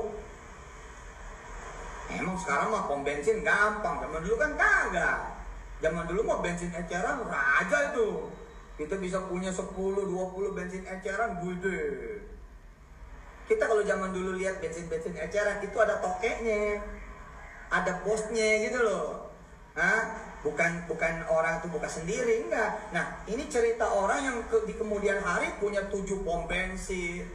[2.08, 5.18] Emang sekarang mah pom bensin gampang, zaman dulu kan kagak.
[5.84, 8.32] Zaman dulu mah bensin eceran raja itu.
[8.80, 11.84] Kita bisa punya 10, 20 bensin eceran gede.
[13.48, 16.84] Kita kalau zaman dulu lihat bensin-bensin eceran itu ada tokeknya.
[17.72, 19.32] Ada bosnya gitu loh.
[19.72, 20.28] Hah?
[20.38, 22.94] bukan bukan orang itu buka sendiri enggak.
[22.94, 27.26] Nah ini cerita orang yang ke, di kemudian hari punya tujuh pom bensin.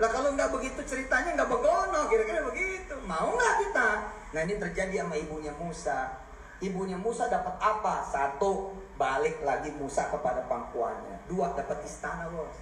[0.00, 2.96] Lah kalau nggak begitu ceritanya nggak begono kira-kira begitu.
[3.04, 3.88] Mau nggak kita?
[4.32, 6.16] Nah ini terjadi sama ibunya Musa.
[6.64, 8.08] Ibunya Musa dapat apa?
[8.08, 11.28] Satu balik lagi Musa kepada pangkuannya.
[11.28, 12.56] Dua dapat istana bos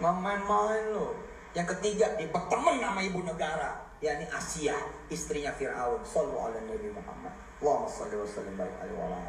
[0.00, 1.12] main-main lo
[1.52, 4.76] yang ketiga dipertemen sama ibu negara yakni Asia
[5.12, 9.20] istrinya Fir'aun sallallahu alaihi Nabi Muhammad Allahumma salli wa sallim barik alaihi wa.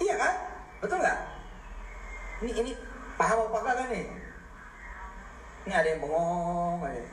[0.00, 0.34] Iya kan?
[0.80, 1.18] Betul nggak?
[2.40, 2.72] Ini ini
[3.20, 4.08] paham apa kagak nih?
[5.68, 7.04] Ini ada yang bengong aja.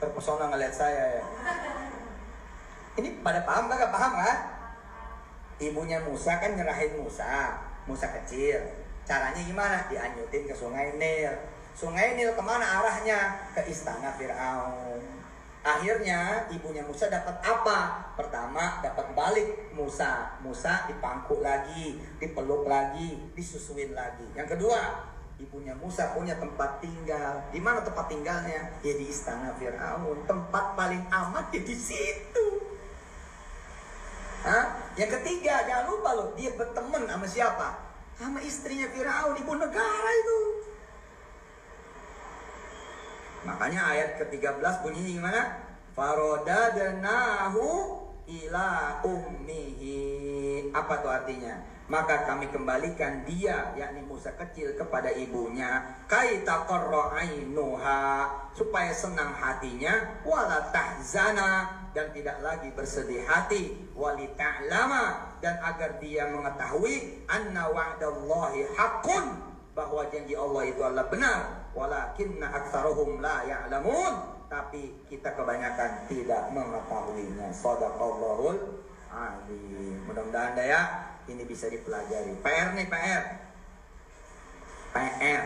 [0.00, 1.24] Terpesona ngeliat saya ya.
[2.96, 4.38] Ini pada paham kagak paham kan?
[5.60, 8.56] Ibunya Musa kan nyerahin Musa, Musa kecil.
[9.04, 9.84] Caranya gimana?
[9.92, 11.36] Dianyutin ke sungai Nil.
[11.74, 13.50] Sungai Nil ke mana arahnya?
[13.56, 15.20] Ke istana Fir'aun.
[15.60, 18.08] Akhirnya ibunya Musa dapat apa?
[18.16, 20.40] Pertama dapat balik Musa.
[20.40, 24.24] Musa dipangku lagi, dipeluk lagi, disusuin lagi.
[24.32, 25.04] Yang kedua,
[25.36, 27.44] ibunya Musa punya tempat tinggal.
[27.52, 28.72] Di mana tempat tinggalnya?
[28.80, 30.24] Ya di istana Firaun.
[30.24, 32.46] Tempat paling aman ya di situ.
[34.40, 34.96] Hah?
[34.96, 37.68] Yang ketiga, jangan lupa loh, dia berteman sama siapa?
[38.16, 40.40] Sama istrinya Firaun, ibu negara itu.
[43.44, 45.42] Makanya ayat ke-13 bunyinya gimana?
[45.96, 47.66] Farodadnahu
[48.28, 50.68] ila ummihi.
[50.76, 51.56] Apa tuh artinya?
[51.90, 55.98] Maka kami kembalikan dia yakni Musa kecil kepada ibunya.
[56.06, 56.68] Kaita
[57.18, 58.02] ainuha.
[58.54, 60.22] Supaya senang hatinya.
[60.22, 61.82] Wala tahzana.
[61.90, 63.90] Dan tidak lagi bersedih hati.
[63.98, 65.34] Wali ta'lama.
[65.42, 69.26] Dan agar dia mengetahui anna wa'dallahi haqqun.
[69.74, 74.46] Bahwa janji Allah itu adalah benar walakinna aktsaruhum la ya'lamun.
[74.50, 77.54] Tapi kita kebanyakan tidak mengetahuinya.
[77.54, 79.98] Sadaqallahul alim.
[80.06, 80.82] Mudah-mudahan ya
[81.30, 82.34] ini bisa dipelajari.
[82.42, 83.24] PR nih PR
[84.90, 85.44] PR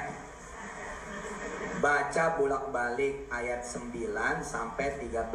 [1.84, 3.92] baca bolak-balik ayat 9
[4.40, 5.28] sampai 13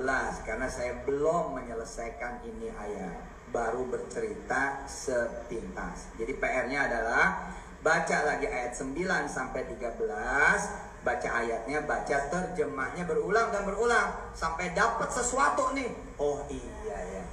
[0.49, 3.21] karena saya belum menyelesaikan ini ayat.
[3.53, 6.09] Baru bercerita sepintas.
[6.17, 8.95] Jadi PR-nya adalah baca lagi ayat 9
[9.27, 14.35] sampai 13 baca ayatnya baca terjemahnya berulang dan berulang.
[14.35, 15.87] Sampai dapat sesuatu nih.
[16.19, 17.23] Oh iya ya.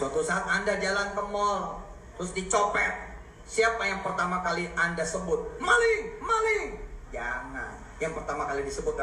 [0.00, 1.84] Suatu saat anda jalan ke mall
[2.16, 3.12] terus dicopet.
[3.50, 5.60] Siapa yang pertama kali anda sebut?
[5.60, 6.68] Maling maling.
[7.12, 7.76] Jangan.
[8.00, 8.96] Yang pertama kali disebut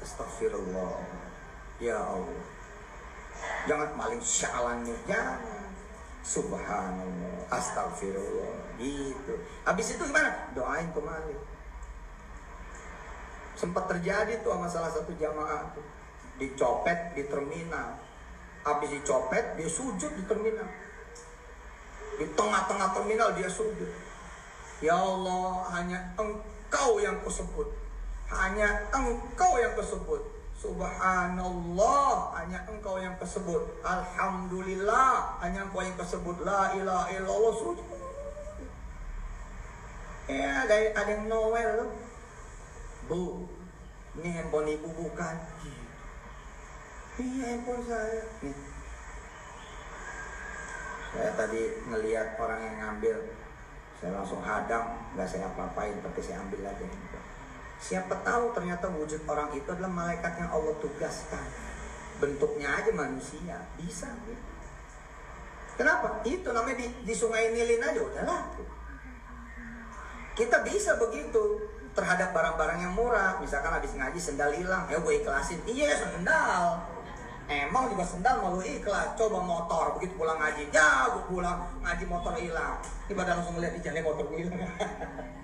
[0.00, 1.04] astagfirullah.
[1.76, 2.40] Ya Allah.
[3.68, 5.57] Jangan maling syalannya jangan
[6.22, 9.34] Subhanallah, astagfirullah, gitu.
[9.64, 10.52] Habis itu gimana?
[10.52, 11.40] Doain ke Malik.
[13.56, 15.86] Sempat terjadi tuh sama salah satu jamaah tuh.
[16.36, 17.96] Dicopet di terminal.
[18.62, 20.68] Habis dicopet, dia sujud di terminal.
[22.20, 23.90] Di tengah-tengah terminal dia sujud.
[24.78, 27.66] Ya Allah, hanya engkau yang kusebut.
[28.28, 30.27] Hanya engkau yang kusebut
[30.58, 33.78] Subhanallah hanya engkau yang tersebut.
[33.86, 36.42] Alhamdulillah hanya engkau yang tersebut.
[36.42, 37.54] La ilaha illallah.
[37.54, 37.86] Sujud
[40.28, 41.88] Ya ada, ada yang Noel
[43.08, 43.48] Bu
[44.18, 45.36] Ini handphone ibu bukan.
[47.22, 48.26] Ini handphone saya.
[48.42, 48.58] Nih.
[51.14, 53.16] Saya tadi ngelihat orang yang ngambil.
[54.02, 55.06] Saya langsung hadang.
[55.14, 56.82] Gak saya apa-apain tapi saya ambil aja
[57.78, 61.46] Siapa tahu ternyata wujud orang itu adalah malaikat yang Allah tugaskan.
[62.18, 64.10] Bentuknya aja manusia, bisa.
[64.26, 64.38] Ya.
[65.78, 66.26] Kenapa?
[66.26, 68.50] Itu namanya di, di sungai Nilin aja udahlah.
[70.34, 71.62] Kita bisa begitu
[71.94, 73.38] terhadap barang-barang yang murah.
[73.38, 75.62] Misalkan habis ngaji sendal hilang, ya gue ikhlasin.
[75.62, 76.82] Iya sendal.
[77.46, 79.14] Emang juga sendal malu ikhlas.
[79.14, 82.82] Coba motor begitu pulang ngaji, gue pulang ngaji motor hilang.
[83.06, 84.58] Ibadah langsung ngeliat di jalan motor gue hilang.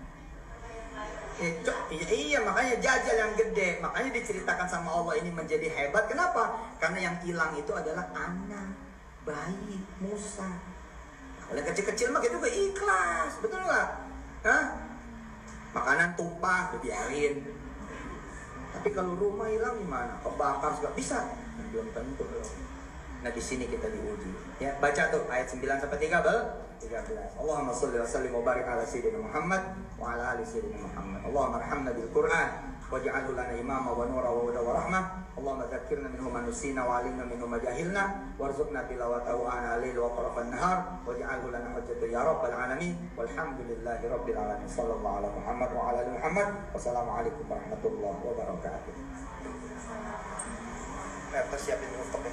[1.43, 1.73] itu
[2.15, 3.82] iya, makanya jajal yang gede.
[3.82, 6.06] Makanya diceritakan sama Allah ini menjadi hebat.
[6.06, 6.74] Kenapa?
[6.78, 8.78] Karena yang hilang itu adalah anak
[9.27, 10.47] bayi Musa.
[11.44, 13.43] Kalau kecil-kecil mah juga ikhlas.
[13.43, 13.89] Betul nggak
[14.44, 14.65] Hah?
[15.74, 17.43] makanan tumpah dibiarin
[18.74, 20.19] tapi kalau rumah hilang gimana?
[20.19, 21.19] Kebakar juga bisa.
[21.70, 22.27] Belum tentu.
[23.23, 24.31] Nah di sini kita diuji.
[24.59, 28.85] Ya baca tuh ayat 9 sampai 13 13 Allahumma salli wa sallim wa barik ala
[28.85, 29.62] sayyidina Muhammad
[29.97, 32.48] wa ala ali sayyidina Muhammad Allahumma arhamna bil Qur'an
[32.93, 35.05] waj'alhu lana imama wa nura wa huda wa rahmah
[35.35, 38.02] Allahumma dzakkirna minhu ma nusina wa 'allimna minhu ma jahilna
[38.39, 40.78] warzuqna tilawatahu ana al-lail wa qarafan nahar
[41.09, 46.12] waj'alhu lana hujjatan ya rabbal alamin walhamdulillahi rabbil alamin sallallahu ala Muhammad wa ala ali
[46.15, 48.94] Muhammad wassalamu alaikum warahmatullahi wabarakatuh.
[51.35, 52.32] Nah, siapin untuk ya.